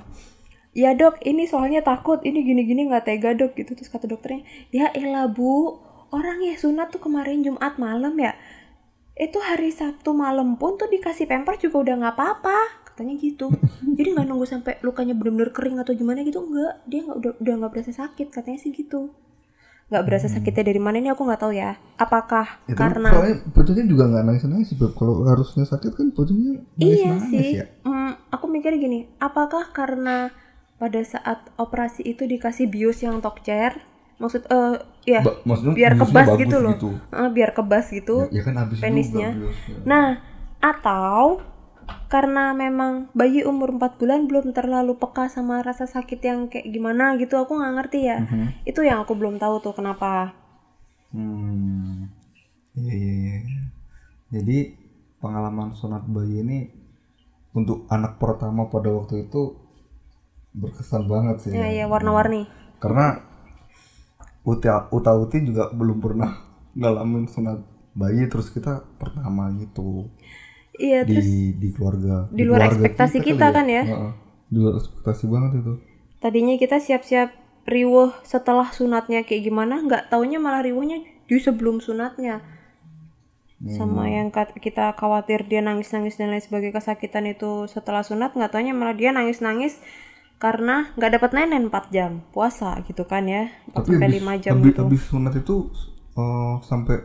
Iya 0.77 0.93
dok, 0.93 1.25
ini 1.25 1.49
soalnya 1.49 1.81
takut, 1.81 2.21
ini 2.21 2.45
gini-gini 2.45 2.85
nggak 2.85 3.09
tega 3.09 3.33
dok 3.33 3.57
gitu. 3.57 3.73
Terus 3.73 3.89
kata 3.89 4.05
dokternya, 4.05 4.45
ya 4.69 4.93
elah 4.93 5.25
bu, 5.25 5.81
orang 6.13 6.45
ya 6.45 6.53
sunat 6.55 6.93
tuh 6.93 7.01
kemarin 7.01 7.41
Jumat 7.41 7.81
malam 7.81 8.13
ya. 8.21 8.37
Itu 9.17 9.41
hari 9.41 9.73
Sabtu 9.73 10.13
malam 10.13 10.55
pun 10.61 10.77
tuh 10.79 10.87
dikasih 10.87 11.25
pamper 11.25 11.57
juga 11.59 11.77
udah 11.83 11.95
nggak 12.05 12.15
apa-apa, 12.15 12.57
katanya 12.93 13.17
gitu. 13.17 13.49
Jadi 13.97 14.07
nggak 14.13 14.25
nunggu 14.29 14.45
sampai 14.47 14.77
lukanya 14.85 15.17
bener-bener 15.17 15.51
kering 15.51 15.81
atau 15.81 15.91
gimana 15.97 16.21
gitu, 16.21 16.39
enggak. 16.45 16.85
Dia 16.85 16.99
nggak 17.03 17.17
udah 17.17 17.31
udah 17.41 17.53
nggak 17.65 17.71
berasa 17.73 17.91
sakit, 17.91 18.27
katanya 18.29 18.59
sih 18.61 18.71
gitu. 18.71 19.09
Nggak 19.89 20.03
berasa 20.05 20.27
sakitnya 20.29 20.63
dari 20.69 20.77
mana 20.77 21.01
ini 21.01 21.09
aku 21.09 21.25
nggak 21.25 21.41
tahu 21.41 21.53
ya. 21.57 21.77
Apakah 21.97 22.61
Itu 22.69 22.77
karena 22.77 23.09
soalnya 23.09 23.85
juga 23.89 24.03
nggak 24.05 24.23
nangis 24.25 24.43
nangis 24.45 24.67
sih. 24.69 24.77
Kalau 24.77 25.25
harusnya 25.25 25.65
sakit 25.65 25.91
kan 25.97 26.13
putusnya 26.13 26.61
nangis 26.77 27.01
Iya 27.01 27.09
nangis 27.17 27.29
sih. 27.33 27.57
ya. 27.57 27.65
Hmm, 27.81 28.13
aku 28.29 28.45
mikir 28.45 28.77
gini, 28.77 29.09
apakah 29.17 29.73
karena 29.73 30.29
pada 30.77 31.01
saat 31.01 31.41
operasi 31.57 32.05
itu 32.05 32.23
dikasih 32.23 32.69
bius 32.69 33.01
yang 33.03 33.19
tokcer, 33.19 33.81
maksud 34.21 34.45
eh 34.47 34.77
ya 35.09 35.25
Ba- 35.25 35.41
maksudnya 35.43 35.73
biar 35.75 35.93
kebas 35.97 36.27
gitu 36.37 36.57
loh, 36.61 36.73
gitu. 36.77 36.89
Eh, 37.11 37.29
biar 37.33 37.51
kebas 37.57 37.85
gitu. 37.89 38.29
Ya, 38.29 38.39
ya 38.39 38.43
kan 38.45 38.55
habis 38.61 38.77
penisnya. 38.79 39.33
juga 39.35 39.49
biusnya. 39.51 39.75
Nah, 39.89 40.09
atau 40.61 41.41
karena 42.09 42.55
memang 42.55 43.11
bayi 43.13 43.45
umur 43.45 43.75
4 43.75 44.01
bulan 44.01 44.25
belum 44.25 44.51
terlalu 44.51 44.97
peka 44.97 45.29
sama 45.29 45.61
rasa 45.61 45.85
sakit 45.85 46.19
yang 46.23 46.39
kayak 46.49 46.69
gimana 46.69 47.13
gitu, 47.21 47.37
aku 47.37 47.57
nggak 47.57 47.73
ngerti 47.79 47.99
ya. 48.09 48.17
Mhm. 48.23 48.65
Itu 48.65 48.81
yang 48.81 49.03
aku 49.03 49.13
belum 49.13 49.37
tahu 49.37 49.61
tuh 49.61 49.73
kenapa. 49.77 50.33
Hmm. 51.13 52.09
Iya 52.77 52.93
iya 52.93 53.13
iya. 53.17 53.39
Jadi 54.29 54.57
pengalaman 55.19 55.73
sunat 55.73 56.05
bayi 56.05 56.45
ini 56.45 56.69
untuk 57.57 57.89
anak 57.89 58.21
pertama 58.21 58.69
pada 58.69 58.93
waktu 58.93 59.25
itu 59.27 59.57
berkesan 60.53 61.09
banget 61.09 61.37
sih. 61.43 61.51
Ya, 61.53 61.67
ya 61.69 61.85
warna-warni. 61.89 62.45
Karena 62.77 63.19
Uta 64.45 64.87
Uta 64.89 65.11
Uti 65.13 65.43
juga 65.43 65.69
belum 65.73 65.99
pernah 65.99 66.31
ngalamin 66.77 67.27
sunat 67.27 67.59
bayi 67.97 68.29
terus 68.31 68.53
kita 68.53 68.85
pertama 69.01 69.51
gitu 69.57 70.07
Iya, 70.79 71.03
terus 71.03 71.27
di 71.27 71.59
di 71.59 71.69
keluarga. 71.75 72.31
Di 72.31 72.43
luar 72.47 72.63
keluarga 72.63 72.71
ekspektasi 72.71 73.17
kali 73.19 73.27
kita 73.35 73.45
kan 73.51 73.65
ya. 73.67 73.83
Di 74.47 74.57
luar 74.57 74.79
ekspektasi 74.79 75.23
banget 75.27 75.51
itu. 75.59 75.73
Tadinya 76.23 76.55
kita 76.55 76.79
siap-siap 76.79 77.29
riuh 77.67 78.15
setelah 78.23 78.71
sunatnya 78.71 79.27
kayak 79.27 79.43
gimana, 79.51 79.83
nggak 79.83 80.07
taunya 80.07 80.39
malah 80.39 80.63
riuhnya 80.63 81.03
di 81.27 81.35
sebelum 81.37 81.83
sunatnya. 81.83 82.41
Sama 83.59 84.07
yang 84.07 84.31
kita 84.31 84.95
khawatir 84.95 85.43
dia 85.51 85.59
nangis-nangis 85.59 86.15
dan 86.15 86.31
lain 86.31 86.39
sebagainya 86.39 86.79
kesakitan 86.79 87.27
itu 87.27 87.67
setelah 87.67 88.07
sunat, 88.07 88.31
nggak 88.31 88.55
taunya 88.55 88.71
malah 88.71 88.95
dia 88.95 89.11
nangis-nangis 89.11 89.83
karena 90.39 90.95
nggak 90.95 91.19
dapat 91.19 91.31
nenen 91.35 91.67
4 91.67 91.91
jam 91.91 92.23
puasa 92.31 92.79
gitu 92.87 93.03
kan 93.03 93.27
ya. 93.27 93.51
4 93.75 93.83
tapi 93.83 93.87
sampai 93.99 94.07
habis, 94.07 94.23
5 94.23 94.43
jam 94.43 94.53
habis, 94.55 94.67
gitu. 94.71 94.79
habis 94.87 95.01
sunat 95.11 95.33
itu 95.35 95.55
eh, 96.15 96.53
sampai 96.63 96.95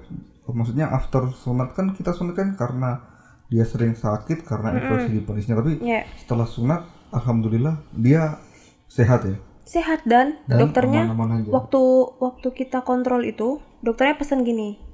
maksudnya 0.47 0.87
after 0.95 1.27
sunat 1.35 1.75
kan 1.75 1.91
kita 1.91 2.15
sunat 2.15 2.39
kan 2.39 2.55
karena 2.55 3.14
dia 3.53 3.65
sering 3.69 3.93
sakit 3.93 4.43
karena 4.43 4.73
infeksi 4.77 5.11
di 5.15 5.21
penisnya 5.21 5.61
tapi 5.61 5.79
ya 5.85 6.03
setelah 6.17 6.49
sunat 6.49 6.83
alhamdulillah 7.13 7.81
dia 7.95 8.41
sehat 8.89 9.27
ya? 9.29 9.37
Sehat 9.65 10.05
dan, 10.05 10.37
dan 10.45 10.61
dokternya 10.61 11.09
aman-aman 11.09 11.41
aja. 11.41 11.51
waktu 11.53 11.83
waktu 12.21 12.49
kita 12.53 12.85
kontrol 12.85 13.25
itu 13.25 13.65
dokternya 13.81 14.21
pesan 14.21 14.45
gini 14.45 14.85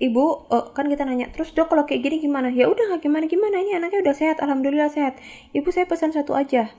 ibu 0.00 0.48
eh, 0.48 0.66
kan 0.72 0.88
kita 0.88 1.04
nanya 1.04 1.28
terus 1.30 1.52
dok 1.52 1.70
kalau 1.70 1.84
kayak 1.84 2.00
gini 2.02 2.16
gimana? 2.24 2.48
Ya 2.48 2.66
udah 2.66 2.96
gimana 2.98 3.28
gimana 3.28 3.60
ini 3.60 3.76
anaknya 3.76 4.00
udah 4.00 4.16
sehat 4.16 4.40
alhamdulillah 4.40 4.88
sehat. 4.88 5.20
Ibu 5.52 5.68
saya 5.70 5.86
pesan 5.86 6.16
satu 6.16 6.32
aja. 6.32 6.72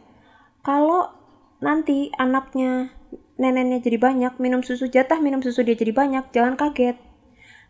Kalau 0.65 1.13
nanti 1.61 2.09
anaknya 2.17 2.89
neneknya 3.37 3.79
jadi 3.85 4.01
banyak 4.01 4.33
minum 4.41 4.65
susu 4.65 4.89
jatah 4.89 5.21
minum 5.21 5.45
susu 5.45 5.61
dia 5.61 5.77
jadi 5.77 5.93
banyak 5.93 6.33
jangan 6.33 6.57
kaget. 6.57 6.97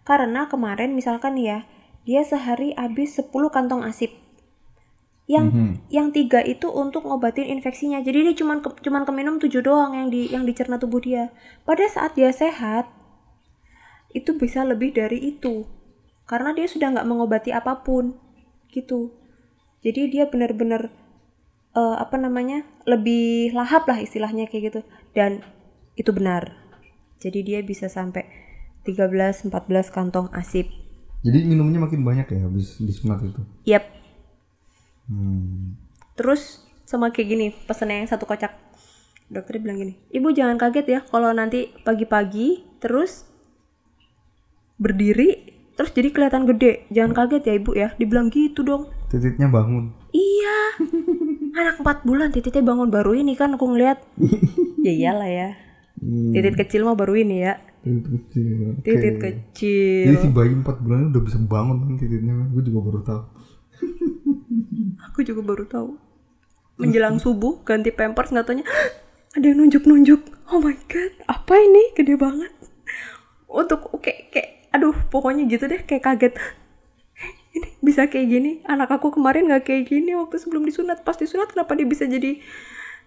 Karena 0.08 0.47
kemarin 0.47 0.95
misalkan 0.95 1.38
ya 1.38 1.67
dia 2.07 2.25
sehari 2.25 2.73
habis 2.73 3.13
10 3.13 3.53
kantong 3.53 3.85
asip 3.85 4.11
yang 5.29 5.47
Mhm. 5.53 5.87
yang 5.87 6.07
tiga 6.11 6.43
itu 6.43 6.67
untuk 6.67 7.07
ngobatin 7.07 7.47
infeksinya. 7.47 8.03
Jadi 8.03 8.27
dia 8.27 8.35
cuman 8.35 8.59
ke, 8.59 8.83
cuman 8.83 9.07
keminum 9.07 9.39
tujuh 9.39 9.63
doang 9.63 9.95
yang 9.95 10.11
di 10.11 10.27
yang 10.27 10.43
dicerna 10.43 10.75
tubuh 10.75 10.99
dia. 10.99 11.31
Pada 11.63 11.87
saat 11.87 12.19
dia 12.19 12.33
sehat 12.35 12.91
itu 14.11 14.35
bisa 14.35 14.67
lebih 14.67 14.91
dari 14.91 15.21
itu. 15.23 15.63
Karena 16.27 16.51
dia 16.51 16.67
sudah 16.67 16.91
nggak 16.91 17.07
mengobati 17.07 17.55
apa 17.55 17.79
pun 17.79 18.19
gitu. 18.75 19.15
Jadi 19.85 20.11
dia 20.11 20.27
benar-benar 20.27 20.91
eh, 21.71 21.95
apa 21.95 22.19
namanya 22.19 22.67
lebih 22.83 23.55
lahap 23.55 23.87
lah 23.87 24.03
istilahnya 24.03 24.51
kayak 24.51 24.73
gitu. 24.73 24.81
Dan 25.15 25.45
itu 25.95 26.11
benar. 26.11 26.59
Jadi 27.23 27.39
dia 27.45 27.59
bisa 27.63 27.87
sampai 27.87 28.27
13-14 28.83 29.93
kantong 29.93 30.27
asip 30.35 30.81
jadi 31.21 31.45
minumnya 31.45 31.79
makin 31.81 32.01
banyak 32.01 32.27
ya 32.29 32.39
habis 32.45 32.77
disunat 32.81 33.21
itu 33.21 33.41
yap 33.65 33.86
hmm. 35.10 35.81
Terus 36.21 36.62
sama 36.86 37.10
kayak 37.10 37.27
gini, 37.34 37.47
pesannya 37.65 38.03
yang 38.03 38.10
satu 38.12 38.29
kocak. 38.29 38.53
Dokternya 39.31 39.62
bilang 39.63 39.77
gini, 39.81 39.93
ibu 40.12 40.27
jangan 40.36 40.60
kaget 40.60 40.86
ya 40.86 40.99
kalau 41.07 41.31
nanti 41.31 41.71
pagi-pagi 41.88 42.67
terus 42.84 43.23
berdiri 44.75 45.55
terus 45.79 45.95
jadi 45.97 46.13
kelihatan 46.13 46.45
gede. 46.45 46.86
Jangan 46.93 47.15
kaget 47.15 47.43
ya 47.47 47.53
ibu 47.57 47.71
ya. 47.73 47.89
Dibilang 47.95 48.27
gitu 48.29 48.62
dong. 48.62 48.91
titiknya 49.10 49.47
bangun 49.47 49.95
Iya. 50.12 50.60
Anak 51.60 51.84
4 51.84 52.07
bulan 52.07 52.29
titiknya 52.29 52.63
bangun 52.63 52.91
baru 52.91 53.15
ini 53.15 53.34
kan 53.39 53.55
aku 53.55 53.71
ngeliat. 53.71 54.03
ya 54.86 54.91
iyalah 54.91 55.31
ya. 55.31 55.49
Hmm, 55.97 56.36
Titit 56.36 56.53
kecil 56.60 56.84
mah 56.84 56.99
baru 56.99 57.17
ini 57.17 57.47
ya. 57.47 57.57
Titik 57.82 58.12
kecil 58.13 58.78
Oke. 58.78 58.86
Titit 58.86 59.15
jadi 59.17 59.22
kecil. 59.22 60.13
si 60.22 60.28
bayi 60.30 60.54
4 60.54 60.84
bulan 60.86 61.10
udah 61.10 61.22
bisa 61.26 61.38
bangun 61.41 61.78
kan 61.82 61.94
titiknya 61.98 62.34
kan 62.38 62.48
gue 62.54 62.63
juga 62.65 62.80
baru 62.86 63.00
tahu 63.02 63.22
Aku 65.12 65.26
juga 65.26 65.41
baru 65.44 65.65
tahu. 65.65 65.98
Menjelang 66.80 67.22
subuh 67.22 67.62
ganti 67.62 67.94
pampers 67.94 68.32
nggak 68.34 68.46
taunya 68.48 68.65
ada 69.36 69.46
yang 69.46 69.60
nunjuk-nunjuk. 69.62 70.22
Oh 70.52 70.60
my 70.60 70.76
god, 70.88 71.13
apa 71.28 71.54
ini? 71.58 71.96
Gede 71.96 72.15
banget. 72.20 72.52
Untuk 73.48 73.91
kayak 74.00 74.32
kayak 74.32 74.50
aduh 74.72 74.96
pokoknya 75.12 75.48
gitu 75.52 75.67
deh 75.67 75.84
kayak 75.84 76.04
kaget. 76.04 76.34
Ini 77.56 77.67
bisa 77.84 78.08
kayak 78.08 78.28
gini. 78.32 78.52
Anak 78.63 78.96
aku 78.96 79.12
kemarin 79.12 79.52
nggak 79.52 79.67
kayak 79.67 79.91
gini 79.91 80.15
waktu 80.15 80.39
sebelum 80.39 80.63
disunat. 80.63 81.04
Pas 81.04 81.20
disunat 81.20 81.52
kenapa 81.52 81.76
dia 81.76 81.84
bisa 81.84 82.08
jadi 82.08 82.39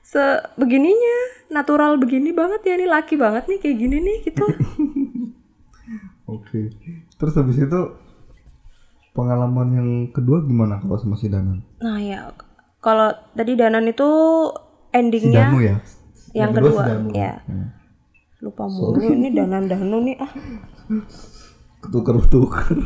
sebegininya. 0.05 1.19
Natural 1.51 1.97
begini 1.97 2.31
banget 2.37 2.61
ya 2.67 2.77
ini 2.77 2.87
laki 2.89 3.17
banget 3.17 3.49
nih 3.49 3.59
kayak 3.59 3.77
gini 3.81 3.97
nih 4.01 4.17
gitu. 4.29 4.45
Oke. 6.35 6.73
Terus 7.17 7.35
habis 7.37 7.57
itu 7.57 7.81
pengalaman 9.15 9.69
yang 9.71 9.89
kedua 10.11 10.43
gimana 10.45 10.83
kalau 10.83 10.99
sama 10.99 11.15
si 11.17 11.31
Danan? 11.31 11.63
Nah 11.81 11.99
ya 12.03 12.35
kalau 12.85 13.17
tadi 13.33 13.57
danan 13.57 13.89
itu 13.89 14.11
si 14.53 14.99
endingnya 14.99 15.49
Danu 15.49 15.59
ya? 15.65 15.77
yang 16.37 16.51
kedua 16.53 16.69
kedua, 16.69 16.85
si 16.85 16.91
Danu. 16.93 17.09
ya. 17.17 17.33
Hmm. 17.49 17.69
lupa 18.45 18.69
mulu 18.69 19.01
ini 19.01 19.33
danan 19.33 19.65
danu 19.65 20.05
nih 20.05 20.21
ah. 20.21 20.29
Ketuker 21.83 22.21
ketuker 22.21 22.77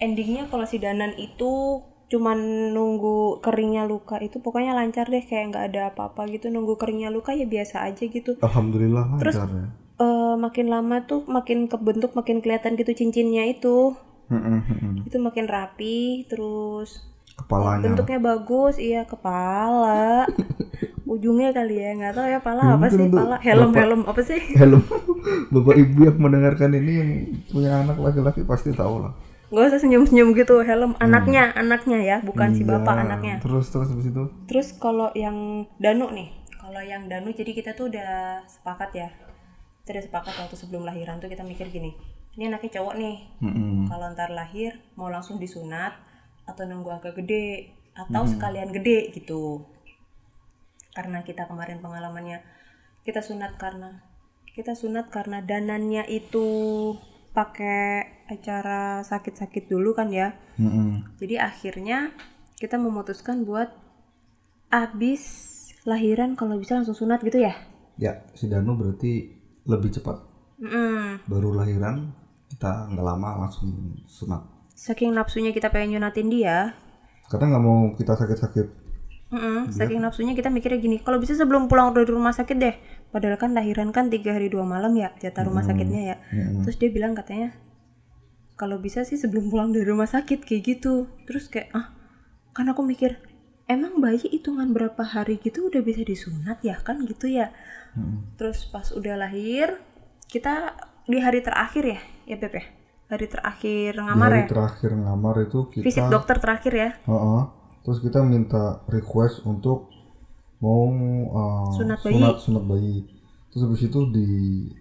endingnya 0.00 0.48
kalau 0.48 0.64
si 0.64 0.80
danan 0.80 1.12
itu 1.20 1.84
cuman 2.12 2.36
nunggu 2.76 3.40
keringnya 3.40 3.88
luka 3.88 4.20
itu 4.20 4.36
pokoknya 4.36 4.76
lancar 4.76 5.08
deh 5.08 5.24
kayak 5.24 5.48
nggak 5.48 5.64
ada 5.72 5.80
apa-apa 5.88 6.28
gitu. 6.28 6.52
Nunggu 6.52 6.76
keringnya 6.76 7.08
luka 7.08 7.32
ya 7.32 7.48
biasa 7.48 7.88
aja 7.88 8.04
gitu. 8.04 8.36
Alhamdulillah 8.44 9.16
lancar 9.16 9.48
ya. 9.48 9.66
Eh 9.96 10.34
makin 10.36 10.68
lama 10.68 11.08
tuh 11.08 11.24
makin 11.24 11.72
kebentuk 11.72 12.12
makin 12.12 12.44
kelihatan 12.44 12.76
gitu 12.76 12.92
cincinnya 12.92 13.48
itu. 13.48 13.96
Itu 15.08 15.16
makin 15.20 15.48
rapi 15.48 16.28
terus 16.28 17.00
kepalanya. 17.32 17.88
bentuknya 17.88 18.20
bagus. 18.20 18.76
Iya 18.76 19.08
kepala. 19.08 20.28
Ujungnya 21.12 21.52
kali 21.52 21.76
ya 21.76 21.92
nggak 21.92 22.12
tahu 22.16 22.24
ya 22.28 22.40
pala 22.40 22.76
apa 22.76 22.88
sih? 22.88 23.04
pala 23.08 23.36
helm 23.40 23.72
bapak- 23.72 23.80
helm 23.84 24.00
apa 24.08 24.20
sih? 24.24 24.40
Helm. 24.60 24.80
Bapak 25.52 25.74
ibu 25.76 26.08
yang 26.08 26.16
mendengarkan 26.16 26.72
ini 26.72 26.92
yang 26.96 27.10
punya 27.52 27.70
anak 27.84 28.00
laki-laki 28.00 28.42
pasti 28.42 28.72
tahu 28.72 29.04
lah 29.04 29.12
nggak 29.52 29.68
usah 29.68 29.80
senyum 29.84 30.08
senyum 30.08 30.32
gitu 30.32 30.64
helm. 30.64 30.96
Anaknya 30.96 31.52
anaknya 31.52 31.98
ya 32.00 32.16
bukan 32.24 32.56
si 32.56 32.64
Iya, 32.64 32.80
bapak 32.80 33.04
anaknya. 33.04 33.36
Terus 33.44 33.68
terus 33.68 33.92
habis 33.92 34.08
itu? 34.08 34.24
Terus 34.48 34.72
kalau 34.80 35.12
yang 35.12 35.68
danu 35.76 36.08
nih 36.10 36.32
kalau 36.62 36.78
yang 36.78 37.10
Danu 37.10 37.34
jadi 37.34 37.52
kita 37.52 37.74
tuh 37.74 37.90
udah 37.90 38.46
sepakat 38.46 38.90
ya. 38.94 39.08
Kita 39.82 39.98
udah 39.98 40.04
sepakat 40.08 40.34
waktu 40.40 40.56
sebelum 40.56 40.86
lahiran 40.86 41.18
tuh 41.18 41.26
kita 41.28 41.42
mikir 41.42 41.68
gini 41.68 41.92
ini 42.32 42.48
anaknya 42.48 42.80
cowok 42.80 42.94
nih. 42.96 43.16
Mm-mm. 43.44 43.92
kalau 43.92 44.08
ntar 44.16 44.32
lahir 44.32 44.80
mau 44.96 45.12
langsung 45.12 45.36
disunat 45.36 45.92
atau 46.48 46.64
nunggu 46.64 46.88
agak 46.88 47.20
gede 47.20 47.76
atau 47.92 48.24
sekalian 48.24 48.72
gede 48.72 49.12
gitu. 49.12 49.68
Karena 50.96 51.20
kita 51.20 51.44
kemarin 51.44 51.84
pengalamannya 51.84 52.40
kita 53.04 53.20
sunat 53.20 53.60
karena 53.60 54.00
kita 54.56 54.72
sunat 54.72 55.12
karena 55.12 55.44
danannya 55.44 56.08
itu 56.08 56.48
pakai 57.32 58.04
acara 58.28 59.00
sakit-sakit 59.04 59.68
dulu 59.68 59.96
kan 59.96 60.12
ya 60.12 60.36
Mm-mm. 60.60 61.16
jadi 61.16 61.48
akhirnya 61.48 62.12
kita 62.60 62.76
memutuskan 62.76 63.42
buat 63.48 63.72
abis 64.72 65.22
lahiran 65.84 66.38
kalau 66.38 66.56
bisa 66.56 66.78
langsung 66.78 66.94
sunat 66.96 67.20
gitu 67.24 67.42
ya 67.42 67.54
Ya, 68.00 68.24
si 68.32 68.48
Danu 68.48 68.72
berarti 68.72 69.36
lebih 69.68 69.92
cepat. 69.92 70.16
Mm-mm. 70.58 71.28
Baru 71.28 71.52
lahiran 71.52 72.08
kita 72.48 72.88
nggak 72.88 73.04
lama 73.04 73.46
langsung 73.46 73.96
sunat. 74.08 74.42
saking 74.72 75.12
nafsunya 75.14 75.52
kita 75.54 75.68
pengen 75.70 75.94
nyunatin 76.00 76.26
dia 76.26 76.74
Karena 77.30 77.54
nggak 77.54 77.62
mau 77.62 77.92
kita 77.94 78.16
sakit-sakit. 78.16 78.66
Mm-mm, 79.32 79.72
saking 79.72 80.00
nafsunya 80.00 80.36
kita 80.36 80.52
mikirnya 80.52 80.76
gini, 80.76 80.96
kalau 81.00 81.16
bisa 81.16 81.32
sebelum 81.32 81.64
pulang 81.64 81.96
dari 81.96 82.04
rumah 82.08 82.36
sakit 82.36 82.56
deh. 82.56 82.74
Padahal 83.12 83.36
kan 83.36 83.52
lahiran 83.52 83.92
kan 83.92 84.08
tiga 84.08 84.32
hari 84.32 84.48
dua 84.48 84.64
malam 84.64 84.96
ya 84.96 85.12
jatah 85.20 85.44
rumah 85.44 85.60
sakitnya 85.62 86.00
ya. 86.00 86.16
Terus 86.64 86.80
dia 86.80 86.88
bilang 86.88 87.12
katanya, 87.12 87.52
kalau 88.56 88.80
bisa 88.80 89.04
sih 89.04 89.20
sebelum 89.20 89.52
pulang 89.52 89.70
dari 89.76 89.84
rumah 89.84 90.08
sakit 90.08 90.42
kayak 90.42 90.62
gitu. 90.64 91.12
Terus 91.28 91.52
kayak 91.52 91.68
ah, 91.76 91.92
kan 92.56 92.72
aku 92.72 92.80
mikir, 92.80 93.20
emang 93.68 94.00
bayi 94.00 94.16
hitungan 94.16 94.72
berapa 94.72 95.04
hari 95.04 95.36
gitu 95.44 95.68
udah 95.68 95.84
bisa 95.84 96.00
disunat 96.02 96.64
ya 96.64 96.80
kan 96.80 97.04
gitu 97.04 97.28
ya. 97.28 97.52
Terus 98.40 98.64
pas 98.72 98.88
udah 98.96 99.20
lahir, 99.20 99.76
kita 100.24 100.72
di 101.04 101.20
hari 101.20 101.44
terakhir 101.44 101.84
ya, 101.84 102.00
ya 102.24 102.36
Beb 102.40 102.56
ya? 102.56 102.64
Hari 103.12 103.28
terakhir 103.28 103.92
Di 103.92 104.00
ngamar 104.00 104.30
hari 104.32 104.40
ya. 104.40 104.48
terakhir 104.48 104.90
ngamar 104.96 105.34
itu 105.44 105.58
kita 105.68 105.84
Visit 105.84 106.08
dokter 106.08 106.40
terakhir 106.40 106.72
ya. 106.72 106.90
Heeh. 107.04 107.42
terus 107.82 107.98
kita 107.98 108.22
minta 108.22 108.80
request 108.86 109.42
untuk 109.42 109.90
mau 110.62 110.86
uh, 111.28 111.66
Sunat 111.74 111.98
bayi. 112.00 112.14
sunat 112.14 112.36
sunat 112.38 112.64
bayi. 112.64 112.96
Terus 113.50 113.62
habis 113.66 113.82
itu 113.82 114.00
di 114.08 114.28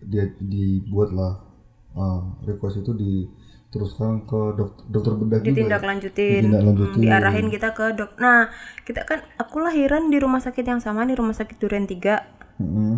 dia 0.06 0.30
dibuatlah 0.38 1.42
uh, 1.92 2.22
request 2.46 2.80
itu 2.80 2.94
diteruskan 2.94 4.24
ke 4.24 4.40
dokter 4.56 4.84
dokter 4.88 5.14
bedah 5.18 5.40
juga. 5.40 5.44
ya? 5.44 5.50
ditindaklanjutin, 5.52 6.42
Ditindaklanjutin. 6.46 6.96
Hmm, 6.96 7.04
diarahin 7.04 7.48
kita 7.50 7.74
ke 7.74 7.86
dok. 7.98 8.16
Nah, 8.16 8.48
kita 8.86 9.04
kan 9.04 9.26
aku 9.36 9.60
lahiran 9.60 10.08
di 10.08 10.22
rumah 10.22 10.40
sakit 10.40 10.64
yang 10.64 10.80
sama 10.80 11.04
di 11.04 11.18
rumah 11.18 11.34
sakit 11.34 11.58
Duren 11.58 11.84
3. 11.84 12.62
Mm-mm. 12.62 12.94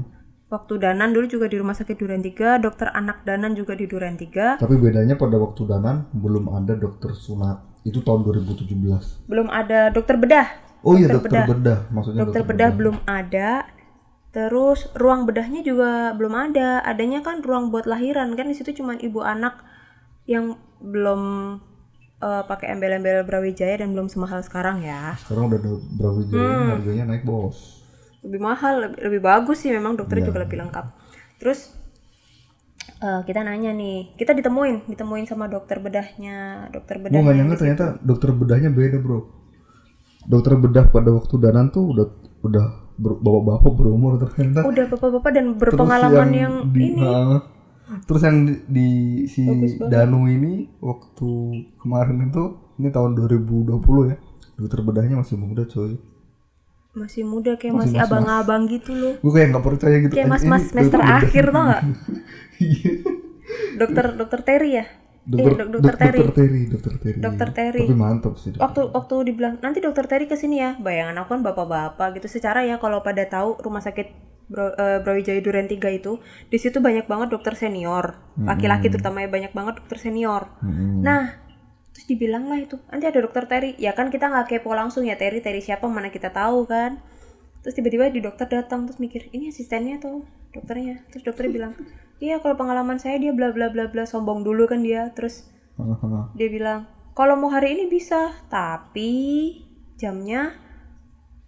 Waktu 0.51 0.77
Danan 0.77 1.17
dulu 1.17 1.25
juga 1.25 1.49
di 1.49 1.57
rumah 1.57 1.73
sakit 1.73 1.97
Duren 1.97 2.21
3, 2.21 2.61
dokter 2.61 2.85
anak 2.93 3.25
Danan 3.25 3.57
juga 3.57 3.73
di 3.73 3.89
Duren 3.89 4.13
3. 4.13 4.61
Tapi 4.61 4.75
bedanya 4.77 5.17
pada 5.17 5.41
waktu 5.41 5.65
danan 5.65 6.05
belum 6.13 6.53
ada 6.53 6.77
dokter 6.77 7.17
sunat. 7.17 7.81
Itu 7.81 8.05
tahun 8.05 8.21
2017. 8.21 9.25
Belum 9.25 9.49
ada 9.49 9.89
dokter 9.89 10.13
bedah. 10.13 10.45
Oh 10.83 10.93
iya 10.99 11.07
Dokter 11.07 11.31
dokter 11.31 11.41
bedah, 11.49 11.79
maksudnya 11.95 12.19
Dokter 12.21 12.41
bedah 12.49 12.69
belum 12.79 12.97
ada. 13.07 13.49
Terus 14.35 14.89
ruang 14.97 15.21
bedahnya 15.29 15.61
juga 15.63 16.11
belum 16.17 16.33
ada. 16.35 16.81
Adanya 16.83 17.21
kan 17.27 17.41
ruang 17.45 17.69
buat 17.73 17.85
lahiran 17.85 18.33
kan 18.37 18.45
di 18.49 18.55
situ 18.57 18.71
cuma 18.79 18.93
ibu 18.97 19.21
anak 19.23 19.55
yang 20.25 20.45
belum 20.81 21.21
eh, 22.23 22.43
pakai 22.47 22.67
embel-embel 22.73 23.27
Brawijaya 23.27 23.75
dan 23.83 23.91
belum 23.93 24.07
semahal 24.07 24.39
sekarang 24.47 24.81
ya. 24.81 25.19
Sekarang 25.21 25.51
udah 25.51 25.59
ada 25.59 25.71
Brawijaya 25.99 26.49
Hmm. 26.49 26.69
harganya 26.73 27.03
naik 27.11 27.23
bos. 27.27 27.57
lebih 28.23 28.39
mahal 28.39 28.73
lebih, 28.87 28.99
lebih 29.03 29.21
bagus 29.21 29.57
sih 29.63 29.71
memang 29.75 29.99
dokternya 29.99 30.31
juga 30.31 30.39
lebih 30.47 30.55
lengkap 30.63 30.85
terus 31.35 31.75
eh, 33.03 33.21
kita 33.27 33.39
nanya 33.47 33.71
nih 33.75 34.15
kita 34.19 34.31
ditemuin 34.39 34.87
ditemuin 34.91 35.25
sama 35.29 35.45
dokter 35.51 35.77
bedahnya 35.83 36.67
dokter 36.71 36.95
Gue 36.99 37.03
bedah 37.03 37.19
nggak 37.23 37.35
nyangka 37.37 37.55
ternyata 37.61 37.85
dokter 38.01 38.29
bedahnya 38.33 38.69
beda 38.71 38.97
bro. 39.03 39.19
Dokter 40.25 40.55
bedah 40.55 40.85
pada 40.87 41.09
waktu 41.09 41.35
danan 41.37 41.67
tuh 41.67 41.83
udah 41.89 42.07
udah 42.41 42.65
ber- 42.93 43.19
bapak-bapak 43.19 43.71
berumur 43.73 44.11
ternyata. 44.17 44.63
udah 44.63 44.85
bapak-bapak 44.87 45.31
dan 45.31 45.45
Terus 45.49 45.59
berpengalaman 45.59 46.29
yang, 46.31 46.53
di, 46.69 46.79
ini 46.89 47.01
Nah, 47.01 47.41
terus 48.01 48.21
yang 48.21 48.37
di, 48.43 48.53
di 48.65 48.87
si 49.25 49.43
Danu 49.81 50.25
ini 50.25 50.53
waktu 50.79 51.29
kemarin 51.77 52.25
itu 52.25 52.43
ini 52.77 52.87
tahun 52.87 53.11
2020 53.17 53.75
ya. 54.05 54.17
Dokter 54.53 54.79
bedahnya 54.81 55.15
masih 55.17 55.35
muda 55.35 55.63
coy. 55.63 55.97
masih 56.93 57.25
muda 57.25 57.57
kayak 57.57 57.73
masih 57.75 57.97
abang-abang 57.97 58.69
gitu 58.69 58.93
loh 58.93 59.17
Gue 59.17 59.33
kayak 59.33 59.49
nggak 59.49 59.65
percaya 59.65 59.97
gitu. 59.97 60.13
kayak 60.13 60.23
Ini 60.23 60.29
mas-mas 60.31 60.63
semester 60.63 61.01
akhir 61.01 61.49
tau 61.49 61.63
gak 61.67 61.81
Iya. 62.61 62.91
dokter 63.75 64.05
dokter 64.13 64.39
Terry 64.41 64.77
ya 64.77 64.85
Dokter, 65.23 65.39
iya 65.47 65.55
dok- 65.55 65.71
dokter 65.71 65.95
Terry 65.95 66.19
dokter 66.19 66.35
Terry, 66.35 66.61
dokter 66.67 66.93
Terry. 66.97 67.17
Dokter 67.17 67.49
Terry. 67.49 67.85
Tapi 67.87 67.95
mantap 67.95 68.33
sih. 68.35 68.51
waktu 68.55 68.81
waktu 68.91 69.15
dibilang 69.23 69.55
nanti 69.59 69.79
dokter 69.79 70.03
Terry 70.03 70.27
ke 70.27 70.35
sini 70.35 70.59
ya 70.59 70.75
bayangan 70.75 71.15
aku 71.17 71.29
kan 71.31 71.41
bapak-bapak 71.41 72.19
gitu 72.19 72.27
secara 72.29 72.61
ya 72.61 72.75
kalau 72.75 72.99
pada 72.99 73.23
tahu 73.23 73.55
rumah 73.57 73.79
sakit 73.79 74.35
Bro, 74.43 74.75
eh, 74.75 74.99
Brawijaya 74.99 75.39
Duren 75.39 75.71
3 75.71 75.79
itu 75.89 76.19
di 76.49 76.59
situ 76.59 76.83
banyak 76.83 77.07
banget 77.07 77.31
dokter 77.31 77.55
senior 77.55 78.19
laki-laki 78.37 78.91
terutama 78.91 79.23
ya 79.23 79.31
banyak 79.31 79.51
banget 79.51 79.79
dokter 79.79 79.95
senior 79.97 80.51
Mm-mm. 80.59 80.99
nah 80.99 81.39
terus 81.89 82.03
dibilang 82.03 82.51
lah 82.51 82.59
itu 82.59 82.75
nanti 82.91 83.07
ada 83.07 83.23
dokter 83.23 83.47
Terry 83.47 83.71
ya 83.77 83.95
kan 83.95 84.11
kita 84.11 84.27
nggak 84.27 84.51
kepo 84.51 84.75
langsung 84.75 85.07
ya 85.07 85.15
Terry 85.15 85.39
Terry 85.39 85.63
siapa 85.63 85.87
mana 85.87 86.11
kita 86.11 86.27
tahu 86.27 86.67
kan 86.67 86.99
terus 87.63 87.71
tiba-tiba 87.71 88.11
di 88.11 88.19
dokter 88.19 88.43
datang 88.45 88.83
terus 88.83 88.99
mikir 88.99 89.31
ini 89.31 89.47
asistennya 89.47 90.03
tuh 90.03 90.27
dokternya. 90.53 91.03
Terus 91.09 91.23
dokternya 91.25 91.51
bilang 91.51 91.73
iya 92.21 92.39
kalau 92.39 92.55
pengalaman 92.55 93.01
saya 93.01 93.19
dia 93.19 93.33
bla 93.35 93.51
bla 93.51 93.67
bla 93.73 93.89
bla 93.89 94.05
sombong 94.05 94.45
dulu 94.45 94.69
kan 94.69 94.85
dia. 94.85 95.09
Terus 95.11 95.49
dia 96.37 96.47
bilang 96.47 96.85
kalau 97.13 97.37
mau 97.37 97.49
hari 97.49 97.73
ini 97.77 97.89
bisa 97.89 98.31
tapi 98.47 99.11
jamnya 99.97 100.53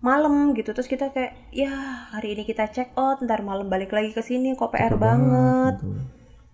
malam 0.01 0.53
gitu. 0.53 0.74
Terus 0.74 0.86
kita 0.86 1.10
kayak 1.10 1.49
ya 1.49 1.72
hari 2.14 2.38
ini 2.38 2.43
kita 2.45 2.70
check 2.70 2.93
out 2.93 3.22
ntar 3.22 3.41
malam 3.41 3.70
balik 3.70 3.89
lagi 3.89 4.14
ke 4.14 4.22
sini 4.22 4.53
kok 4.53 4.74
PR 4.74 4.97
banget 4.97 5.82
Gitu. 5.82 5.89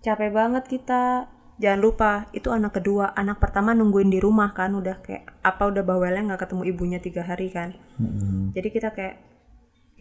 capek 0.02 0.30
banget 0.32 0.64
kita. 0.68 1.28
Jangan 1.60 1.80
lupa 1.84 2.26
itu 2.34 2.48
anak 2.50 2.80
kedua 2.80 3.12
anak 3.14 3.38
pertama 3.38 3.70
nungguin 3.70 4.10
di 4.10 4.18
rumah 4.18 4.50
kan 4.50 4.72
udah 4.74 4.98
kayak 5.04 5.30
apa 5.46 5.68
udah 5.68 5.84
bawelnya 5.86 6.32
nggak 6.32 6.48
ketemu 6.48 6.62
ibunya 6.74 6.98
tiga 6.98 7.22
hari 7.22 7.52
kan. 7.54 7.76
Mm-mm. 8.00 8.50
jadi 8.56 8.68
kita 8.72 8.88
kayak 8.96 9.16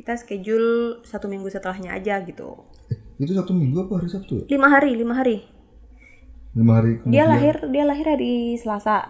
kita 0.01 0.17
schedule 0.17 0.99
satu 1.05 1.29
minggu 1.29 1.45
setelahnya 1.53 1.93
aja 1.93 2.25
gitu 2.25 2.65
itu 3.21 3.37
satu 3.37 3.53
minggu 3.53 3.85
apa 3.85 4.01
hari 4.01 4.09
Sabtu 4.09 4.33
ya? 4.41 4.45
lima 4.57 4.67
hari 4.73 4.91
lima 4.97 5.13
hari 5.13 5.37
Lima 6.51 6.83
hari 6.83 6.99
kemudian. 6.99 7.15
dia 7.15 7.25
lahir 7.31 7.55
dia 7.71 7.83
lahir 7.87 8.05
hari 8.11 8.59
Selasa 8.59 9.07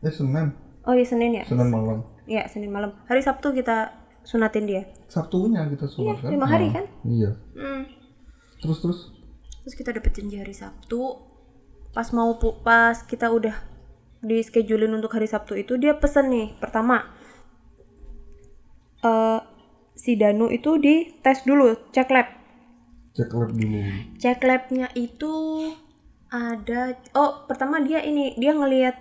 Eh 0.00 0.14
Senin, 0.14 0.54
oh 0.86 0.94
iya 0.94 1.04
Senin 1.04 1.34
ya 1.34 1.44
Senin 1.44 1.68
malam. 1.74 2.06
Iya, 2.28 2.44
Senin 2.44 2.68
malam. 2.68 2.92
Hari 3.08 3.24
Sabtu 3.24 3.56
kita 3.56 3.96
sunatin 4.20 4.68
dia. 4.68 4.84
Sabtunya 5.08 5.64
kita 5.72 5.88
sunat 5.88 6.20
kan? 6.20 6.28
lima 6.28 6.44
hari 6.44 6.68
Nah, 6.68 6.74
kan? 6.76 6.84
Iya. 7.08 7.30
Hmm. 7.56 7.82
Terus 8.60 8.78
terus. 8.84 9.00
Terus 9.64 9.74
kita 9.74 9.96
dapet 9.96 10.12
janji 10.12 10.36
hari 10.36 10.52
Sabtu. 10.52 11.24
Pas 11.96 12.04
mau 12.12 12.36
pas 12.60 13.00
kita 13.08 13.32
udah 13.32 13.56
di 14.20 14.44
schedulein 14.44 14.92
untuk 14.92 15.08
hari 15.16 15.24
Sabtu 15.24 15.56
itu 15.56 15.80
dia 15.80 15.96
pesen 15.96 16.28
nih. 16.28 16.52
Pertama, 16.60 17.08
eh 19.00 19.40
si 19.98 20.14
Danu 20.14 20.46
itu 20.46 20.78
di 20.78 21.10
tes 21.18 21.42
dulu, 21.42 21.74
cek 21.90 22.08
lab. 22.14 22.30
Cek 23.18 23.34
lab 23.34 23.50
dulu. 23.50 23.82
Cek 24.22 24.40
labnya 24.46 24.86
itu 24.94 25.34
ada. 26.30 26.94
Oh, 27.18 27.44
pertama 27.50 27.82
dia 27.82 27.98
ini 28.06 28.38
dia 28.38 28.54
ngelihat 28.54 28.96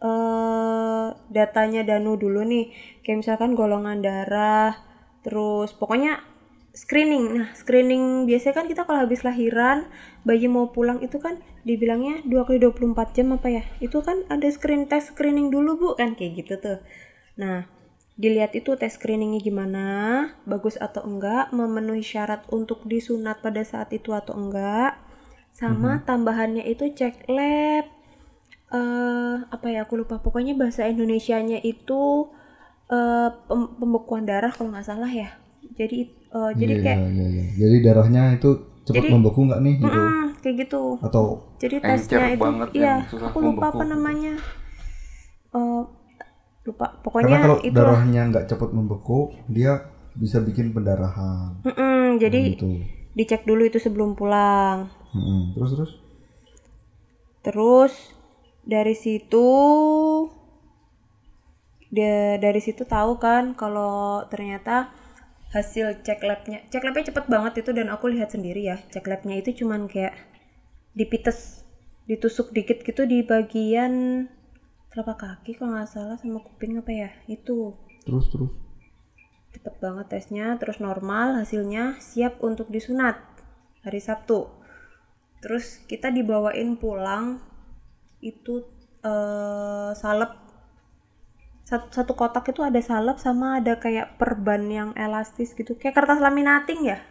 eh 0.00 1.06
datanya 1.28 1.84
Danu 1.84 2.16
dulu 2.16 2.40
nih. 2.40 2.72
Kayak 3.04 3.20
misalkan 3.20 3.52
golongan 3.52 4.00
darah, 4.00 4.80
terus 5.20 5.76
pokoknya 5.76 6.24
screening. 6.72 7.38
Nah, 7.38 7.48
screening 7.52 8.24
biasanya 8.24 8.54
kan 8.56 8.66
kita 8.66 8.82
kalau 8.88 9.04
habis 9.04 9.22
lahiran, 9.22 9.86
bayi 10.26 10.48
mau 10.50 10.72
pulang 10.74 11.04
itu 11.04 11.20
kan 11.22 11.38
dibilangnya 11.62 12.24
2 12.26 12.48
kali 12.48 12.58
24 12.58 13.16
jam 13.16 13.36
apa 13.36 13.48
ya? 13.48 13.64
Itu 13.78 14.00
kan 14.00 14.24
ada 14.32 14.48
screen 14.50 14.90
tes 14.90 15.12
screening 15.12 15.52
dulu, 15.52 15.78
Bu, 15.78 15.88
kan 16.00 16.18
kayak 16.18 16.44
gitu 16.44 16.58
tuh. 16.58 16.78
Nah, 17.38 17.70
dilihat 18.14 18.54
itu 18.54 18.74
tes 18.74 18.94
screeningnya 18.94 19.40
gimana, 19.40 19.86
bagus 20.44 20.76
atau 20.76 21.02
enggak, 21.02 21.50
memenuhi 21.50 22.00
syarat 22.00 22.46
untuk 22.48 22.82
disunat 22.84 23.42
pada 23.42 23.62
saat 23.62 23.90
itu 23.90 24.10
atau 24.10 24.34
enggak. 24.34 24.94
Sama 25.50 26.02
tambahannya 26.02 26.62
itu 26.64 26.90
cek 26.90 27.26
lab. 27.28 27.86
eh 28.66 29.36
apa 29.46 29.66
ya 29.70 29.86
aku 29.86 29.94
lupa 29.96 30.18
pokoknya 30.18 30.54
bahasa 30.54 30.82
Indonesianya 30.84 31.62
itu 31.62 32.26
eh 32.86 33.30
pem- 33.46 33.70
pembekuan 33.76 34.26
darah 34.26 34.50
kalau 34.50 34.70
nggak 34.70 34.82
salah 34.84 35.06
ya. 35.06 35.30
Jadi 35.74 36.10
eh, 36.10 36.50
jadi 36.54 36.74
Iya, 36.74 36.82
kayak 36.82 36.98
iya, 37.08 37.26
iya. 37.30 37.44
Jadi 37.54 37.76
darahnya 37.80 38.22
itu 38.34 38.50
cepat 38.82 38.98
Jadi- 39.00 39.12
membeku 39.14 39.40
nggak 39.46 39.60
nih 39.62 39.74
gitu? 39.78 40.00
mm, 40.02 40.24
kayak 40.38 40.56
gitu. 40.60 40.82
Atau 41.00 41.24
Jadi 41.56 41.76
tesnya 41.80 42.26
itu 42.30 42.42
banget 42.42 42.68
iya, 42.74 42.94
aku 43.06 43.38
lupa 43.40 43.70
apa 43.70 43.78
membeku. 43.78 43.92
namanya. 43.94 44.34
Eh 45.52 45.82
lupa. 46.64 46.86
Karena 46.88 47.02
pokoknya 47.04 47.38
kalau 47.44 47.58
itu 47.60 47.76
darahnya 47.76 48.20
nggak 48.32 48.46
cepat 48.48 48.70
membeku, 48.72 49.32
dia 49.46 49.92
bisa 50.16 50.40
bikin 50.40 50.72
pendarahan. 50.72 51.60
Mm-mm, 51.66 52.18
jadi 52.22 52.40
gitu. 52.56 52.80
dicek 53.12 53.44
dulu 53.44 53.68
itu 53.68 53.78
sebelum 53.78 54.16
pulang. 54.16 54.88
Mm-mm. 55.12 55.54
terus 55.54 55.70
terus? 55.76 55.92
Terus 57.44 57.92
dari 58.64 58.96
situ 58.96 59.46
dia 61.94 62.40
dari 62.42 62.58
situ 62.58 62.82
tahu 62.82 63.22
kan 63.22 63.54
kalau 63.54 64.26
ternyata 64.26 64.90
hasil 65.54 66.02
cek 66.02 66.26
labnya 66.26 66.66
cek 66.66 66.82
labnya 66.82 67.14
cepet 67.14 67.30
banget 67.30 67.62
itu 67.62 67.70
dan 67.70 67.86
aku 67.86 68.10
lihat 68.10 68.34
sendiri 68.34 68.66
ya 68.66 68.82
cek 68.90 69.06
labnya 69.06 69.38
itu 69.38 69.62
cuman 69.62 69.86
kayak 69.86 70.10
dipites 70.98 71.62
ditusuk 72.10 72.50
dikit 72.50 72.82
gitu 72.82 73.06
di 73.06 73.22
bagian 73.22 74.26
telapak 74.94 75.18
kaki 75.26 75.58
kalau 75.58 75.74
nggak 75.74 75.90
salah 75.90 76.14
sama 76.14 76.38
kuping 76.38 76.78
apa 76.78 76.94
ya? 76.94 77.10
Itu. 77.26 77.74
Terus 78.06 78.30
terus. 78.30 78.54
Cepet 79.50 79.74
banget 79.82 80.06
tesnya 80.06 80.54
terus 80.54 80.78
normal 80.78 81.34
hasilnya 81.42 81.98
siap 81.98 82.38
untuk 82.38 82.70
disunat 82.70 83.18
hari 83.82 83.98
Sabtu. 83.98 84.46
Terus 85.42 85.82
kita 85.90 86.14
dibawain 86.14 86.78
pulang 86.78 87.42
itu 88.22 88.62
eh 89.02 89.90
salep. 89.98 90.30
Satu, 91.64 91.88
satu 91.90 92.12
kotak 92.12 92.54
itu 92.54 92.60
ada 92.60 92.76
salep 92.78 93.16
sama 93.18 93.58
ada 93.58 93.80
kayak 93.80 94.14
perban 94.20 94.62
yang 94.70 94.90
elastis 94.94 95.58
gitu. 95.58 95.74
Kayak 95.74 96.06
kertas 96.06 96.20
laminating 96.22 96.86
ya? 96.86 97.02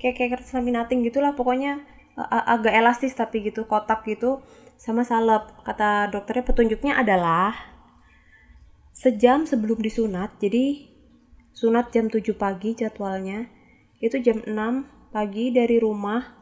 Kayak 0.00 0.14
kayak 0.18 0.30
kertas 0.40 0.52
laminating 0.58 1.06
gitulah 1.06 1.36
pokoknya 1.38 1.86
a- 2.18 2.56
agak 2.56 2.72
elastis 2.72 3.14
tapi 3.14 3.44
gitu 3.46 3.64
kotak 3.68 4.02
gitu 4.08 4.42
sama 4.82 5.06
salep. 5.06 5.46
Kata 5.62 6.10
dokternya 6.10 6.42
petunjuknya 6.42 6.98
adalah 6.98 7.54
sejam 8.90 9.46
sebelum 9.46 9.78
disunat. 9.78 10.34
Jadi 10.42 10.90
sunat 11.54 11.94
jam 11.94 12.10
7 12.10 12.34
pagi 12.34 12.74
jadwalnya. 12.74 13.46
Itu 14.02 14.18
jam 14.18 14.42
6 14.42 15.14
pagi 15.14 15.54
dari 15.54 15.78
rumah. 15.78 16.34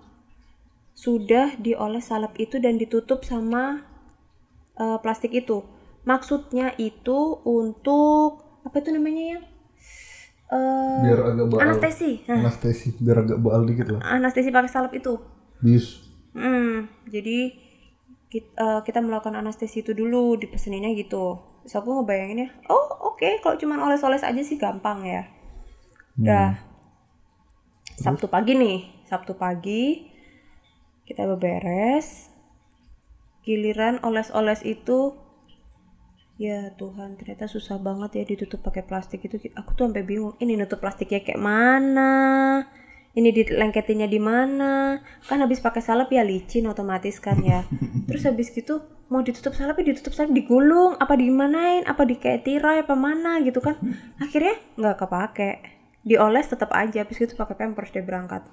Sudah 0.96 1.60
dioles 1.60 2.08
salep 2.08 2.32
itu 2.40 2.56
dan 2.56 2.80
ditutup 2.80 3.28
sama 3.28 3.84
eh, 4.80 4.98
plastik 5.04 5.36
itu. 5.36 5.60
Maksudnya 6.08 6.72
itu 6.80 7.44
untuk 7.44 8.40
apa 8.64 8.80
itu 8.80 8.88
namanya 8.88 9.36
ya? 9.36 9.40
Eh, 10.50 11.00
biar 11.04 11.20
agak 11.36 11.46
baal. 11.46 11.60
anestesi. 11.62 12.24
Nah, 12.24 12.40
anestesi 12.48 12.96
biar 12.96 13.28
agak 13.28 13.38
baal 13.38 13.68
dikit 13.68 13.86
lah. 13.92 14.00
Anestesi 14.16 14.48
pakai 14.48 14.72
salep 14.72 14.96
itu. 14.96 15.20
Bius 15.60 16.08
Hmm, 16.30 16.86
jadi 17.10 17.50
kita, 18.30 18.86
kita 18.86 19.02
melakukan 19.02 19.34
anestesi 19.34 19.82
itu 19.82 19.92
dulu 19.92 20.38
dipeseninnya 20.38 20.94
gitu. 20.94 21.42
Terus 21.66 21.74
aku 21.76 22.00
ngebayangin 22.00 22.46
ya, 22.46 22.48
oh 22.72 23.12
oke 23.12 23.42
kalau 23.44 23.58
cuman 23.60 23.84
oles-oles 23.84 24.24
aja 24.24 24.40
sih 24.40 24.56
gampang 24.56 25.04
ya. 25.04 25.28
Udah. 26.16 26.56
Sabtu 28.00 28.32
pagi 28.32 28.56
nih, 28.56 29.04
Sabtu 29.04 29.36
pagi 29.36 30.08
kita 31.04 31.28
beberes. 31.28 32.32
Giliran 33.44 34.00
oles-oles 34.06 34.64
itu 34.64 35.16
ya 36.40 36.72
Tuhan 36.80 37.20
ternyata 37.20 37.44
susah 37.44 37.76
banget 37.76 38.20
ya 38.20 38.24
ditutup 38.24 38.64
pakai 38.64 38.86
plastik 38.88 39.20
itu. 39.28 39.36
Aku 39.52 39.76
tuh 39.76 39.92
sampai 39.92 40.00
bingung, 40.00 40.32
ini 40.40 40.56
nutup 40.56 40.80
plastiknya 40.80 41.20
kayak 41.20 41.40
mana? 41.40 42.64
Ini 43.10 43.34
dilengketinnya 43.34 44.06
di 44.06 44.22
mana? 44.22 45.02
Kan 45.26 45.42
habis 45.42 45.58
pakai 45.58 45.82
salep 45.82 46.14
ya 46.14 46.22
licin 46.22 46.70
otomatis 46.70 47.18
kan 47.18 47.42
ya. 47.42 47.66
Terus 48.08 48.22
habis 48.26 48.54
gitu 48.54 48.82
mau 49.10 49.26
ditutup 49.26 49.54
salep 49.58 49.82
ya 49.82 49.90
ditutup 49.90 50.14
salep 50.14 50.30
digulung 50.30 50.94
apa 51.02 51.18
dimanain 51.18 51.82
apa 51.90 52.06
di 52.06 52.14
kayak 52.14 52.46
tirai 52.46 52.86
apa 52.86 52.94
mana 52.94 53.42
gitu 53.42 53.58
kan. 53.58 53.74
Akhirnya 54.24 54.54
nggak 54.78 54.96
kepake. 55.02 55.50
Dioles 56.06 56.48
tetap 56.48 56.70
aja 56.72 57.02
habis 57.02 57.18
gitu 57.18 57.34
pakai 57.34 57.58
pampers 57.58 57.90
dia 57.90 58.06
berangkat. 58.06 58.46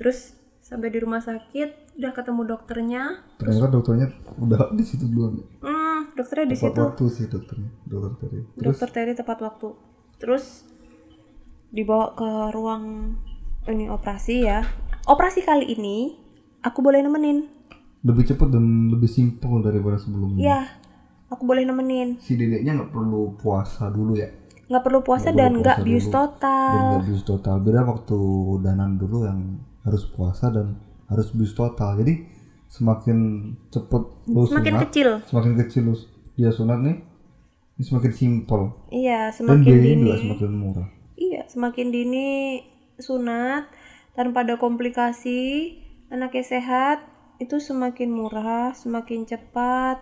Terus 0.00 0.34
sampai 0.64 0.90
di 0.90 0.98
rumah 0.98 1.22
sakit 1.22 2.00
udah 2.00 2.12
ketemu 2.16 2.42
dokternya. 2.48 3.02
Ternyata 3.38 3.68
dokternya 3.70 4.08
udah 4.40 4.74
di 4.74 4.84
situ 4.84 5.06
duluan 5.06 5.38
hmm 5.62 6.16
dokternya 6.16 6.46
di 6.48 6.56
tepat 6.56 6.72
situ. 6.72 6.80
waktu 6.80 7.04
sih 7.12 7.26
dokternya 7.28 7.70
dokter 7.84 8.12
tadi 8.24 8.38
terus? 8.56 8.64
Dokter 8.64 8.88
Terry 8.90 9.12
tepat 9.12 9.38
waktu. 9.44 9.68
Terus 10.16 10.44
dibawa 11.70 12.16
ke 12.16 12.30
ruang 12.56 12.84
ini 13.70 13.90
operasi 13.90 14.46
ya. 14.46 14.62
Operasi 15.06 15.42
kali 15.46 15.74
ini 15.74 16.14
aku 16.62 16.82
boleh 16.82 17.02
nemenin. 17.02 17.46
Lebih 18.06 18.34
cepat 18.34 18.54
dan 18.54 18.90
lebih 18.90 19.10
simpel 19.10 19.62
daripada 19.62 19.98
sebelumnya. 19.98 20.42
Ya 20.42 20.60
aku 21.30 21.42
boleh 21.46 21.66
nemenin. 21.66 22.18
Si 22.22 22.38
dedeknya 22.38 22.78
nggak 22.82 22.90
perlu 22.94 23.34
puasa 23.38 23.90
dulu 23.90 24.14
ya? 24.18 24.30
Nggak 24.66 24.82
perlu 24.82 25.00
puasa 25.02 25.30
Nggak 25.30 25.38
dan 25.38 25.52
nggak 25.62 25.78
bius 25.86 26.06
total 26.10 26.70
dan 26.74 26.82
nggak 26.90 27.06
bius 27.06 27.24
total. 27.26 27.56
Beda 27.62 27.80
waktu 27.86 28.18
danan 28.62 28.90
dulu 28.98 29.26
yang 29.26 29.62
harus 29.86 30.02
puasa 30.10 30.50
dan 30.50 30.78
harus 31.06 31.30
bius 31.34 31.54
total. 31.54 31.98
Jadi 31.98 32.26
semakin 32.66 33.18
cepet 33.70 34.02
lu 34.26 34.42
semakin 34.50 34.74
sunat 34.74 34.82
kecil. 34.90 35.08
semakin 35.22 35.52
kecil 35.62 35.82
lu 35.86 35.94
dia 36.34 36.50
sunat 36.50 36.82
nih 36.82 36.98
ini 37.78 37.84
semakin 37.84 38.12
simpel. 38.12 38.60
Iya 38.90 39.30
dan 39.30 39.36
semakin 39.36 39.62
biayanya 39.62 39.86
dini. 39.86 40.02
juga 40.02 40.16
semakin 40.18 40.50
murah. 40.50 40.88
Iya 41.16 41.40
semakin 41.46 41.86
dini 41.92 42.26
sunat 43.00 43.68
tanpa 44.16 44.44
ada 44.46 44.56
komplikasi 44.56 45.76
anaknya 46.08 46.44
sehat 46.44 46.98
itu 47.36 47.60
semakin 47.60 48.08
murah 48.08 48.72
semakin 48.72 49.28
cepat 49.28 50.00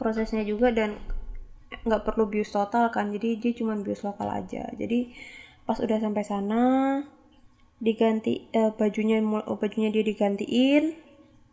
prosesnya 0.00 0.40
juga 0.44 0.72
dan 0.72 0.96
nggak 1.84 2.02
perlu 2.04 2.28
bius 2.28 2.52
total 2.52 2.88
kan 2.88 3.12
jadi 3.12 3.36
dia 3.36 3.52
cuma 3.54 3.76
bius 3.78 4.02
lokal 4.02 4.28
aja. 4.32 4.68
Jadi 4.74 5.12
pas 5.68 5.78
udah 5.78 6.00
sampai 6.00 6.24
sana 6.26 6.64
diganti 7.80 8.48
eh, 8.52 8.72
bajunya 8.74 9.20
mul- 9.24 9.46
bajunya 9.56 9.88
dia 9.92 10.04
digantiin 10.04 10.96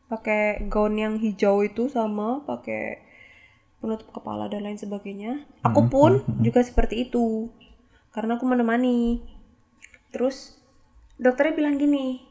pakai 0.07 0.63
gaun 0.71 0.95
yang 0.95 1.19
hijau 1.19 1.63
itu 1.63 1.91
sama 1.91 2.43
pakai 2.47 3.03
penutup 3.83 4.09
kepala 4.15 4.47
dan 4.47 4.63
lain 4.63 4.79
sebagainya. 4.79 5.43
Aku 5.63 5.91
pun 5.91 6.23
juga 6.41 6.63
seperti 6.63 7.07
itu 7.07 7.51
karena 8.15 8.39
aku 8.39 8.47
menemani 8.49 9.21
terus 10.17 10.57
dokternya 11.21 11.53
bilang 11.53 11.77
gini 11.77 12.25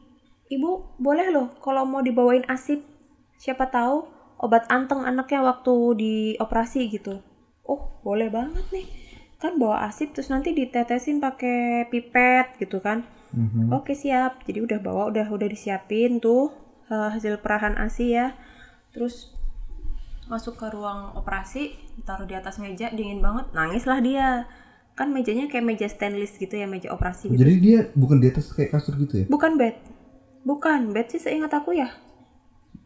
ibu 0.51 0.83
boleh 0.99 1.31
loh 1.31 1.47
kalau 1.63 1.87
mau 1.87 2.03
dibawain 2.03 2.43
asip 2.51 2.83
siapa 3.39 3.71
tahu 3.71 4.03
obat 4.43 4.67
anteng 4.67 5.07
anaknya 5.07 5.39
waktu 5.47 5.73
di 5.95 6.15
operasi 6.43 6.91
gitu 6.91 7.23
oh 7.63 7.79
boleh 8.03 8.27
banget 8.27 8.67
nih 8.75 8.87
kan 9.39 9.55
bawa 9.55 9.87
asip 9.87 10.11
terus 10.11 10.27
nanti 10.27 10.51
ditetesin 10.51 11.23
pakai 11.23 11.87
pipet 11.87 12.59
gitu 12.59 12.83
kan 12.83 13.07
Mhm. 13.35 13.73
Oke 13.75 13.93
siap. 13.93 14.43
Jadi 14.47 14.63
udah 14.63 14.79
bawa, 14.79 15.11
udah 15.11 15.27
udah 15.27 15.47
disiapin 15.49 16.23
tuh 16.23 16.51
eh, 16.87 17.09
hasil 17.11 17.43
perahan 17.43 17.75
ASI 17.75 18.15
ya. 18.15 18.27
Terus 18.95 19.35
masuk 20.27 20.59
ke 20.59 20.67
ruang 20.71 21.15
operasi, 21.15 21.71
ditaruh 21.95 22.27
di 22.27 22.35
atas 22.35 22.59
meja, 22.59 22.91
dingin 22.91 23.23
banget, 23.23 23.47
nangislah 23.55 23.99
dia. 24.03 24.47
Kan 24.97 25.13
mejanya 25.13 25.45
kayak 25.45 25.61
meja 25.63 25.85
stainless 25.85 26.35
gitu 26.35 26.51
ya, 26.51 26.65
meja 26.65 26.89
operasi 26.89 27.29
gitu. 27.29 27.37
jadi 27.37 27.53
dia 27.55 27.79
bukan 27.93 28.17
di 28.17 28.27
atas 28.27 28.49
kayak 28.49 28.73
kasur 28.73 28.97
gitu 28.97 29.13
ya 29.15 29.25
Bukan 29.27 29.53
bed. 29.55 29.77
Bukan 30.41 30.89
bed 30.89 31.07
sih 31.07 31.19
seingat 31.19 31.51
aku 31.51 31.71
ya. 31.71 31.93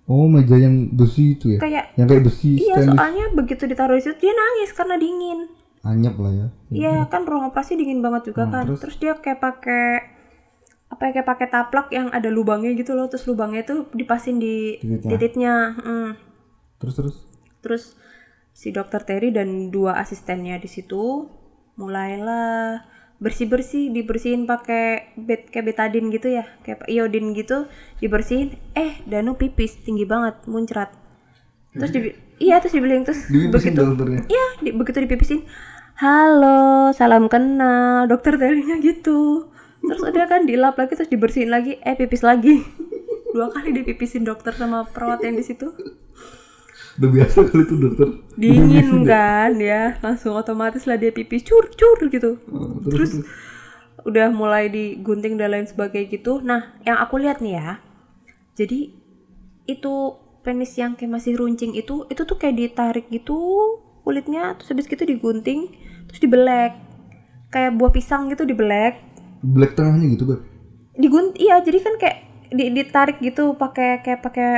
oh 0.03 0.27
meja 0.27 0.53
yang 0.53 0.91
besi 0.91 1.33
itu 1.33 1.55
ya 1.55 1.59
Kayak 1.59 1.85
yang 1.95 2.05
kayak 2.05 2.23
besi 2.25 2.59
iya 2.59 2.75
stainless 2.75 2.93
soalnya 2.93 3.25
begitu 3.31 3.63
ditaruh 3.63 3.95
di 3.95 4.03
situ 4.03 4.17
dia 4.19 4.33
nangis 4.33 4.69
karena 4.71 4.95
dingin. 4.95 5.39
anyep 5.81 6.13
lah 6.15 6.29
ya 6.31 6.47
Iya 6.69 6.95
kan 7.07 7.23
ruang 7.23 7.47
operasi 7.47 7.73
dingin 7.73 7.99
banget 7.99 8.29
juga 8.29 8.45
kan. 8.45 8.67
Terus? 8.67 8.95
dia 8.97 9.15
kayak 9.15 9.39
pakai 9.39 9.85
apa 10.87 11.01
ya 11.01 11.11
kayak 11.13 11.27
pakai 11.27 11.47
taplak 11.47 11.87
yang 11.89 12.07
ada 12.09 12.27
lubangnya 12.27 12.69
gitu 12.73 12.91
loh. 12.91 13.07
Terus 13.07 13.23
lubangnya 13.25 13.63
itu 13.63 13.87
dipasin 13.91 14.37
di 14.37 14.75
Titiknya. 14.77 15.09
titiknya. 15.09 15.55
Mm. 15.79 16.11
terus 16.77 16.93
terus 16.93 17.15
Terus 17.61 17.83
si 18.51 18.69
dokter 18.69 18.99
Terry 19.01 19.29
dan 19.29 19.47
dua 19.69 19.95
asistennya 19.95 20.57
di 20.57 20.67
situ 20.67 21.29
mulailah 21.81 22.85
bersih-bersih 23.17 23.89
dibersihin 23.89 24.45
pakai 24.45 25.13
bet 25.15 25.49
kayak 25.49 25.65
betadine 25.67 26.09
gitu 26.09 26.29
ya 26.31 26.45
kayak 26.61 26.85
iodin 26.87 27.33
gitu 27.33 27.65
dibersihin 27.97 28.53
eh 28.73 29.01
Danu 29.03 29.33
pipis 29.33 29.77
tinggi 29.79 30.05
banget 30.05 30.41
muncrat 30.45 30.89
terus 31.71 31.89
di 31.89 31.99
iya 32.37 32.57
terus 32.57 32.73
dibilang 32.73 33.01
terus 33.01 33.25
dipipisin 33.25 33.73
begitu 33.73 33.81
dokternya 33.83 34.21
Iya, 34.27 34.45
di- 34.59 34.73
begitu 34.73 34.97
dipipisin. 34.99 35.41
Halo, 35.95 36.59
salam 36.91 37.29
kenal. 37.29 38.09
Dokter 38.09 38.33
Terry-nya 38.35 38.81
gitu. 38.81 39.45
Terus 39.79 40.01
udah 40.01 40.25
kan 40.25 40.43
dilap 40.43 40.73
lagi 40.73 40.97
terus 40.97 41.07
dibersihin 41.07 41.47
lagi, 41.47 41.77
eh 41.79 41.93
pipis 41.93 42.21
lagi. 42.21 42.57
Dua 43.33 43.47
kali 43.47 43.71
dipipisin 43.71 44.21
dokter 44.21 44.51
sama 44.51 44.83
perawat 44.83 45.21
yang 45.21 45.37
di 45.37 45.45
situ. 45.45 45.69
Udah 46.99 47.09
biasa 47.11 47.37
kali 47.47 47.63
itu 47.63 47.75
dokter 47.79 48.09
Dingin 48.39 49.03
kan 49.03 49.59
ya, 49.59 49.99
langsung 49.99 50.33
otomatis 50.39 50.87
lah 50.87 50.95
dia 50.95 51.11
pipis 51.11 51.43
cur-cur 51.43 51.99
gitu. 52.07 52.39
Oh, 52.49 52.79
terus, 52.81 53.11
terus 53.11 53.13
Udah 54.01 54.33
mulai 54.33 54.65
digunting 54.65 55.37
dan 55.37 55.53
lain 55.53 55.67
sebagainya 55.69 56.09
gitu. 56.09 56.41
Nah, 56.41 56.73
yang 56.87 56.97
aku 56.97 57.21
lihat 57.21 57.37
nih 57.37 57.61
ya. 57.61 57.69
Jadi 58.57 58.89
itu 59.69 59.93
penis 60.41 60.73
yang 60.75 60.97
kayak 60.97 61.21
masih 61.21 61.37
runcing 61.37 61.77
itu 61.77 62.03
itu 62.09 62.21
tuh 62.25 62.33
kayak 62.33 62.57
ditarik 62.57 63.05
gitu 63.13 63.37
kulitnya 64.01 64.57
terus 64.57 64.73
habis 64.73 64.89
gitu 64.89 65.05
digunting 65.05 65.69
terus 66.09 66.17
dibelek 66.17 66.73
kayak 67.53 67.77
buah 67.77 67.93
pisang 67.93 68.25
gitu 68.33 68.43
dibelek 68.49 68.97
Black 69.41 69.73
tengahnya 69.77 70.05
gitu, 70.17 70.25
Beb. 70.29 70.41
digunt 70.97 71.33
iya 71.37 71.61
jadi 71.61 71.77
kan 71.81 71.93
kayak 72.01 72.17
di- 72.51 72.71
ditarik 72.73 73.17
gitu 73.21 73.53
pakai 73.55 74.01
kayak 74.01 74.19
pakai 74.25 74.49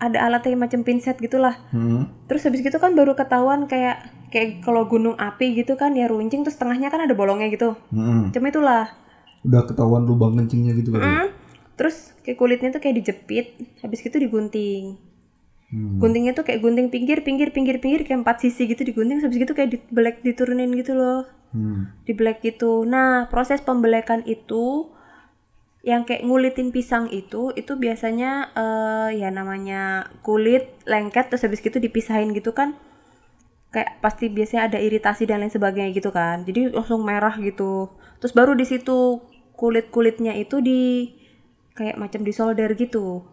ada 0.00 0.18
alatnya 0.24 0.56
macam 0.56 0.80
pinset 0.80 1.16
gitulah 1.16 1.60
Hmm. 1.70 2.08
terus 2.24 2.42
habis 2.42 2.60
gitu 2.60 2.76
kan 2.76 2.92
baru 2.92 3.12
ketahuan 3.12 3.64
kayak 3.64 4.00
kayak 4.28 4.60
kalau 4.60 4.84
gunung 4.84 5.14
api 5.14 5.54
gitu 5.54 5.76
kan 5.76 5.92
ya 5.92 6.08
runcing 6.08 6.40
terus 6.40 6.56
tengahnya 6.56 6.88
kan 6.88 7.04
ada 7.04 7.12
bolongnya 7.12 7.46
gitu 7.48 7.76
Hmm. 7.88 8.32
cuma 8.32 8.48
itulah 8.48 8.84
Udah 9.40 9.64
ketahuan 9.64 10.04
lubang 10.04 10.36
kencingnya 10.36 10.72
gitu, 10.74 10.92
Beb. 10.92 11.00
Mm. 11.00 11.26
terus 11.72 12.12
kayak 12.20 12.36
kulitnya 12.36 12.68
tuh 12.70 12.80
kayak 12.80 13.00
dijepit 13.00 13.46
habis 13.80 14.00
gitu 14.00 14.16
digunting 14.16 15.00
Hmm. 15.68 15.96
guntingnya 15.96 16.34
tuh 16.34 16.42
kayak 16.42 16.60
gunting 16.60 16.88
pinggir 16.88 17.22
pinggir 17.22 17.54
pinggir 17.54 17.78
pinggir 17.78 18.02
kayak 18.02 18.20
empat 18.20 18.42
sisi 18.42 18.66
gitu 18.66 18.82
digunting 18.82 19.20
habis 19.20 19.38
gitu 19.38 19.54
kayak 19.54 19.70
dibelek 19.70 20.20
diturunin 20.20 20.72
gitu 20.74 20.92
loh 20.92 21.24
Hmm. 21.50 21.90
di 22.04 22.14
black 22.14 22.42
gitu. 22.42 22.86
Nah, 22.86 23.26
proses 23.26 23.58
pembelekan 23.58 24.22
itu 24.22 24.86
yang 25.80 26.04
kayak 26.04 26.28
ngulitin 26.28 26.76
pisang 26.76 27.08
itu 27.08 27.56
itu 27.56 27.72
biasanya 27.80 28.52
eh, 28.52 29.08
ya 29.16 29.32
namanya 29.32 30.12
kulit 30.20 30.68
lengket 30.84 31.32
terus 31.32 31.44
habis 31.48 31.64
gitu 31.64 31.80
dipisahin 31.80 32.36
gitu 32.36 32.52
kan. 32.52 32.76
Kayak 33.70 34.02
pasti 34.02 34.26
biasanya 34.28 34.66
ada 34.66 34.78
iritasi 34.82 35.30
dan 35.30 35.40
lain 35.40 35.52
sebagainya 35.52 35.94
gitu 35.94 36.10
kan. 36.12 36.42
Jadi 36.44 36.74
langsung 36.74 37.00
merah 37.06 37.32
gitu. 37.40 37.88
Terus 38.20 38.36
baru 38.36 38.52
di 38.52 38.66
situ 38.68 39.24
kulit 39.56 39.88
kulitnya 39.88 40.36
itu 40.36 40.60
di 40.60 41.12
kayak 41.76 41.96
macam 41.96 42.20
disolder 42.24 42.72
gitu. 42.76 43.24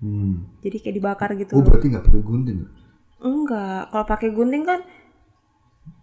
Hmm. 0.00 0.48
jadi 0.64 0.80
kayak 0.80 0.96
dibakar 0.96 1.30
gitu. 1.36 1.60
Oh, 1.60 1.60
berarti 1.60 1.92
nggak 1.92 2.08
pakai 2.08 2.24
gunting. 2.24 2.60
Enggak, 3.20 3.92
kalau 3.92 4.04
pakai 4.08 4.28
gunting 4.32 4.64
kan 4.64 4.80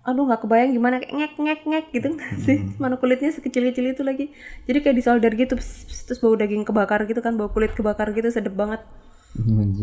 aduh 0.07 0.23
nggak 0.27 0.41
kebayang 0.47 0.71
gimana. 0.77 0.95
Kayak 1.01 1.13
ngek 1.19 1.33
ngek 1.43 1.61
ngek 1.69 1.85
gitu 1.95 2.07
nggak 2.15 2.33
sih? 2.45 2.57
Mana 2.81 2.95
kulitnya 3.01 3.29
sekecil-kecil 3.35 3.85
itu 3.93 4.03
lagi. 4.09 4.25
Jadi 4.67 4.77
kayak 4.83 4.95
disolder 4.99 5.31
gitu 5.35 5.53
pss, 5.59 5.71
pss, 5.87 5.99
terus 6.07 6.19
bau 6.23 6.35
daging 6.41 6.63
kebakar 6.67 6.99
gitu 7.09 7.19
kan 7.25 7.33
bau 7.39 7.49
kulit 7.55 7.71
kebakar 7.77 8.07
gitu 8.17 8.29
sedep 8.31 8.53
banget. 8.55 8.81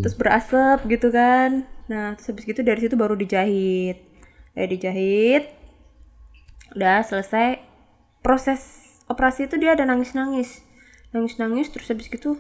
Terus 0.03 0.15
berasap 0.21 0.79
gitu 0.93 1.09
kan. 1.15 1.65
Nah 1.91 2.17
terus 2.17 2.27
habis 2.33 2.45
gitu 2.49 2.61
dari 2.65 2.81
situ 2.85 2.95
baru 2.97 3.15
dijahit. 3.17 3.97
Eh 4.59 4.67
dijahit 4.73 5.45
udah 6.75 7.07
selesai 7.07 7.63
proses 8.25 8.61
operasi 9.07 9.47
itu 9.47 9.57
dia 9.63 9.77
ada 9.77 9.85
nangis 9.87 10.11
nangis 10.17 10.65
nangis 11.15 11.39
nangis 11.39 11.71
terus 11.71 11.87
habis 11.93 12.09
gitu 12.11 12.35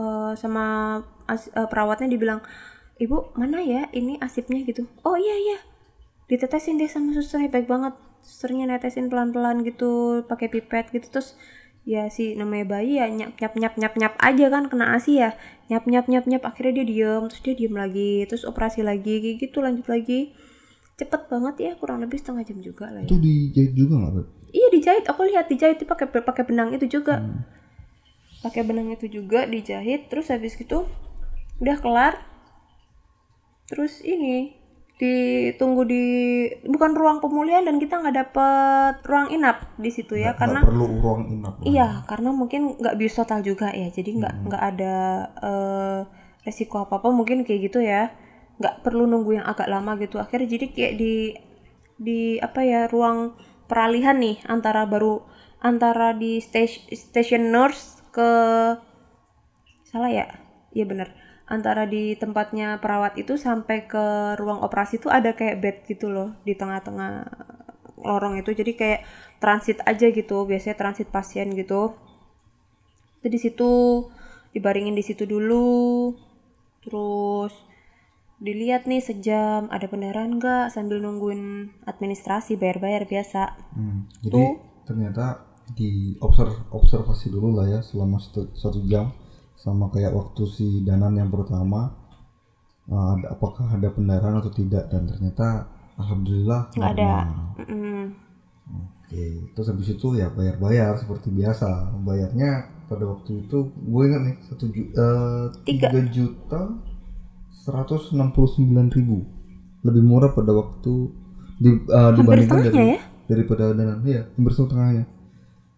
eh, 0.00 0.32
sama 0.34 0.64
as- 1.30 1.52
eh, 1.54 1.68
perawatnya 1.70 2.08
dibilang 2.10 2.40
ibu 2.98 3.30
mana 3.36 3.60
ya 3.62 3.86
ini 3.92 4.16
asipnya? 4.18 4.64
Gitu. 4.64 4.82
Oh 5.06 5.14
iya 5.16 5.36
iya 5.36 5.58
ditetesin 6.26 6.78
deh 6.78 6.90
sama 6.90 7.14
susternya 7.14 7.50
baik 7.50 7.66
banget. 7.70 7.94
Susternya 8.26 8.66
netesin 8.66 9.06
pelan 9.06 9.30
pelan 9.30 9.62
gitu 9.62 10.22
pakai 10.26 10.50
pipet 10.50 10.90
gitu. 10.90 11.06
Terus 11.10 11.38
ya 11.86 12.10
si 12.10 12.34
namanya 12.34 12.66
bayi 12.66 12.98
ya 12.98 13.06
nyap 13.06 13.38
nyap 13.38 13.54
nyap 13.54 13.74
nyap 13.78 13.94
nyap 13.94 14.14
aja 14.18 14.46
kan 14.50 14.66
kena 14.66 14.98
asi 14.98 15.22
ya. 15.22 15.38
Nyap 15.70 15.86
nyap 15.86 16.06
nyap 16.10 16.24
nyap 16.26 16.42
akhirnya 16.42 16.82
dia 16.82 16.86
diem 16.86 17.22
terus 17.30 17.42
dia 17.42 17.54
diem 17.54 17.74
lagi 17.74 18.26
terus 18.26 18.42
operasi 18.42 18.82
lagi 18.82 19.22
kayak 19.22 19.36
gitu 19.38 19.62
lanjut 19.62 19.86
lagi. 19.86 20.34
Cepet 20.96 21.28
banget 21.28 21.54
ya 21.60 21.72
kurang 21.78 22.00
lebih 22.02 22.18
setengah 22.18 22.42
jam 22.42 22.58
juga 22.58 22.88
lah 22.90 23.04
ya. 23.04 23.08
Itu 23.10 23.20
dijahit 23.20 23.72
juga 23.76 23.94
nggak, 24.00 24.12
Beb? 24.16 24.26
iya 24.56 24.68
dijahit. 24.72 25.04
Aku 25.04 25.20
lihat 25.28 25.46
dijahit 25.52 25.76
itu 25.76 25.86
pakai 25.86 26.08
pakai 26.08 26.42
benang 26.48 26.72
itu 26.72 26.88
juga. 26.88 27.20
Pakai 28.40 28.64
benang 28.64 28.88
itu 28.88 29.06
juga 29.06 29.44
dijahit. 29.44 30.08
Terus 30.08 30.32
habis 30.32 30.56
gitu 30.56 30.88
udah 31.60 31.76
kelar. 31.78 32.14
Terus 33.68 34.00
ini 34.00 34.56
ditunggu 34.96 35.82
di 35.84 36.04
bukan 36.64 36.96
ruang 36.96 37.18
pemulihan 37.20 37.60
dan 37.68 37.76
kita 37.76 38.00
nggak 38.00 38.16
dapet 38.16 38.94
ruang 39.04 39.28
inap 39.28 39.68
di 39.76 39.92
situ 39.92 40.16
ya 40.16 40.32
Nggak 40.32 40.40
karena 40.40 40.60
perlu 40.64 40.84
ruang 41.04 41.22
inap. 41.28 41.54
Iya, 41.60 41.88
karena 42.08 42.30
mungkin 42.32 42.80
nggak 42.80 42.96
bius 42.96 43.12
total 43.20 43.44
juga 43.44 43.68
ya, 43.76 43.92
jadi 43.92 44.10
nggak 44.16 44.34
Hmm. 44.34 44.44
nggak 44.48 44.62
ada 44.72 44.96
eh, 45.44 46.00
resiko 46.48 46.80
apa 46.80 46.96
apa 47.02 47.08
mungkin 47.12 47.44
kayak 47.44 47.60
gitu 47.68 47.84
ya, 47.84 48.08
nggak 48.56 48.80
perlu 48.80 49.04
nunggu 49.04 49.36
yang 49.36 49.46
agak 49.46 49.68
lama 49.68 50.00
gitu. 50.00 50.16
Akhirnya 50.16 50.48
jadi 50.48 50.66
kayak 50.72 50.94
di 50.96 51.14
di 52.00 52.20
apa 52.40 52.60
ya 52.64 52.80
ruang 52.88 53.36
peralihan 53.68 54.16
nih 54.16 54.40
antara 54.48 54.88
baru 54.88 55.20
antara 55.60 56.16
di 56.16 56.40
station, 56.40 56.88
station 56.92 57.52
nurse 57.52 58.00
ke 58.16 58.30
salah 59.86 60.10
ya, 60.12 60.26
iya 60.76 60.84
bener 60.84 61.08
antara 61.46 61.86
di 61.86 62.18
tempatnya 62.18 62.82
perawat 62.82 63.14
itu 63.22 63.38
sampai 63.38 63.86
ke 63.86 64.34
ruang 64.38 64.60
operasi 64.66 64.98
itu 64.98 65.08
ada 65.08 65.30
kayak 65.38 65.56
bed 65.62 65.76
gitu 65.86 66.10
loh 66.10 66.34
di 66.42 66.58
tengah-tengah 66.58 67.12
lorong 68.02 68.38
itu. 68.42 68.50
Jadi 68.50 68.72
kayak 68.74 69.00
transit 69.38 69.78
aja 69.86 70.10
gitu 70.10 70.42
biasanya 70.44 70.76
transit 70.78 71.08
pasien 71.10 71.54
gitu. 71.54 71.94
Itu 73.22 73.26
di 73.30 73.38
situ 73.38 73.70
dibaringin 74.54 74.96
di 74.96 75.04
situ 75.04 75.28
dulu 75.28 76.14
terus 76.86 77.52
dilihat 78.36 78.84
nih 78.84 79.00
sejam 79.00 79.66
ada 79.72 79.88
pendarahan 79.88 80.36
nggak 80.36 80.68
sambil 80.68 81.00
nungguin 81.00 81.72
administrasi 81.88 82.60
bayar-bayar 82.60 83.08
biasa. 83.08 83.56
Hmm, 83.72 84.06
Jadi 84.20 84.60
ternyata 84.84 85.46
di 85.72 86.14
obser- 86.22 86.68
observasi 86.70 87.26
dulu 87.32 87.58
lah 87.58 87.66
ya 87.66 87.80
selama 87.82 88.22
satu, 88.22 88.54
satu 88.54 88.78
jam 88.86 89.10
sama 89.56 89.88
kayak 89.88 90.12
waktu 90.12 90.42
si 90.46 90.66
Danan 90.84 91.16
yang 91.16 91.32
pertama 91.32 91.96
uh, 92.92 93.16
ada 93.16 93.32
apakah 93.32 93.72
ada 93.72 93.88
pendarahan 93.88 94.36
atau 94.38 94.52
tidak 94.52 94.92
dan 94.92 95.08
ternyata 95.08 95.66
alhamdulillah 95.96 96.70
nggak 96.76 96.92
ada. 97.00 97.12
Mm-mm. 97.56 98.04
Oke, 99.06 99.54
terus 99.54 99.70
habis 99.70 99.88
itu 99.94 100.18
ya 100.18 100.26
bayar-bayar 100.34 100.98
seperti 100.98 101.30
biasa. 101.30 101.94
Bayarnya 102.02 102.68
pada 102.90 103.06
waktu 103.06 103.46
itu 103.46 103.70
gue 103.70 104.02
ingat 104.02 104.22
nih 104.26 104.36
satu 104.44 104.64
ju- 104.70 104.92
eh, 104.92 105.44
Tiga. 105.62 105.88
juta 106.10 106.62
seratus 107.50 108.14
enam 108.14 108.30
puluh 108.30 108.50
sembilan 108.50 108.86
ribu 108.94 109.26
lebih 109.86 110.02
murah 110.02 110.30
pada 110.34 110.50
waktu 110.54 111.10
di, 111.58 111.70
eh, 111.86 112.10
dibandingkan 112.18 112.62
dari 112.66 112.98
ya? 112.98 112.98
daripada 113.26 113.74
dana 113.74 113.98
ya 114.06 114.22
hampir 114.34 114.52
setengahnya 114.54 115.04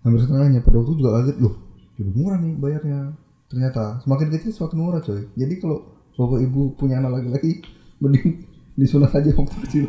hampir 0.04 0.20
setengahnya 0.24 0.60
pada 0.64 0.76
waktu 0.80 0.92
juga 0.96 1.10
kaget 1.20 1.36
loh 1.40 1.54
lebih 1.96 2.12
murah 2.16 2.38
nih 2.40 2.52
bayarnya 2.60 2.98
ternyata 3.48 4.00
semakin 4.04 4.28
kecil 4.34 4.50
semakin 4.52 4.78
murah 4.78 5.02
coy. 5.02 5.22
Jadi 5.34 5.54
kalau 5.62 5.78
bapak 6.16 6.38
ibu 6.44 6.60
punya 6.78 7.00
anak 7.00 7.20
laki-laki 7.20 7.62
mending 8.02 8.44
disunat 8.80 9.12
aja 9.14 9.30
waktu 9.34 9.56
kecil. 9.66 9.84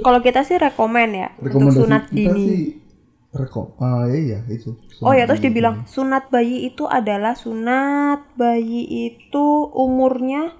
Kalau 0.00 0.20
kita 0.24 0.40
sih 0.48 0.56
rekomen 0.56 1.10
ya 1.12 1.28
untuk 1.44 1.70
rekomendasi 1.70 1.76
sunat 1.76 2.02
kita 2.08 2.32
dini. 2.32 2.46
sih 2.46 2.60
rekom 3.30 3.66
ah 3.78 4.04
ya 4.10 4.18
iya 4.18 4.38
itu. 4.48 4.70
Oh 5.04 5.12
ya 5.14 5.24
terus 5.28 5.40
Sunat 5.40 5.44
dibilang 5.44 5.76
sunat 5.86 6.24
bayi 6.34 6.66
itu 6.66 6.84
adalah 6.88 7.34
sunat 7.36 8.20
bayi 8.34 8.82
itu 9.12 9.44
umurnya 9.74 10.56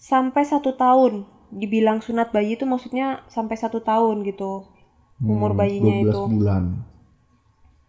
sampai 0.00 0.42
satu 0.46 0.76
tahun. 0.76 1.26
Dibilang 1.52 1.98
sunat 2.02 2.32
bayi 2.34 2.56
itu 2.58 2.64
maksudnya 2.66 3.22
sampai 3.30 3.56
satu 3.58 3.78
tahun 3.82 4.22
gitu 4.26 4.66
umur 5.24 5.52
Hmm, 5.52 5.60
bayinya 5.60 5.96
12 6.02 6.12
itu. 6.12 6.22
bulan 6.28 6.64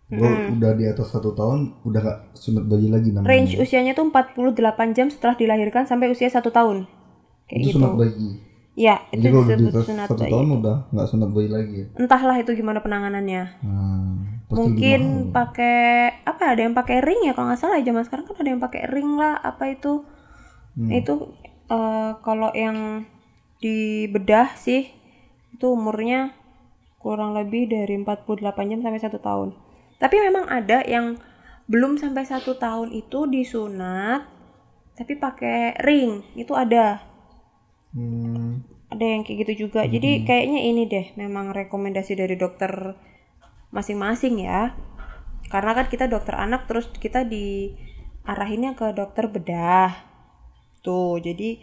Bro, 0.08 0.24
udah 0.56 0.72
di 0.72 0.88
atas 0.88 1.12
satu 1.12 1.36
tahun 1.36 1.84
udah 1.84 2.00
gak 2.00 2.20
sunat 2.34 2.64
bayi 2.64 2.88
lagi 2.88 3.12
namanya 3.12 3.28
Range 3.28 3.54
usianya 3.60 3.92
tuh 3.92 4.08
48 4.08 4.96
jam 4.96 5.08
setelah 5.12 5.36
dilahirkan 5.36 5.84
sampai 5.84 6.08
usia 6.08 6.32
satu 6.32 6.48
tahun. 6.48 6.88
Kayak 7.46 7.60
itu 7.60 7.68
gitu. 7.68 7.78
sunat 7.80 7.94
bayi 8.00 8.30
Ya 8.78 8.96
itu 9.10 9.26
jadi 9.26 9.58
disebut 9.58 9.74
atas 9.74 9.86
sunat 9.90 10.08
satu 10.08 10.22
bayi. 10.24 10.32
tahun 10.32 10.48
udah 10.62 10.78
nggak 10.94 11.08
sunat 11.12 11.30
bayi 11.34 11.50
lagi 11.50 11.74
ya 11.76 11.86
Entahlah 11.98 12.36
itu 12.40 12.52
gimana 12.56 12.80
penanganannya. 12.80 13.44
lebih 14.48 14.56
Mungkin 14.56 15.02
pakai 15.36 15.78
apa 16.24 16.44
ada 16.56 16.62
yang 16.64 16.72
pakai 16.72 16.98
ring 17.04 17.20
ya 17.28 17.36
kalau 17.36 17.52
nggak 17.52 17.60
salah 17.60 17.84
zaman 17.84 18.04
sekarang 18.08 18.26
kan 18.26 18.36
ada 18.40 18.50
yang 18.50 18.64
pakai 18.64 18.82
ring 18.88 19.20
lah 19.20 19.36
apa 19.36 19.76
itu 19.76 20.08
Hmm. 20.78 20.94
itu 20.94 21.14
eh, 21.68 22.12
kalau 22.22 22.54
yang 22.54 23.02
di 23.58 24.06
bedah 24.06 24.54
sih 24.56 24.86
itu 25.50 25.66
umurnya 25.74 26.38
kurang 27.02 27.34
lebih 27.34 27.66
dari 27.66 27.98
48 27.98 28.70
jam 28.70 28.80
sampai 28.86 29.02
satu 29.02 29.18
tahun 29.18 29.58
tapi 29.98 30.16
memang 30.22 30.46
ada 30.46 30.86
yang 30.86 31.18
belum 31.68 32.00
sampai 32.00 32.24
satu 32.24 32.56
tahun 32.56 32.96
itu 32.96 33.28
disunat 33.28 34.38
tapi 34.98 35.14
pakai 35.14 35.78
ring. 35.86 36.26
Itu 36.34 36.58
ada. 36.58 37.06
Hmm, 37.94 38.66
ada 38.90 39.06
yang 39.06 39.22
kayak 39.22 39.46
gitu 39.46 39.70
juga. 39.70 39.86
Jadi 39.86 40.26
kayaknya 40.26 40.60
ini 40.66 40.90
deh 40.90 41.14
memang 41.14 41.54
rekomendasi 41.54 42.18
dari 42.18 42.34
dokter 42.34 42.98
masing-masing 43.70 44.42
ya. 44.42 44.74
Karena 45.54 45.78
kan 45.78 45.86
kita 45.88 46.10
dokter 46.10 46.34
anak 46.34 46.66
terus 46.66 46.90
kita 46.98 47.26
diarahinnya 47.26 48.74
ke 48.74 48.94
dokter 48.98 49.30
bedah. 49.30 49.94
Tuh 50.82 51.22
jadi 51.22 51.62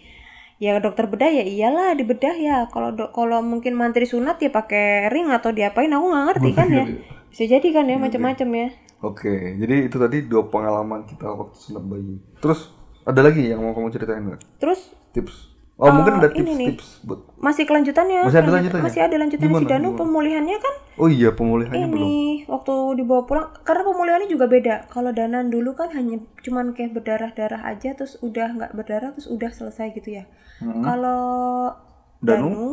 ya 0.62 0.78
dokter 0.78 1.10
bedah 1.10 1.30
ya 1.30 1.42
iyalah 1.42 1.98
di 1.98 2.06
bedah 2.06 2.36
ya. 2.38 2.58
Kalau 2.70 2.94
kalau 3.10 3.42
mungkin 3.42 3.74
mantri 3.74 4.06
sunat 4.06 4.38
ya 4.38 4.54
pakai 4.54 5.10
ring 5.10 5.30
atau 5.34 5.50
diapain 5.50 5.90
aku 5.90 6.06
nggak 6.06 6.24
ngerti 6.30 6.50
kan 6.54 6.68
ya 6.70 6.86
bisa 7.34 7.50
jadi 7.50 7.68
kan 7.68 7.84
ya 7.84 7.98
macam-macam 7.98 8.48
ya 8.54 8.68
Oke, 9.02 9.28
jadi 9.54 9.84
itu 9.84 9.96
tadi 9.98 10.22
dua 10.22 10.46
pengalaman 10.46 11.04
kita 11.04 11.28
waktu 11.28 11.58
sunat 11.58 11.84
bayi. 11.84 12.16
Terus 12.38 12.72
ada 13.02 13.20
lagi 13.20 13.42
yang 13.44 13.60
mau 13.60 13.74
kamu 13.74 13.90
ceritain 13.90 14.22
nggak? 14.22 14.40
terus 14.56 14.94
Tips 15.10 15.50
Oh, 15.74 15.90
mungkin 15.90 16.22
ada 16.22 16.30
ini 16.30 16.54
nih. 16.54 16.68
tips-tips 16.70 17.02
buat 17.02 17.20
Masih 17.36 17.66
kelanjutannya. 17.66 18.22
Masih 18.22 18.30
ada 18.32 18.46
Lanjut- 18.46 18.54
lanjutannya? 18.56 18.84
Masih 18.86 19.00
ada 19.02 19.16
lanjutannya 19.18 19.50
si 19.50 19.58
Gimana, 19.58 19.68
Danu 19.68 19.84
gimana? 19.84 19.98
pemulihannya 19.98 20.56
kan 20.56 20.74
Oh 20.94 21.08
iya, 21.10 21.28
pemulihannya 21.28 21.86
belum. 21.86 22.06
ini 22.06 22.16
waktu 22.46 22.72
dibawa 22.94 23.22
pulang 23.24 23.46
karena 23.60 23.82
pemulihannya 23.82 24.28
juga 24.30 24.46
beda. 24.46 24.74
Kalau 24.86 25.10
Danan 25.10 25.50
dulu 25.50 25.70
kan 25.74 25.90
hanya 25.90 26.16
cuman 26.40 26.72
kayak 26.72 26.94
berdarah-darah 26.94 27.60
aja 27.66 27.90
terus 27.92 28.16
udah 28.20 28.54
nggak 28.54 28.72
berdarah 28.72 29.10
terus 29.10 29.26
udah 29.26 29.50
selesai 29.50 29.90
gitu 29.92 30.14
ya. 30.14 30.24
Kalau 30.62 31.74
Danu? 32.22 32.48
Danu 32.48 32.66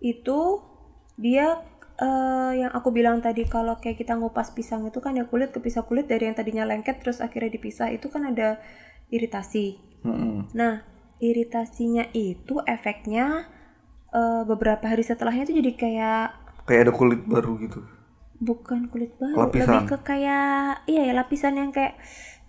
itu 0.00 0.38
dia 1.14 1.60
eh, 1.98 2.52
yang 2.62 2.72
aku 2.72 2.88
bilang 2.94 3.18
tadi 3.20 3.42
kalau 3.46 3.78
kayak 3.82 3.98
kita 3.98 4.14
ngupas 4.14 4.54
pisang 4.54 4.86
itu 4.86 4.98
kan 5.02 5.14
ya 5.18 5.24
kulit 5.26 5.50
kepisah 5.50 5.82
kulit 5.82 6.06
dari 6.06 6.30
yang 6.30 6.36
tadinya 6.38 6.64
lengket 6.64 7.02
terus 7.02 7.18
akhirnya 7.18 7.50
dipisah 7.52 7.90
itu 7.90 8.06
kan 8.08 8.22
ada 8.26 8.58
iritasi. 9.10 9.66
Mm-mm. 10.06 10.54
Nah, 10.54 10.86
iritasinya 11.18 12.06
itu 12.14 12.62
efeknya 12.66 13.46
eh, 14.14 14.42
beberapa 14.46 14.84
hari 14.86 15.02
setelahnya 15.02 15.44
itu 15.48 15.54
jadi 15.60 15.72
kayak 15.74 16.26
Kayak 16.68 16.80
ada 16.88 16.92
kulit 16.94 17.20
baru 17.24 17.56
gitu. 17.64 17.80
bukan 18.38 18.86
kulit 18.86 19.10
baru, 19.18 19.34
Lapisan. 19.34 19.82
lebih 19.82 19.82
ke 19.90 19.96
kayak 20.06 20.86
iya 20.86 21.10
ya 21.10 21.14
lapisan 21.16 21.58
yang 21.58 21.74
kayak 21.74 21.98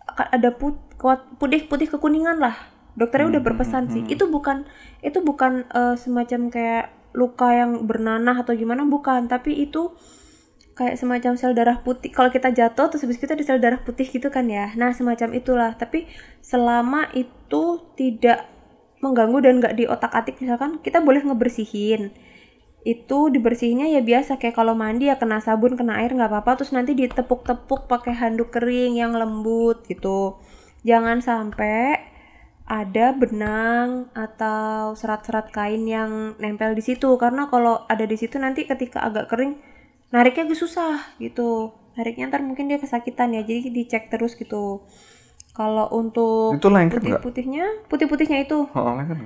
ka- 0.05 0.29
ada 0.29 0.53
put, 0.53 0.77
kuat- 1.01 1.25
putih-putih 1.41 1.89
kekuningan 1.89 2.37
lah. 2.37 2.53
Dokternya 2.93 3.39
udah 3.39 3.41
berpesan 3.41 3.89
sih. 3.89 4.05
Itu 4.05 4.29
bukan 4.29 4.69
itu 5.01 5.17
bukan 5.25 5.65
eh, 5.71 5.95
semacam 5.97 6.53
kayak 6.53 6.85
luka 7.13 7.51
yang 7.53 7.85
bernanah 7.89 8.37
atau 8.41 8.53
gimana 8.53 8.85
bukan, 8.85 9.25
tapi 9.29 9.65
itu 9.65 9.93
kayak 10.79 10.95
semacam 10.95 11.35
sel 11.35 11.51
darah 11.51 11.83
putih. 11.83 12.07
Kalau 12.15 12.31
kita 12.31 12.55
jatuh 12.55 12.87
terus 12.87 13.03
habis 13.03 13.19
kita 13.19 13.35
ada 13.35 13.43
sel 13.43 13.59
darah 13.59 13.83
putih 13.83 14.07
gitu 14.07 14.31
kan 14.31 14.47
ya. 14.47 14.71
Nah, 14.79 14.95
semacam 14.95 15.35
itulah. 15.35 15.75
Tapi 15.75 16.07
selama 16.39 17.11
itu 17.11 17.83
tidak 17.99 18.47
mengganggu 19.03 19.39
dan 19.43 19.53
nggak 19.59 19.75
di 19.75 19.83
otak-atik 19.87 20.39
misalkan 20.39 20.79
kita 20.79 21.03
boleh 21.03 21.23
ngebersihin. 21.23 22.15
Itu 22.87 23.27
dibersihinnya 23.27 23.91
ya 23.91 23.99
biasa 23.99 24.39
kayak 24.39 24.55
kalau 24.55 24.71
mandi 24.71 25.11
ya 25.11 25.19
kena 25.19 25.43
sabun, 25.43 25.75
kena 25.75 25.99
air 25.99 26.15
nggak 26.15 26.31
apa-apa 26.31 26.63
terus 26.63 26.71
nanti 26.71 26.95
ditepuk-tepuk 26.95 27.91
pakai 27.91 28.15
handuk 28.15 28.55
kering 28.55 28.95
yang 28.95 29.11
lembut 29.11 29.83
gitu. 29.87 30.39
Jangan 30.87 31.19
sampai 31.19 31.99
ada 32.69 33.17
benang 33.17 34.13
atau 34.13 34.93
serat-serat 34.93 35.49
kain 35.49 35.83
yang 35.89 36.37
nempel 36.37 36.77
di 36.77 36.85
situ. 36.85 37.17
Karena 37.17 37.49
kalau 37.49 37.81
ada 37.89 38.05
di 38.05 38.13
situ 38.15 38.37
nanti 38.37 38.69
ketika 38.69 39.01
agak 39.01 39.25
kering 39.27 39.57
nariknya 40.13 40.45
agak 40.45 40.59
susah 40.61 41.17
gitu. 41.17 41.73
Nariknya 41.97 42.29
ntar 42.29 42.45
mungkin 42.45 42.69
dia 42.69 42.77
kesakitan 42.77 43.33
ya 43.33 43.41
jadi 43.41 43.73
dicek 43.73 44.13
terus 44.13 44.37
gitu. 44.37 44.85
Kalau 45.57 45.89
untuk 45.89 46.61
Itu 46.61 46.69
putih-putihnya 46.69 47.89
putih-putihnya 47.89 48.45
itu. 48.45 48.69
Oh, 48.71 48.93
lengket 48.95 49.17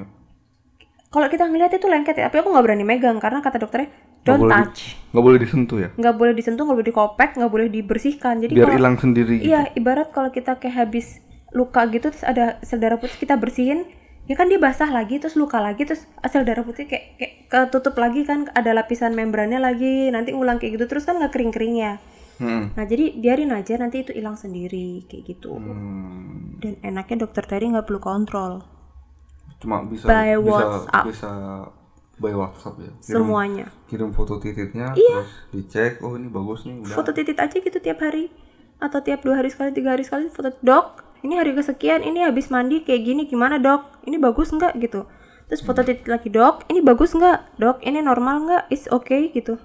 kalau 1.13 1.29
kita 1.29 1.45
ngeliat 1.45 1.69
itu 1.69 1.85
lengket 1.85 2.17
ya 2.17 2.25
tapi 2.25 2.41
aku 2.41 2.49
nggak 2.49 2.65
berani 2.65 2.81
megang 2.81 3.21
karena 3.21 3.37
kata 3.37 3.61
dokternya 3.61 3.93
don't 4.25 4.41
di- 4.41 4.49
touch. 4.49 4.97
Nggak 5.13 5.23
boleh 5.29 5.37
disentuh 5.37 5.77
ya? 5.77 5.89
nggak 5.93 6.15
boleh 6.17 6.33
disentuh 6.33 6.63
nggak 6.65 6.77
boleh 6.81 6.89
dikopek 6.89 7.29
nggak 7.37 7.51
boleh 7.53 7.67
dibersihkan. 7.69 8.35
Jadi 8.41 8.53
Biar 8.57 8.73
hilang 8.73 8.97
sendiri 8.97 9.37
gitu. 9.37 9.53
Iya, 9.53 9.69
ibarat 9.77 10.09
kalau 10.09 10.33
kita 10.33 10.57
kayak 10.57 10.89
habis 10.89 11.21
luka 11.53 11.85
gitu 11.87 12.09
terus 12.09 12.25
ada 12.25 12.57
sel 12.65 12.81
darah 12.81 12.97
putih 12.97 13.15
kita 13.15 13.37
bersihin, 13.37 13.85
ya 14.25 14.33
kan 14.33 14.49
dia 14.49 14.57
basah 14.57 14.89
lagi 14.89 15.21
terus 15.21 15.37
luka 15.37 15.61
lagi 15.61 15.85
terus 15.85 16.03
sel 16.25 16.43
darah 16.43 16.65
putih 16.65 16.89
kayak 16.89 17.15
kayak 17.15 17.33
ketutup 17.47 17.93
lagi 17.95 18.25
kan 18.25 18.49
ada 18.51 18.73
lapisan 18.73 19.13
membrannya 19.13 19.61
lagi, 19.61 20.09
nanti 20.09 20.33
ngulang 20.33 20.57
kayak 20.57 20.81
gitu 20.81 20.85
terus 20.89 21.05
kan 21.05 21.21
nggak 21.21 21.31
kering-kering 21.31 21.77
ya. 21.77 21.93
Mm-mm. 22.41 22.73
Nah, 22.73 22.85
jadi 22.89 23.13
biarin 23.13 23.53
aja 23.53 23.77
nanti 23.77 24.01
itu 24.01 24.09
hilang 24.09 24.33
sendiri 24.33 25.05
kayak 25.05 25.37
gitu. 25.37 25.53
Hmm, 25.53 26.57
Dan 26.57 26.81
enaknya 26.81 27.29
dokter 27.29 27.45
Terry 27.45 27.69
nggak 27.69 27.85
perlu 27.85 28.01
kontrol 28.01 28.65
cuma 29.61 29.79
bisa 29.87 30.05
By 30.05 30.35
bisa 30.35 30.43
WhatsApp. 30.43 31.03
bisa 31.07 31.31
by 32.19 32.33
WhatsApp 32.35 32.75
ya. 32.77 32.91
Kirim, 32.99 33.15
semuanya. 33.15 33.65
kirim 33.87 34.11
foto 34.11 34.35
titiknya 34.37 34.91
Iya. 34.91 35.23
terus 35.23 35.31
dicek 35.51 35.93
oh 36.03 36.19
ini 36.19 36.27
bagus 36.27 36.67
nih 36.67 36.83
udah. 36.83 36.91
Foto 36.93 37.15
titik 37.15 37.39
aja 37.39 37.55
gitu 37.55 37.79
tiap 37.79 37.99
hari 38.03 38.27
atau 38.77 38.99
tiap 38.99 39.23
dua 39.23 39.39
hari 39.39 39.47
sekali, 39.47 39.71
tiga 39.71 39.95
hari 39.95 40.03
sekali 40.03 40.27
foto 40.27 40.51
dok. 40.59 41.02
Ini 41.23 41.39
hari 41.39 41.55
kesekian, 41.55 42.03
ini 42.03 42.19
habis 42.19 42.51
mandi 42.51 42.83
kayak 42.83 43.01
gini 43.07 43.21
gimana 43.23 43.55
dok? 43.55 44.03
Ini 44.03 44.19
bagus 44.19 44.51
nggak 44.51 44.75
gitu? 44.83 45.07
Terus 45.47 45.63
foto 45.63 45.79
titik 45.79 46.03
lagi 46.11 46.27
dok, 46.27 46.67
ini 46.67 46.83
bagus 46.83 47.15
nggak 47.15 47.55
dok? 47.55 47.79
Ini 47.79 48.03
normal 48.03 48.43
nggak? 48.43 48.63
Is 48.67 48.91
okay 48.91 49.31
gitu. 49.31 49.55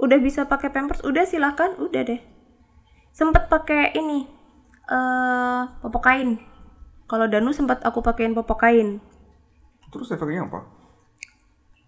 Udah 0.00 0.16
bisa 0.16 0.48
pakai 0.48 0.72
pampers, 0.72 1.04
udah 1.04 1.28
silakan, 1.28 1.76
udah 1.76 2.00
deh. 2.00 2.20
Sempet 3.12 3.52
pakai 3.52 3.92
ini 3.92 4.24
eh 4.90 5.62
popok 5.84 6.02
kain. 6.02 6.40
Kalau 7.04 7.28
Danu 7.28 7.52
sempat 7.52 7.84
aku 7.84 8.00
pakein 8.00 8.32
popok 8.32 8.64
kain. 8.64 9.04
Terus 9.92 10.08
efeknya 10.16 10.48
apa? 10.48 10.64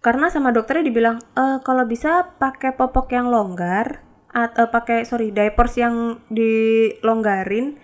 Karena 0.05 0.29
sama 0.29 0.53
dokternya 0.53 0.85
dibilang 0.85 1.17
eh 1.33 1.57
kalau 1.65 1.89
bisa 1.89 2.37
pakai 2.37 2.77
popok 2.77 3.09
yang 3.09 3.33
longgar 3.33 4.05
atau 4.29 4.69
pakai 4.69 5.01
sorry 5.09 5.33
diapers 5.33 5.81
yang 5.81 6.21
dilonggarin 6.29 7.81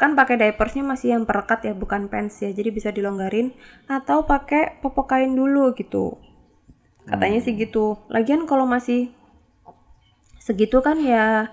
kan 0.00 0.16
pakai 0.16 0.40
diapersnya 0.40 0.80
masih 0.80 1.12
yang 1.12 1.28
perekat 1.28 1.60
ya 1.68 1.76
bukan 1.76 2.08
pants 2.08 2.40
ya. 2.40 2.48
Jadi 2.48 2.72
bisa 2.72 2.88
dilonggarin 2.88 3.52
atau 3.84 4.24
pakai 4.24 4.80
popok 4.80 5.12
kain 5.12 5.36
dulu 5.36 5.76
gitu. 5.76 6.16
Katanya 7.04 7.44
sih 7.44 7.52
gitu. 7.52 8.00
Lagian 8.08 8.48
kalau 8.48 8.64
masih 8.64 9.12
segitu 10.40 10.80
kan 10.80 10.96
ya 11.04 11.52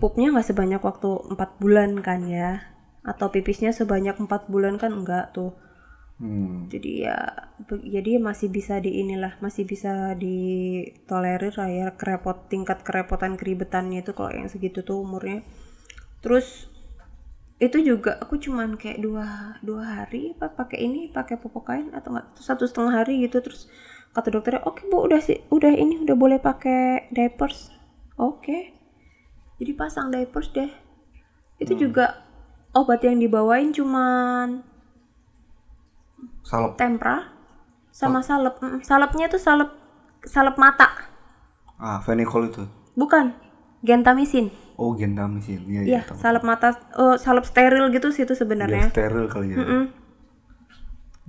pupnya 0.00 0.32
nggak 0.32 0.48
sebanyak 0.48 0.80
waktu 0.80 1.10
empat 1.28 1.60
bulan 1.60 2.00
kan 2.00 2.24
ya. 2.24 2.72
Atau 3.04 3.28
pipisnya 3.28 3.76
sebanyak 3.76 4.16
empat 4.16 4.48
bulan 4.48 4.80
kan 4.80 4.96
enggak 4.96 5.36
tuh. 5.36 5.52
Hmm. 6.22 6.70
jadi 6.70 7.10
ya 7.10 7.18
jadi 7.66 8.22
masih 8.22 8.46
bisa 8.46 8.78
di 8.78 9.02
inilah 9.02 9.42
masih 9.42 9.66
bisa 9.66 10.14
ditolerir 10.14 11.50
lah 11.58 11.66
ya 11.66 11.86
kerepot 11.98 12.46
tingkat 12.46 12.86
kerepotan 12.86 13.34
keribetannya 13.34 14.06
itu 14.06 14.14
kalau 14.14 14.30
yang 14.30 14.46
segitu 14.46 14.86
tuh 14.86 15.02
umurnya. 15.02 15.42
Terus 16.22 16.71
itu 17.62 17.78
juga 17.78 18.18
aku 18.18 18.42
cuman 18.42 18.74
kayak 18.74 18.98
dua 18.98 19.54
dua 19.62 20.02
hari 20.02 20.34
apa 20.34 20.50
pakai 20.50 20.82
ini 20.82 21.14
pakai 21.14 21.38
popok 21.38 21.70
kain 21.70 21.94
atau 21.94 22.10
enggak 22.10 22.26
satu 22.42 22.66
setengah 22.66 23.06
hari 23.06 23.22
gitu 23.22 23.38
terus 23.38 23.70
kata 24.10 24.34
dokternya 24.34 24.66
oke 24.66 24.82
bu 24.90 25.06
udah 25.06 25.22
sih 25.22 25.38
udah 25.54 25.70
ini 25.70 26.02
udah 26.02 26.18
boleh 26.18 26.42
pakai 26.42 27.06
diapers 27.14 27.70
oke 28.18 28.58
jadi 29.62 29.72
pasang 29.78 30.10
diapers 30.10 30.50
deh 30.50 30.74
itu 31.62 31.78
juga 31.78 32.26
obat 32.74 33.06
yang 33.06 33.22
dibawain 33.22 33.70
cuman 33.70 34.66
Salep. 36.42 36.74
tempra 36.74 37.30
sama 37.92 38.24
salep. 38.24 38.58
Mm, 38.58 38.80
Salepnya 38.82 39.28
tuh 39.30 39.38
salep 39.38 39.70
salep 40.24 40.56
mata. 40.58 40.88
Ah, 41.78 42.00
Fenicol 42.02 42.50
itu. 42.50 42.64
Bukan. 42.96 43.36
Gentamisin. 43.84 44.50
Oh, 44.82 44.98
gentamisin. 44.98 45.62
Iya, 45.70 45.80
iya. 45.86 45.90
Iya, 45.94 46.00
tahu. 46.10 46.18
salep 46.18 46.42
mata 46.42 46.74
oh, 46.98 47.14
salep 47.14 47.46
steril 47.46 47.86
gitu 47.94 48.10
sih 48.10 48.26
itu 48.26 48.34
sebenarnya. 48.34 48.90
steril 48.90 49.30
kali 49.30 49.54
ya. 49.54 49.62
Mm. 49.62 49.86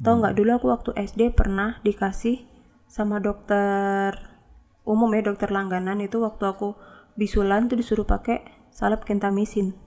Tahu 0.02 0.16
nggak 0.20 0.36
dulu 0.36 0.50
aku 0.58 0.68
waktu 0.74 0.90
SD 0.98 1.38
pernah 1.38 1.78
dikasih 1.86 2.50
sama 2.90 3.22
dokter 3.22 4.34
umum 4.84 5.08
ya 5.16 5.24
dokter 5.24 5.48
langganan 5.54 6.04
itu 6.04 6.20
waktu 6.20 6.44
aku 6.44 6.76
bisulan 7.16 7.70
tuh 7.70 7.78
disuruh 7.78 8.04
pakai 8.04 8.42
salep 8.74 9.06
gentamisin. 9.06 9.78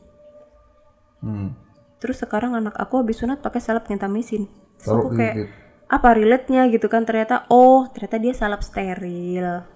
Hmm. 1.21 1.59
Terus 1.99 2.23
sekarang 2.23 2.55
anak 2.55 2.79
aku 2.79 3.03
habis 3.03 3.19
sunat 3.19 3.43
pakai 3.43 3.61
salep 3.61 3.85
gentamisin. 3.91 4.47
Terus 4.79 4.95
aku 4.95 5.09
kayak 5.19 5.51
apa 5.87 6.09
relate-nya 6.19 6.67
gitu 6.71 6.91
kan 6.91 7.07
ternyata 7.07 7.47
oh 7.51 7.87
ternyata 7.91 8.17
dia 8.23 8.33
salep 8.33 8.63
steril. 8.63 9.76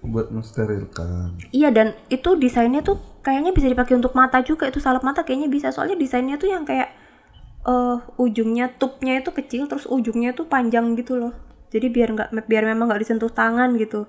Buat 0.00 0.32
mensterilkan. 0.32 1.36
Iya 1.52 1.68
dan 1.72 1.92
itu 2.08 2.36
desainnya 2.40 2.80
tuh 2.80 2.96
kayaknya 3.20 3.52
bisa 3.52 3.68
dipakai 3.68 4.00
untuk 4.00 4.16
mata 4.16 4.40
juga 4.40 4.64
itu 4.68 4.80
salep 4.80 5.04
mata 5.04 5.24
kayaknya 5.24 5.52
bisa 5.52 5.68
soalnya 5.70 5.96
desainnya 6.00 6.40
tuh 6.40 6.48
yang 6.48 6.64
kayak 6.64 6.88
eh 7.60 7.98
ujungnya 8.16 8.72
tubnya 8.80 9.20
itu 9.20 9.28
kecil 9.36 9.68
terus 9.68 9.84
ujungnya 9.84 10.32
tuh 10.32 10.48
panjang 10.48 10.96
gitu 10.96 11.20
loh. 11.20 11.36
Jadi 11.70 11.86
biar 11.92 12.16
nggak 12.16 12.28
biar 12.48 12.64
memang 12.64 12.88
nggak 12.88 13.02
disentuh 13.04 13.28
tangan 13.28 13.76
gitu. 13.76 14.08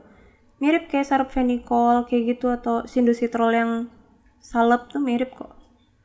Mirip 0.64 0.88
kayak 0.88 1.10
salep 1.10 1.30
fenicol 1.34 2.08
kayak 2.08 2.38
gitu 2.38 2.48
atau 2.48 2.88
sindusitrol 2.88 3.52
yang 3.52 3.72
salep 4.39 4.88
tuh 4.88 5.04
mirip 5.04 5.36
kok. 5.36 5.52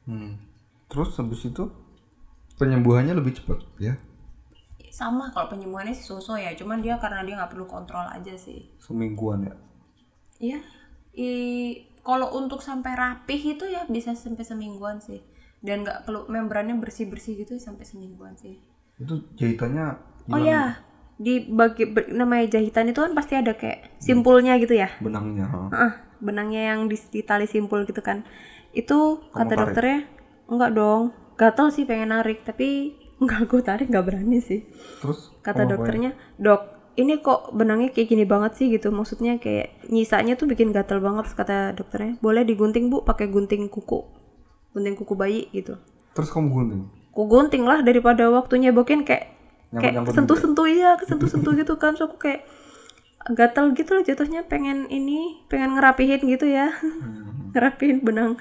Hmm. 0.05 0.43
Terus 0.91 1.15
habis 1.19 1.47
itu 1.47 1.71
penyembuhannya 2.59 3.15
lebih 3.15 3.39
cepat 3.39 3.63
ya. 3.79 3.95
Sama 4.91 5.29
kalau 5.29 5.53
penyembuhannya 5.53 5.93
sih 5.93 6.09
soso 6.09 6.41
ya, 6.41 6.57
cuman 6.57 6.81
dia 6.81 6.97
karena 6.97 7.21
dia 7.21 7.37
nggak 7.37 7.53
perlu 7.53 7.69
kontrol 7.69 8.09
aja 8.09 8.33
sih. 8.33 8.73
Semingguan 8.81 9.45
ya. 9.45 9.55
Iya. 10.41 10.61
I 11.17 11.29
kalau 12.07 12.31
untuk 12.39 12.63
sampai 12.63 12.95
rapih 12.95 13.57
itu 13.59 13.65
ya 13.67 13.83
bisa 13.91 14.15
sampai 14.15 14.45
semingguan 14.47 15.01
sih. 15.03 15.21
Dan 15.65 15.83
nggak 15.83 16.07
perlu 16.07 16.29
membrannya 16.31 16.77
bersih-bersih 16.79 17.43
gitu 17.43 17.59
sampai 17.59 17.83
semingguan 17.89 18.37
sih. 18.39 18.61
Itu 19.01 19.25
jahitannya 19.35 19.97
Oh 20.27 20.43
ya, 20.43 20.83
di 21.17 21.47
bagi 21.47 21.87
ber- 21.87 22.11
namanya 22.11 22.59
jahitan 22.59 22.91
itu 22.91 22.99
kan 22.99 23.15
pasti 23.15 23.39
ada 23.39 23.55
kayak 23.55 23.95
simpulnya 24.03 24.59
gitu 24.59 24.75
ya. 24.75 24.91
benangnya. 24.99 25.47
ha? 25.47 25.63
Ah, 25.71 25.93
benangnya 26.19 26.75
yang 26.75 26.91
di, 26.91 26.99
di 26.99 27.23
tali 27.23 27.47
simpul 27.47 27.87
gitu 27.87 28.03
kan. 28.03 28.27
Itu 28.75 29.23
Kamu 29.33 29.35
kata 29.35 29.55
tarik? 29.55 29.63
dokternya 29.63 29.99
enggak 30.51 30.71
dong. 30.75 31.03
Gatel 31.37 31.69
sih 31.69 31.85
pengen 31.85 32.11
narik, 32.17 32.43
tapi 32.49 32.97
nggak 33.17 33.41
gue 33.49 33.61
tarik 33.65 33.87
nggak 33.89 34.05
berani 34.05 34.45
sih 34.45 34.61
terus 35.01 35.33
kata 35.41 35.65
dokternya 35.65 36.13
dok 36.37 36.76
ini 36.97 37.21
kok 37.21 37.53
benangnya 37.53 37.93
kayak 37.93 38.09
gini 38.09 38.25
banget 38.25 38.57
sih 38.57 38.67
gitu. 38.73 38.89
Maksudnya 38.89 39.37
kayak 39.37 39.85
nyisanya 39.93 40.35
tuh 40.35 40.49
bikin 40.49 40.73
gatal 40.73 41.05
banget 41.05 41.29
kata 41.37 41.77
dokternya. 41.77 42.17
Boleh 42.25 42.43
digunting 42.43 42.89
bu 42.89 43.05
pakai 43.05 43.29
gunting 43.29 43.69
kuku. 43.69 44.01
Gunting 44.73 44.97
kuku 44.97 45.15
bayi 45.15 45.53
gitu. 45.53 45.77
Terus 46.17 46.33
kamu 46.33 46.49
gunting? 46.49 46.83
Ku 47.13 47.29
gunting 47.29 47.69
lah 47.69 47.85
daripada 47.85 48.33
waktu 48.33 48.65
nyebokin 48.65 49.05
kayak 49.05 49.29
kayak 49.77 49.93
Nyangkut-nyangkut 49.93 50.15
sentuh-sentuh 50.17 50.67
iya 50.73 50.97
kesentuh-sentuh 50.97 51.53
gitu 51.61 51.77
kan. 51.77 52.01
So 52.01 52.09
aku 52.09 52.17
kayak 52.17 52.49
gatal 53.37 53.77
gitu 53.77 54.01
loh 54.01 54.05
jatuhnya 54.07 54.49
pengen 54.49 54.89
ini 54.89 55.45
pengen 55.53 55.77
ngerapihin 55.77 56.25
gitu 56.25 56.49
ya. 56.49 56.73
Ngerapihin 57.53 58.01
benang 58.01 58.41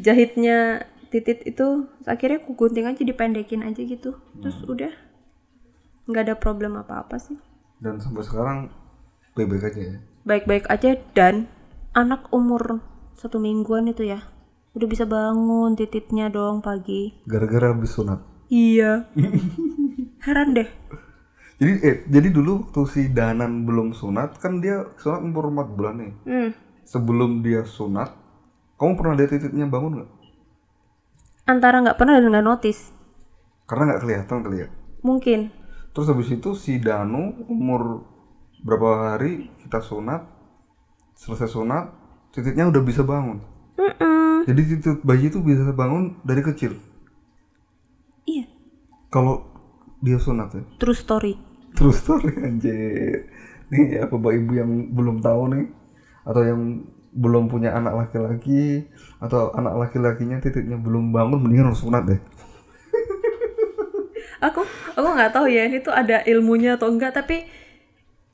jahitnya 0.00 0.88
titit 1.12 1.44
itu. 1.44 1.84
Terus 1.84 2.08
akhirnya 2.08 2.40
aku 2.40 2.56
gunting 2.56 2.88
aja 2.88 3.04
dipendekin 3.04 3.60
aja 3.60 3.84
gitu. 3.84 4.16
Terus 4.40 4.56
udah. 4.64 4.92
Nggak 6.08 6.32
ada 6.32 6.34
problem 6.40 6.80
apa-apa 6.80 7.20
sih 7.20 7.49
dan 7.80 7.98
sampai 7.98 8.22
sekarang 8.22 8.58
bebek 9.34 9.72
aja 9.72 9.80
ya? 9.80 9.96
Baik-baik 10.28 10.68
aja 10.68 11.00
dan 11.16 11.48
anak 11.96 12.28
umur 12.30 12.84
satu 13.16 13.40
mingguan 13.40 13.88
itu 13.88 14.06
ya 14.06 14.20
udah 14.76 14.86
bisa 14.86 15.02
bangun 15.08 15.74
tititnya 15.74 16.30
dong 16.30 16.62
pagi. 16.62 17.18
Gara-gara 17.26 17.74
habis 17.74 17.90
sunat? 17.90 18.22
Iya. 18.46 19.10
Heran 20.24 20.54
deh. 20.54 20.68
Jadi 21.60 21.72
eh 21.84 21.96
jadi 22.08 22.28
dulu 22.32 22.68
waktu 22.68 22.82
si 22.88 23.02
Danan 23.12 23.68
belum 23.68 23.92
sunat 23.92 24.40
kan 24.40 24.64
dia 24.64 24.88
sunat 24.96 25.20
umur 25.20 25.52
4 25.52 25.76
bulan 25.76 25.94
nih. 26.00 26.12
Hmm. 26.24 26.50
sebelum 26.90 27.38
dia 27.46 27.62
sunat 27.62 28.10
kamu 28.74 28.98
pernah 28.98 29.14
lihat 29.14 29.30
titiknya 29.30 29.68
bangun 29.70 30.00
nggak? 30.00 30.10
Antara 31.46 31.84
nggak 31.84 31.98
pernah 32.00 32.18
dan 32.18 32.32
nggak 32.32 32.46
notice. 32.48 32.90
Karena 33.68 33.92
nggak 33.92 34.02
kelihatan 34.02 34.38
kali 34.40 34.56
ya? 34.64 34.68
Mungkin 35.04 35.40
terus 35.90 36.06
habis 36.10 36.30
itu 36.30 36.54
si 36.54 36.78
Danu 36.78 37.34
umur 37.50 38.06
berapa 38.62 39.16
hari 39.16 39.50
kita 39.64 39.80
sunat 39.80 40.26
selesai 41.16 41.52
sunat 41.52 41.84
titiknya 42.30 42.70
udah 42.70 42.82
bisa 42.84 43.02
bangun. 43.02 43.42
Mm-mm. 43.80 44.44
jadi 44.44 44.60
titik 44.60 45.00
bayi 45.00 45.32
itu 45.32 45.40
bisa 45.40 45.72
bangun 45.72 46.20
dari 46.24 46.44
kecil. 46.44 46.76
Iya. 48.28 48.44
Kalau 49.08 49.48
dia 50.04 50.20
sunat 50.20 50.52
ya? 50.52 50.62
True 50.76 50.96
story. 50.96 51.32
Terus 51.76 52.00
story 52.00 52.32
anjir. 52.40 53.28
Nih 53.72 54.00
ya 54.00 54.02
bapak 54.10 54.32
ibu 54.36 54.52
yang 54.56 54.70
belum 54.92 55.22
tahu 55.24 55.42
nih? 55.54 55.66
Atau 56.26 56.42
yang 56.44 56.60
belum 57.10 57.50
punya 57.50 57.74
anak 57.74 58.06
laki-laki 58.06 58.86
atau 59.18 59.50
anak 59.58 59.74
laki-lakinya 59.74 60.38
titiknya 60.38 60.78
belum 60.78 61.10
bangun 61.10 61.42
mendingan 61.42 61.74
harus 61.74 61.82
sunat 61.82 62.06
deh 62.06 62.20
aku 64.40 64.64
aku 64.96 65.08
nggak 65.12 65.32
tahu 65.36 65.46
ya 65.52 65.68
ini 65.68 65.84
tuh 65.84 65.92
ada 65.92 66.24
ilmunya 66.24 66.80
atau 66.80 66.88
enggak 66.88 67.12
tapi 67.12 67.44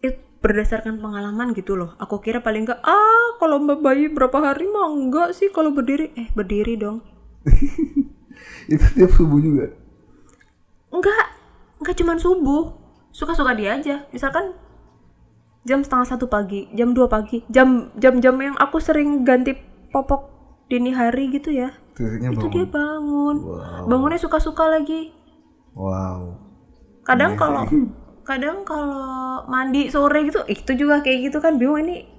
it, 0.01 0.23
berdasarkan 0.39 1.03
pengalaman 1.03 1.53
gitu 1.53 1.75
loh. 1.75 1.99
Aku 1.99 2.23
kira 2.23 2.41
paling 2.41 2.65
enggak 2.65 2.81
ah 2.87 3.37
kalau 3.43 3.59
mbak 3.59 3.83
bayi 3.83 4.07
berapa 4.07 4.39
hari 4.39 4.71
mah 4.71 4.87
enggak 4.95 5.35
sih 5.35 5.51
kalau 5.51 5.75
berdiri. 5.75 6.15
Eh 6.15 6.31
berdiri 6.33 6.79
dong. 6.79 7.03
Itu 8.73 8.87
tiap 8.95 9.11
subuh 9.15 9.39
juga? 9.43 9.67
Enggak 10.95 11.27
enggak 11.83 11.95
cuman 11.99 12.19
subuh. 12.23 12.65
Suka-suka 13.11 13.57
dia 13.59 13.75
aja. 13.75 14.07
Misalkan 14.15 14.55
jam 15.67 15.83
setengah 15.83 16.07
satu 16.07 16.31
pagi 16.31 16.71
jam 16.79 16.95
2 16.95 17.11
pagi 17.11 17.43
jam 17.51 17.91
jam-jam 17.99 18.39
yang 18.39 18.55
aku 18.55 18.79
sering 18.79 19.27
ganti 19.27 19.59
popok 19.91 20.31
dini 20.71 20.95
hari 20.95 21.35
gitu 21.35 21.51
ya. 21.51 21.75
Itu 21.97 22.47
bangun. 22.47 22.53
dia 22.53 22.67
bangun. 22.69 23.37
Wow. 23.43 23.89
bangunnya 23.89 24.21
suka-suka 24.21 24.69
lagi 24.69 25.16
wow. 25.77 26.35
Kadang 27.07 27.39
kalau 27.39 27.63
kadang 28.27 28.67
kalau 28.67 29.47
mandi 29.47 29.87
sore 29.87 30.27
gitu 30.27 30.43
itu 30.51 30.73
juga 30.75 30.99
kayak 31.05 31.31
gitu 31.31 31.39
kan 31.39 31.63
bingung 31.63 31.87
ini 31.87 32.11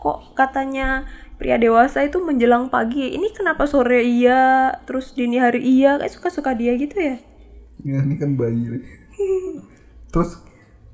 kok 0.00 0.32
katanya 0.32 1.04
pria 1.36 1.60
dewasa 1.60 2.00
itu 2.00 2.16
menjelang 2.22 2.72
pagi 2.72 3.12
ini 3.12 3.28
kenapa 3.36 3.68
sore 3.68 4.00
iya 4.00 4.72
terus 4.88 5.12
dini 5.12 5.36
hari 5.36 5.60
iya? 5.60 6.00
Kayak 6.00 6.14
suka-suka 6.16 6.56
dia 6.56 6.72
gitu 6.80 6.96
ya. 6.96 7.20
Ya 7.84 7.98
ini 8.00 8.16
kan 8.16 8.38
bayi 8.38 8.78
nih. 8.78 8.84
terus 10.12 10.40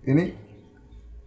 ini 0.06 0.34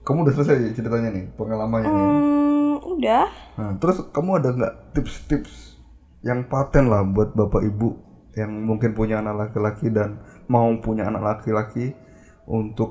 kamu 0.01 0.25
udah 0.27 0.33
selesai 0.33 0.57
ya 0.57 0.71
ceritanya 0.73 1.09
nih 1.13 1.25
pengalamannya 1.37 1.87
nih? 1.87 2.01
Hmm, 2.01 2.73
udah. 2.97 3.25
Nah, 3.61 3.71
terus 3.77 4.01
kamu 4.09 4.41
ada 4.41 4.49
nggak 4.57 4.73
tips-tips 4.97 5.77
yang 6.25 6.49
paten 6.49 6.89
lah 6.89 7.05
buat 7.05 7.37
bapak 7.37 7.61
ibu 7.65 7.97
yang 8.33 8.65
mungkin 8.65 8.97
punya 8.97 9.19
anak 9.19 9.49
laki-laki 9.49 9.91
dan 9.91 10.23
mau 10.51 10.67
punya 10.85 11.07
anak 11.07 11.23
laki-laki 11.23 11.95
untuk 12.43 12.89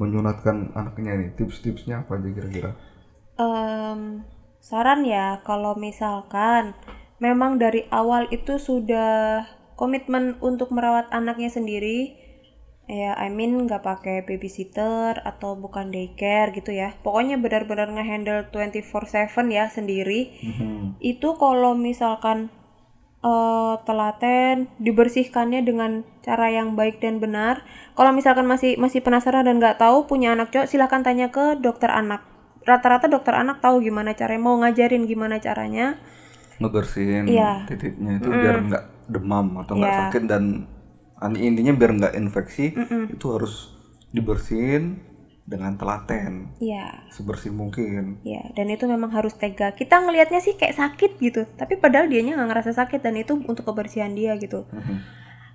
menyunatkan 0.00 0.72
anaknya 0.72 1.12
nih 1.20 1.30
tips-tipsnya 1.36 1.94
apa 2.02 2.16
aja 2.16 2.28
kira-kira? 2.32 2.70
Em, 3.36 4.24
saran 4.68 5.04
ya 5.04 5.26
kalau 5.44 5.76
misalkan 5.76 6.72
memang 7.20 7.60
dari 7.60 7.84
awal 7.92 8.24
itu 8.32 8.56
sudah 8.56 9.44
komitmen 9.76 10.40
untuk 10.40 10.72
merawat 10.72 11.06
anaknya 11.12 11.50
sendiri 11.52 12.16
ya 12.90 13.14
I 13.16 13.28
mean 13.32 13.52
nggak 13.64 13.82
pakai 13.88 14.16
babysitter 14.26 15.16
atau 15.22 15.56
bukan 15.56 15.92
daycare 15.94 16.50
gitu 16.56 16.72
ya. 16.74 16.92
Pokoknya 17.04 17.36
benar-benar 17.40 17.88
ngehandle 17.94 18.50
24/7 18.52 19.48
ya 19.48 19.64
sendiri. 19.70 20.20
Itu 21.00 21.38
kalau 21.38 21.72
misalkan 21.78 22.52
eh, 23.22 23.74
telaten 23.82 24.66
dibersihkannya 24.76 25.62
dengan 25.62 26.02
cara 26.20 26.50
yang 26.50 26.74
baik 26.74 26.98
dan 26.98 27.18
benar. 27.18 27.62
Kalau 27.94 28.10
misalkan 28.10 28.44
masih 28.44 28.74
masih 28.76 29.00
penasaran 29.00 29.42
dan 29.42 29.58
nggak 29.58 29.78
tahu 29.78 30.06
punya 30.06 30.34
anak 30.34 30.50
cowok 30.50 30.66
silahkan 30.66 31.02
tanya 31.02 31.30
ke 31.30 31.54
dokter 31.56 31.88
anak. 31.88 32.26
Rata-rata 32.62 33.06
dokter 33.06 33.34
anak 33.34 33.58
tahu 33.58 33.82
gimana 33.82 34.14
caranya 34.14 34.42
mau 34.42 34.54
ngajarin 34.58 35.06
gimana 35.06 35.38
caranya. 35.38 35.98
Ngebersihin 36.58 37.26
Iya. 37.26 37.66
titiknya 37.66 38.18
itu 38.18 38.28
biar 38.30 38.62
nggak 38.62 38.84
demam 39.10 39.58
atau 39.58 39.74
nggak 39.74 39.90
Iya. 39.90 40.00
sakit 40.06 40.22
dan 40.26 40.42
an- 41.18 41.34
intinya 41.34 41.74
biar 41.74 41.90
nggak 41.98 42.14
infeksi 42.14 42.70
itu 43.08 43.26
harus 43.30 43.74
dibersihin 44.12 45.02
dengan 45.42 45.74
telaten 45.74 46.54
ya 46.62 47.02
sebersih 47.10 47.50
mungkin. 47.50 48.22
ya 48.22 48.46
dan 48.54 48.70
itu 48.70 48.86
memang 48.86 49.10
harus 49.10 49.34
tega 49.34 49.74
kita 49.74 49.98
ngelihatnya 49.98 50.38
sih 50.38 50.54
kayak 50.54 50.78
sakit 50.78 51.18
gitu 51.18 51.50
tapi 51.58 51.76
padahal 51.82 52.06
dianya 52.06 52.38
nggak 52.38 52.50
ngerasa 52.54 52.72
sakit 52.78 53.02
dan 53.02 53.18
itu 53.18 53.34
untuk 53.34 53.66
kebersihan 53.66 54.14
dia 54.14 54.38
gitu. 54.38 54.64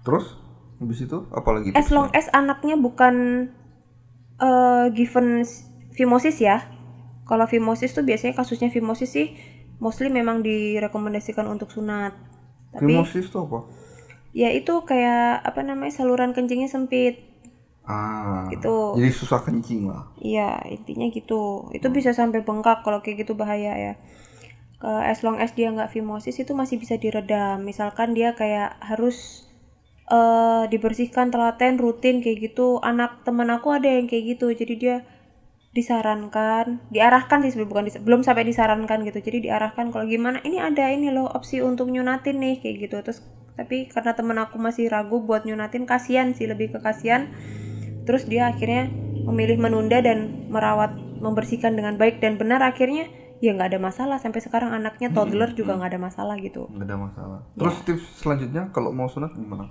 Terus 0.04 0.36
habis 0.78 1.00
itu 1.02 1.18
apa 1.34 1.50
lagi? 1.56 1.70
as 1.74 1.90
long 1.90 2.12
as 2.14 2.28
anaknya 2.36 2.76
bukan 2.78 3.48
eh, 4.38 4.86
given 4.94 5.48
fimosis 5.96 6.38
ya 6.44 6.68
kalau 7.26 7.50
fimosis 7.50 7.96
tuh 7.96 8.06
biasanya 8.06 8.38
kasusnya 8.38 8.70
fimosis 8.70 9.10
sih 9.10 9.34
mostly 9.82 10.10
memang 10.10 10.42
direkomendasikan 10.42 11.46
untuk 11.50 11.70
sunat 11.74 12.14
tapi 12.74 12.94
Fimosis 12.94 13.30
itu 13.30 13.38
apa? 13.42 13.60
ya 14.38 14.54
itu 14.54 14.74
kayak 14.86 15.42
apa 15.42 15.66
namanya 15.66 15.94
saluran 15.98 16.36
kencingnya 16.36 16.70
sempit 16.70 17.37
Ah, 17.88 18.48
Gitu. 18.52 18.76
Jadi 18.96 19.10
susah 19.12 19.40
kencing 19.44 19.82
lah. 19.92 20.04
Iya, 20.18 20.58
intinya 20.74 21.06
gitu. 21.14 21.70
Itu 21.78 21.88
bisa 21.94 22.12
sampai 22.20 22.42
bengkak 22.42 22.82
kalau 22.86 23.00
kayak 23.04 23.18
gitu 23.26 23.34
bahaya 23.38 23.74
ya. 23.78 23.94
Eh, 24.84 25.04
as 25.12 25.20
long 25.26 25.38
as 25.44 25.52
dia 25.58 25.70
nggak 25.74 25.90
fimosis 25.94 26.38
itu 26.44 26.54
masih 26.54 26.78
bisa 26.82 26.96
diredam. 27.04 27.58
Misalkan 27.70 28.14
dia 28.18 28.34
kayak 28.38 28.78
harus 28.82 29.46
eh 30.12 30.64
dibersihkan 30.72 31.28
telaten 31.34 31.76
rutin 31.84 32.16
kayak 32.24 32.38
gitu. 32.52 32.80
Anak 32.84 33.12
teman 33.28 33.50
aku 33.56 33.68
ada 33.78 33.90
yang 33.90 34.08
kayak 34.12 34.38
gitu. 34.38 34.48
Jadi 34.54 34.76
dia 34.84 34.98
disarankan, 35.78 36.82
diarahkan 36.90 37.40
sih 37.46 37.52
sebelum 37.54 37.70
bukan 37.70 37.86
dis- 37.90 38.02
belum 38.02 38.22
sampai 38.26 38.44
disarankan 38.48 39.00
gitu. 39.06 39.20
Jadi 39.22 39.50
diarahkan 39.52 39.94
kalau 39.94 40.06
gimana 40.10 40.42
ini 40.48 40.58
ada 40.58 40.90
ini 40.90 41.14
loh 41.14 41.28
opsi 41.30 41.62
untuk 41.62 41.88
nyunatin 41.94 42.38
nih 42.42 42.56
kayak 42.62 42.76
gitu. 42.90 42.98
Terus 43.06 43.20
tapi 43.60 43.86
karena 43.90 44.14
temen 44.18 44.38
aku 44.42 44.58
masih 44.62 44.86
ragu 44.90 45.22
buat 45.22 45.44
nyunatin 45.46 45.86
kasihan 45.90 46.34
sih 46.38 46.46
lebih 46.50 46.74
ke 46.74 46.80
kasihan 46.82 47.30
terus 48.08 48.24
dia 48.26 48.48
akhirnya 48.48 48.88
memilih 49.28 49.60
menunda 49.60 50.00
dan 50.00 50.48
merawat 50.48 50.96
membersihkan 51.20 51.76
dengan 51.76 52.00
baik 52.00 52.24
dan 52.24 52.40
benar. 52.40 52.64
Akhirnya 52.64 53.12
ya 53.44 53.52
nggak 53.54 53.76
ada 53.76 53.80
masalah. 53.84 54.18
Sampai 54.24 54.40
sekarang 54.40 54.72
anaknya 54.72 55.12
toddler 55.12 55.52
juga 55.52 55.76
nggak 55.76 55.92
ada 55.94 56.02
masalah 56.02 56.36
gitu. 56.40 56.72
Nggak 56.72 56.88
ada 56.88 56.98
masalah. 56.98 57.40
Terus 57.60 57.76
tips 57.84 58.06
selanjutnya 58.24 58.72
kalau 58.72 58.96
mau 58.96 59.12
sunat 59.12 59.36
gimana? 59.36 59.68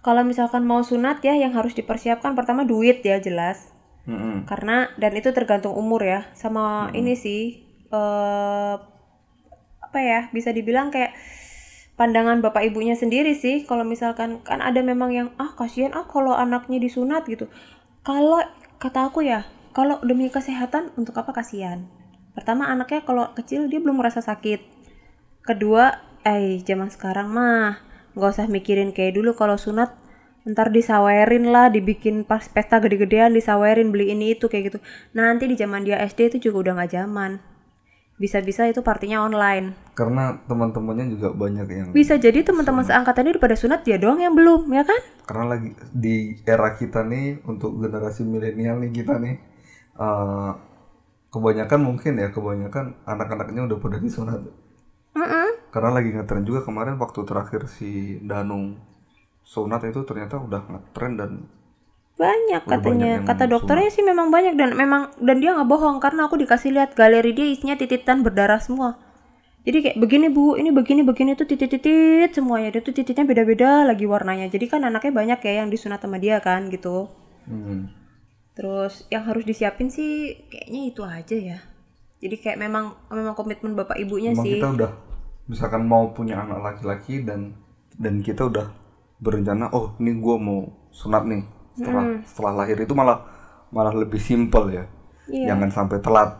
kalau 0.00 0.24
misalkan 0.24 0.64
mau 0.64 0.80
sunat 0.80 1.20
ya 1.20 1.36
yang 1.36 1.52
harus 1.52 1.76
dipersiapkan 1.76 2.32
pertama 2.32 2.64
duit 2.64 3.04
ya 3.04 3.20
jelas. 3.20 3.76
Mm-mm. 4.00 4.48
karena 4.48 4.88
dan 4.96 5.12
itu 5.12 5.28
tergantung 5.36 5.76
umur 5.76 6.00
ya. 6.00 6.24
Sama 6.32 6.88
ini 6.96 7.12
sih 7.20 7.68
eh 7.92 8.74
apa 9.84 9.98
ya 10.00 10.32
bisa 10.32 10.56
dibilang 10.56 10.88
kayak 10.88 11.12
pandangan 12.00 12.40
bapak 12.40 12.72
ibunya 12.72 12.96
sendiri 12.96 13.36
sih. 13.36 13.68
Kalau 13.68 13.84
misalkan 13.84 14.40
kan 14.40 14.64
ada 14.64 14.80
memang 14.80 15.12
yang 15.12 15.28
ah 15.36 15.52
kasihan 15.52 15.92
ah 15.92 16.08
kalau 16.08 16.32
anaknya 16.32 16.80
disunat 16.80 17.28
gitu 17.28 17.52
kalau 18.00 18.40
kata 18.80 19.12
aku 19.12 19.20
ya 19.24 19.44
kalau 19.76 20.00
demi 20.00 20.32
kesehatan 20.32 20.90
untuk 20.96 21.14
apa 21.20 21.36
kasihan? 21.36 21.86
Pertama 22.32 22.70
anaknya 22.72 23.04
kalau 23.04 23.30
kecil 23.36 23.68
dia 23.68 23.78
belum 23.78 24.00
merasa 24.00 24.24
sakit. 24.24 24.62
Kedua 25.44 25.94
eh 26.24 26.60
zaman 26.64 26.88
sekarang 26.92 27.28
mah 27.32 27.80
nggak 28.16 28.30
usah 28.30 28.46
mikirin 28.50 28.90
kayak 28.90 29.16
dulu 29.16 29.36
kalau 29.36 29.56
sunat 29.56 29.94
ntar 30.48 30.72
disawerin 30.72 31.52
lah 31.52 31.68
dibikin 31.68 32.24
pas 32.24 32.48
pesta 32.48 32.80
gede-gedean 32.80 33.36
disawerin 33.36 33.92
beli 33.92 34.10
ini 34.16 34.32
itu 34.34 34.48
kayak 34.48 34.72
gitu. 34.72 34.78
Nanti 35.12 35.44
di 35.46 35.56
zaman 35.56 35.84
dia 35.84 36.00
SD 36.00 36.34
itu 36.36 36.50
juga 36.50 36.68
udah 36.68 36.72
nggak 36.80 36.92
zaman 36.96 37.49
bisa-bisa 38.20 38.68
itu 38.68 38.84
partinya 38.84 39.24
online. 39.24 39.72
Karena 39.96 40.36
teman-temannya 40.44 41.16
juga 41.16 41.32
banyak 41.32 41.66
yang 41.72 41.88
bisa 41.96 42.20
jadi 42.20 42.44
teman-teman 42.44 42.84
seangkatannya 42.84 43.40
udah 43.40 43.44
pada 43.48 43.56
sunat 43.56 43.80
dia 43.80 43.96
doang 43.96 44.20
yang 44.20 44.36
belum 44.36 44.68
ya 44.68 44.84
kan? 44.84 45.00
Karena 45.24 45.56
lagi 45.56 45.72
di 45.88 46.36
era 46.44 46.76
kita 46.76 47.00
nih 47.08 47.40
untuk 47.48 47.80
generasi 47.80 48.28
milenial 48.28 48.76
nih 48.84 48.92
kita 48.92 49.16
nih 49.16 49.40
eh, 49.96 50.52
kebanyakan 51.32 51.80
mungkin 51.80 52.12
ya 52.20 52.28
kebanyakan 52.28 53.00
anak-anaknya 53.08 53.64
udah 53.64 53.78
pada 53.80 53.96
disunat. 53.96 54.44
Mm-mm. 55.10 55.74
karena 55.74 55.90
lagi 55.90 56.14
ngetren 56.14 56.46
juga 56.46 56.62
kemarin 56.62 56.94
waktu 56.94 57.26
terakhir 57.26 57.66
si 57.66 58.22
Danung 58.22 58.78
sunat 59.42 59.82
itu 59.82 60.06
ternyata 60.06 60.38
udah 60.38 60.62
ngetren 60.70 61.12
dan 61.18 61.30
banyak 62.20 62.62
Udah 62.68 62.76
katanya. 62.76 63.16
banyak 63.16 63.20
kata 63.24 63.44
dokternya 63.48 63.88
sih 63.88 64.04
memang 64.04 64.28
banyak 64.28 64.54
dan 64.60 64.76
memang 64.76 65.08
dan 65.16 65.40
dia 65.40 65.56
nggak 65.56 65.68
bohong 65.72 65.96
karena 66.04 66.28
aku 66.28 66.36
dikasih 66.36 66.76
lihat 66.76 66.92
galeri 66.92 67.32
dia 67.32 67.48
isinya 67.48 67.80
tititan 67.80 68.20
berdarah 68.20 68.60
semua. 68.60 69.00
Jadi 69.64 69.76
kayak 69.84 69.96
begini 70.00 70.32
bu 70.32 70.56
ini 70.56 70.72
begini 70.72 71.04
begini 71.04 71.36
tuh 71.36 71.48
titit-titit 71.48 72.32
semuanya. 72.32 72.72
Dia 72.72 72.80
tuh 72.84 72.96
tititnya 72.96 73.24
beda-beda 73.28 73.84
lagi 73.88 74.04
warnanya. 74.04 74.48
Jadi 74.52 74.68
kan 74.68 74.84
anaknya 74.84 75.12
banyak 75.12 75.40
ya 75.44 75.52
yang 75.64 75.68
disunat 75.72 76.00
sama 76.00 76.16
dia 76.16 76.40
kan 76.40 76.68
gitu. 76.72 77.12
Hmm, 77.44 77.92
terus 78.56 79.04
yang 79.08 79.24
harus 79.24 79.44
disiapin 79.44 79.88
sih 79.88 80.36
kayaknya 80.48 80.80
itu 80.92 81.02
aja 81.04 81.36
ya. 81.36 81.58
Jadi 82.20 82.36
kayak 82.36 82.58
memang 82.60 82.96
memang 83.08 83.32
komitmen 83.36 83.72
bapak 83.76 83.96
ibunya 84.00 84.32
emang 84.32 84.44
sih. 84.44 84.60
kita 84.60 84.68
udah 84.76 84.92
misalkan 85.48 85.88
mau 85.88 86.12
punya 86.12 86.40
anak 86.40 86.60
laki-laki 86.60 87.24
dan 87.24 87.56
dan 87.96 88.24
kita 88.24 88.48
udah 88.48 88.72
berencana 89.20 89.72
oh 89.76 89.92
ini 90.00 90.16
gua 90.16 90.40
mau 90.40 90.88
sunat 90.88 91.28
nih 91.28 91.59
setelah 91.80 92.04
setelah 92.22 92.52
lahir 92.64 92.76
itu 92.76 92.92
malah 92.92 93.24
malah 93.72 93.94
lebih 93.96 94.20
simpel 94.20 94.68
ya. 94.68 94.84
Iya. 95.30 95.54
jangan 95.54 95.70
sampai 95.70 95.98
telat. 96.02 96.30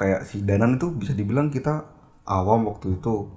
Kayak 0.00 0.24
si 0.24 0.40
Danan 0.40 0.80
itu 0.80 0.88
bisa 0.96 1.12
dibilang 1.12 1.52
kita 1.52 1.84
awam 2.24 2.66
waktu 2.72 2.96
itu. 2.96 3.28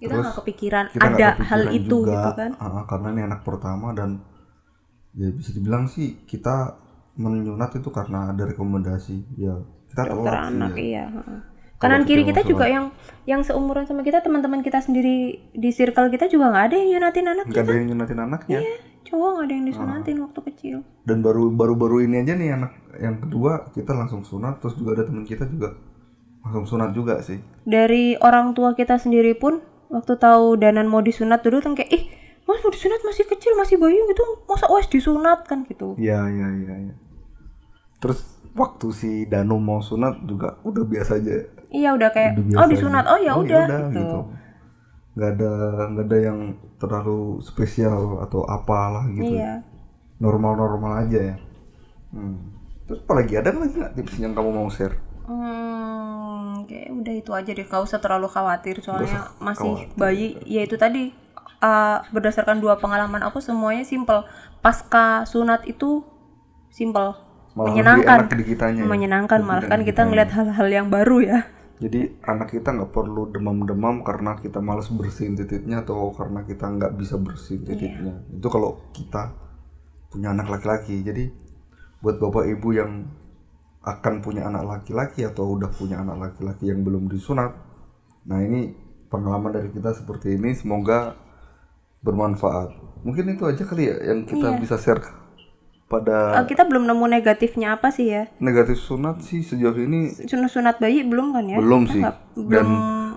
Kita 0.00 0.18
nggak 0.18 0.34
kepikiran 0.42 0.84
kita 0.90 1.04
ada 1.04 1.12
kepikiran 1.14 1.46
hal 1.46 1.62
itu 1.70 1.96
juga, 2.02 2.10
gitu 2.16 2.30
kan? 2.34 2.50
Ah, 2.58 2.84
karena 2.88 3.08
ini 3.14 3.22
anak 3.28 3.40
pertama 3.46 3.94
dan 3.94 4.24
ya 5.12 5.28
bisa 5.30 5.52
dibilang 5.52 5.84
sih 5.86 6.24
kita 6.24 6.80
menyunat 7.20 7.76
itu 7.76 7.88
karena 7.92 8.32
ada 8.32 8.42
rekomendasi. 8.48 9.16
Ya 9.36 9.54
kita 9.92 10.02
telat 10.08 10.32
sih 10.48 10.56
anak 10.56 10.72
ya. 10.74 10.80
iya. 10.80 11.04
Kanan 11.82 12.02
kiri 12.06 12.22
kita 12.22 12.46
juga 12.46 12.70
yang 12.70 12.94
yang 13.22 13.42
seumuran 13.42 13.86
sama 13.86 14.02
kita 14.02 14.22
teman-teman 14.22 14.62
kita 14.62 14.78
sendiri 14.78 15.42
di 15.50 15.70
circle 15.70 16.10
kita 16.10 16.26
juga 16.26 16.50
nggak 16.50 16.64
ada 16.70 16.74
yang 16.78 16.88
nyunatin 16.96 17.26
anak 17.26 17.44
nggak 17.50 17.62
ada 17.62 17.74
yang 17.74 17.86
nyunatin 17.90 18.18
anaknya? 18.18 18.58
Iya, 18.62 18.74
cowok 19.06 19.28
nggak 19.34 19.44
ada 19.46 19.54
yang 19.54 19.62
Ah. 19.62 19.68
disunatin 19.70 20.16
waktu 20.22 20.40
kecil. 20.50 20.76
Dan 21.02 21.18
baru 21.22 21.50
baru 21.50 21.74
baru 21.74 21.96
ini 22.02 22.22
aja 22.22 22.34
nih 22.34 22.50
anak 22.54 22.72
yang 22.98 23.18
kedua 23.18 23.70
kita 23.70 23.92
langsung 23.92 24.22
sunat 24.22 24.58
terus 24.58 24.74
juga 24.74 24.98
ada 24.98 25.04
teman 25.10 25.26
kita 25.26 25.46
juga 25.46 25.74
langsung 26.42 26.66
sunat 26.66 26.90
juga 26.94 27.18
sih. 27.22 27.38
Dari 27.62 28.18
orang 28.18 28.54
tua 28.54 28.74
kita 28.74 28.98
sendiri 28.98 29.34
pun 29.34 29.62
waktu 29.86 30.18
tahu 30.18 30.58
danan 30.58 30.90
mau 30.90 30.98
disunat 30.98 31.42
dulu 31.42 31.62
kan 31.62 31.74
kayak 31.74 31.90
ih 31.92 32.04
mas 32.42 32.58
mau 32.58 32.74
disunat 32.74 32.98
masih 33.06 33.22
kecil 33.22 33.54
masih 33.54 33.78
bayi 33.78 34.02
gitu 34.10 34.24
masa 34.50 34.66
wes 34.66 34.90
disunat? 34.90 35.46
kan 35.46 35.62
gitu. 35.66 35.94
Iya 35.94 36.26
iya 36.26 36.48
iya 36.58 36.74
iya. 36.90 36.94
Terus 38.02 38.18
waktu 38.58 38.90
si 38.90 39.10
Danu 39.30 39.62
mau 39.62 39.78
sunat 39.78 40.26
juga 40.26 40.58
udah 40.66 40.82
biasa 40.82 41.22
aja 41.22 41.46
iya 41.72 41.90
udah 41.96 42.10
kayak 42.12 42.32
Udah 42.36 42.44
biasa 42.44 42.60
oh 42.60 42.66
disunat 42.68 43.04
aja. 43.04 43.12
oh 43.12 43.18
ya 43.18 43.32
udah 43.34 43.64
gitu. 43.66 43.98
gitu 43.98 44.18
nggak 45.12 45.30
ada 45.36 45.52
nggak 45.92 46.06
ada 46.08 46.18
yang 46.24 46.38
terlalu 46.80 47.20
spesial 47.44 48.20
atau 48.24 48.44
apalah 48.48 49.04
gitu 49.12 49.36
iya 49.36 49.60
normal-normal 50.22 51.04
aja 51.04 51.34
ya 51.34 51.36
hmm. 52.16 52.36
terus 52.88 53.00
apalagi 53.04 53.34
ada 53.36 53.52
lagi 53.52 53.74
nggak 53.76 53.94
tips 53.98 54.14
yang 54.20 54.32
kamu 54.32 54.50
mau 54.52 54.68
share 54.72 54.96
Hmm, 55.22 56.66
kayak 56.66 56.90
udah 56.90 57.14
itu 57.14 57.30
aja 57.30 57.50
deh, 57.54 57.62
gak 57.62 57.82
usah 57.86 58.02
terlalu 58.02 58.26
khawatir 58.26 58.82
soalnya 58.82 59.06
usah 59.06 59.24
masih 59.38 59.86
khawatir. 59.86 59.94
bayi. 59.94 60.28
Ya 60.50 60.66
itu 60.66 60.74
tadi 60.74 61.14
uh, 61.62 62.02
berdasarkan 62.10 62.58
dua 62.58 62.82
pengalaman 62.82 63.22
aku 63.22 63.38
semuanya 63.38 63.86
simple. 63.86 64.26
Pasca 64.60 65.22
sunat 65.22 65.62
itu 65.70 66.02
simple, 66.74 67.14
malah 67.54 67.70
menyenangkan, 67.70 68.18
lebih 68.26 68.34
enak 68.34 68.40
di 68.42 68.44
kitanya 68.50 68.82
ya. 68.82 68.90
menyenangkan. 68.90 69.40
Malah 69.46 69.64
kan 69.70 69.80
kita 69.86 70.02
ngeliat 70.06 70.30
hal-hal 70.34 70.68
yang 70.68 70.86
baru 70.90 71.22
ya. 71.22 71.40
Jadi 71.80 72.20
anak 72.26 72.52
kita 72.52 72.74
nggak 72.74 72.92
perlu 72.92 73.30
demam-demam 73.32 74.04
karena 74.04 74.36
kita 74.38 74.60
malas 74.60 74.92
bersihin 74.92 75.34
titiknya 75.38 75.82
atau 75.82 76.12
karena 76.12 76.44
kita 76.44 76.68
nggak 76.68 76.92
bisa 76.98 77.16
bersihin 77.16 77.64
titiknya. 77.64 78.22
Itu 78.32 78.48
kalau 78.52 78.92
kita 78.92 79.32
punya 80.12 80.36
anak 80.36 80.52
laki-laki. 80.52 81.00
Jadi 81.00 81.32
buat 82.02 82.18
bapak 82.18 82.44
ibu 82.50 82.68
yang 82.74 83.06
akan 83.82 84.22
punya 84.22 84.46
anak 84.46 84.62
laki-laki 84.62 85.26
atau 85.26 85.58
udah 85.58 85.70
punya 85.74 85.98
anak 85.98 86.18
laki-laki 86.30 86.70
yang 86.70 86.86
belum 86.86 87.10
disunat, 87.10 87.50
nah 88.22 88.38
ini 88.38 88.78
pengalaman 89.10 89.50
dari 89.50 89.74
kita 89.74 89.90
seperti 89.90 90.38
ini. 90.38 90.54
Semoga 90.54 91.18
bermanfaat. 92.02 93.02
Mungkin 93.02 93.34
itu 93.34 93.42
aja 93.42 93.62
kali 93.66 93.90
ya 93.90 93.96
yang 94.14 94.22
kita 94.22 94.54
bisa 94.62 94.78
share 94.78 95.02
pada 95.92 96.16
Uh, 96.34 96.44
kita 96.44 96.64
belum 96.64 96.84
nemu 96.84 97.04
negatifnya 97.06 97.76
apa 97.76 97.88
sih 97.88 98.08
ya? 98.08 98.32
negatif 98.38 98.80
sunat 98.80 99.20
sih 99.20 99.40
sejauh 99.40 99.76
ini 99.76 100.08
Sunat 100.08 100.48
sunat 100.48 100.76
bayi 100.78 101.04
belum 101.04 101.30
kan 101.30 101.44
ya? 101.44 101.56
belum 101.56 101.84
Kita 101.84 101.92
sih 101.92 102.02
nggak- 102.02 102.20
dan 102.48 102.68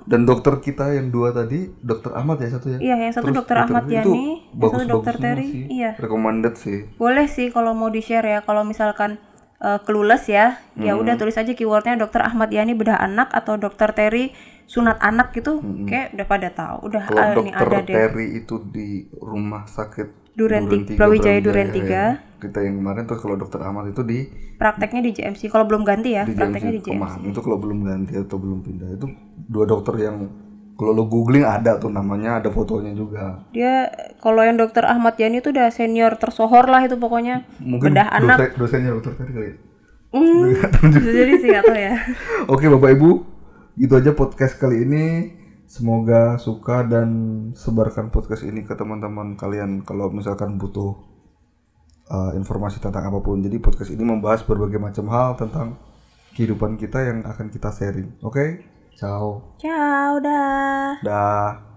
dan 0.04 0.22
dokter 0.22 0.60
kita 0.60 0.92
yang 0.92 1.08
dua 1.08 1.32
tadi 1.32 1.72
dokter 1.80 2.12
Ahmad 2.12 2.38
ya 2.38 2.52
satu 2.52 2.68
ya 2.68 2.78
Iya, 2.78 2.96
yang 3.00 3.10
satu 3.12 3.26
Terus 3.26 3.38
dokter 3.40 3.56
Ahmad 3.58 3.88
Yani, 3.88 4.44
yang 4.52 4.70
satu 4.70 4.86
dokter 4.86 5.16
Terry. 5.16 5.48
sih. 5.48 5.64
Iya. 5.72 5.96
recommended 5.96 6.54
sih 6.56 6.80
Boleh 6.96 7.26
sih 7.26 7.48
kalau 7.48 7.72
mau 7.72 7.88
di 7.88 8.00
share 8.00 8.28
ya. 8.28 8.40
Kalau 8.42 8.62
misalkan 8.62 9.18
uh, 9.58 9.80
clueless 9.80 10.28
ya, 10.28 10.60
ya 10.76 10.94
udah 10.94 11.16
tulis 11.16 11.34
aja 11.34 11.50
keywordnya 11.50 11.96
dokter 11.96 12.22
Ahmad 12.22 12.50
Yani 12.50 12.76
bedah 12.76 13.00
anak 13.00 13.32
atau 13.32 13.56
dokter 13.56 13.90
Terry 13.92 14.36
sunat 14.66 14.98
anak 15.00 15.32
gitu. 15.32 15.58
Kayak 15.86 16.14
udah 16.14 16.28
pada 16.28 16.50
tahu. 16.52 16.76
Udah 16.86 17.02
kalau 17.08 17.22
ini 17.40 17.50
dokter 17.50 17.66
ada 17.66 17.80
deh. 17.82 17.96
Terry 17.96 18.28
itu 18.36 18.56
di 18.64 18.90
rumah 19.16 19.66
sakit 19.66 20.25
Duren 20.36 20.68
Tiga, 20.68 20.94
Brawijaya 21.00 21.40
Duren 21.40 21.70
ya. 21.72 21.76
Tiga. 21.76 22.04
kita 22.36 22.62
yang 22.62 22.78
kemarin 22.78 23.10
tuh 23.10 23.18
kalau 23.18 23.40
dokter 23.40 23.58
Ahmad 23.64 23.90
itu 23.90 24.06
di 24.06 24.30
Prakteknya 24.56 25.02
di 25.02 25.12
JMC. 25.12 25.52
Kalau 25.52 25.66
belum 25.68 25.84
ganti 25.84 26.16
ya, 26.16 26.24
di 26.24 26.32
prakteknya 26.32 26.72
di 26.78 26.82
JMC 26.84 26.96
JMC. 26.96 27.00
Kemang 27.02 27.24
itu 27.28 27.40
kalau 27.42 27.58
belum 27.60 27.80
ganti 27.84 28.14
atau 28.16 28.38
belum 28.40 28.60
pindah 28.64 28.90
itu 28.96 29.08
dua 29.50 29.66
dokter 29.68 29.96
yang 30.00 30.30
kalau 30.76 30.92
lo 30.92 31.08
googling 31.08 31.48
ada 31.48 31.80
tuh 31.80 31.88
namanya 31.88 32.44
ada 32.44 32.52
fotonya 32.52 32.92
juga 32.92 33.48
Dia 33.56 33.88
kalau 34.20 34.44
yang 34.44 34.60
dokter 34.60 34.84
Ahmad 34.84 35.16
Yani 35.16 35.40
itu 35.40 35.56
udah 35.56 35.72
senior 35.72 36.20
tersohor 36.20 36.68
lah 36.68 36.84
itu 36.84 37.00
pokoknya. 37.00 37.48
mungkin 37.64 37.96
Bedah 37.96 38.12
anak. 38.12 38.56
dosen, 38.60 38.84
dosennya 38.84 38.92
dokter 38.92 39.12
Terry 39.16 39.32
kali 39.32 39.48
ya. 39.48 39.56
Bisa 40.96 41.12
jadi 41.12 41.34
sih 41.40 41.52
atau 41.52 41.76
ya. 41.76 41.96
Oke 42.52 42.72
Bapak 42.72 42.96
Ibu, 42.96 43.10
gitu 43.80 43.94
aja 43.96 44.12
podcast 44.16 44.56
kali 44.56 44.84
ini. 44.88 45.35
Semoga 45.66 46.38
suka 46.38 46.86
dan 46.86 47.10
sebarkan 47.58 48.14
podcast 48.14 48.46
ini 48.46 48.62
ke 48.62 48.78
teman-teman 48.78 49.34
kalian 49.34 49.82
kalau 49.82 50.14
misalkan 50.14 50.62
butuh 50.62 50.94
uh, 52.10 52.32
informasi 52.38 52.78
tentang 52.78 53.10
apa 53.10 53.20
pun. 53.22 53.42
Jadi 53.42 53.58
podcast 53.58 53.90
ini 53.90 54.06
membahas 54.06 54.46
berbagai 54.46 54.78
macam 54.78 55.10
hal 55.10 55.34
tentang 55.36 55.78
kehidupan 56.38 56.78
kita 56.78 57.02
yang 57.02 57.26
akan 57.26 57.50
kita 57.50 57.74
sharing. 57.74 58.14
Oke? 58.22 58.62
Ciao. 58.96 59.58
Ciao 59.58 60.22
dah. 60.22 61.02
Dah. 61.02 61.75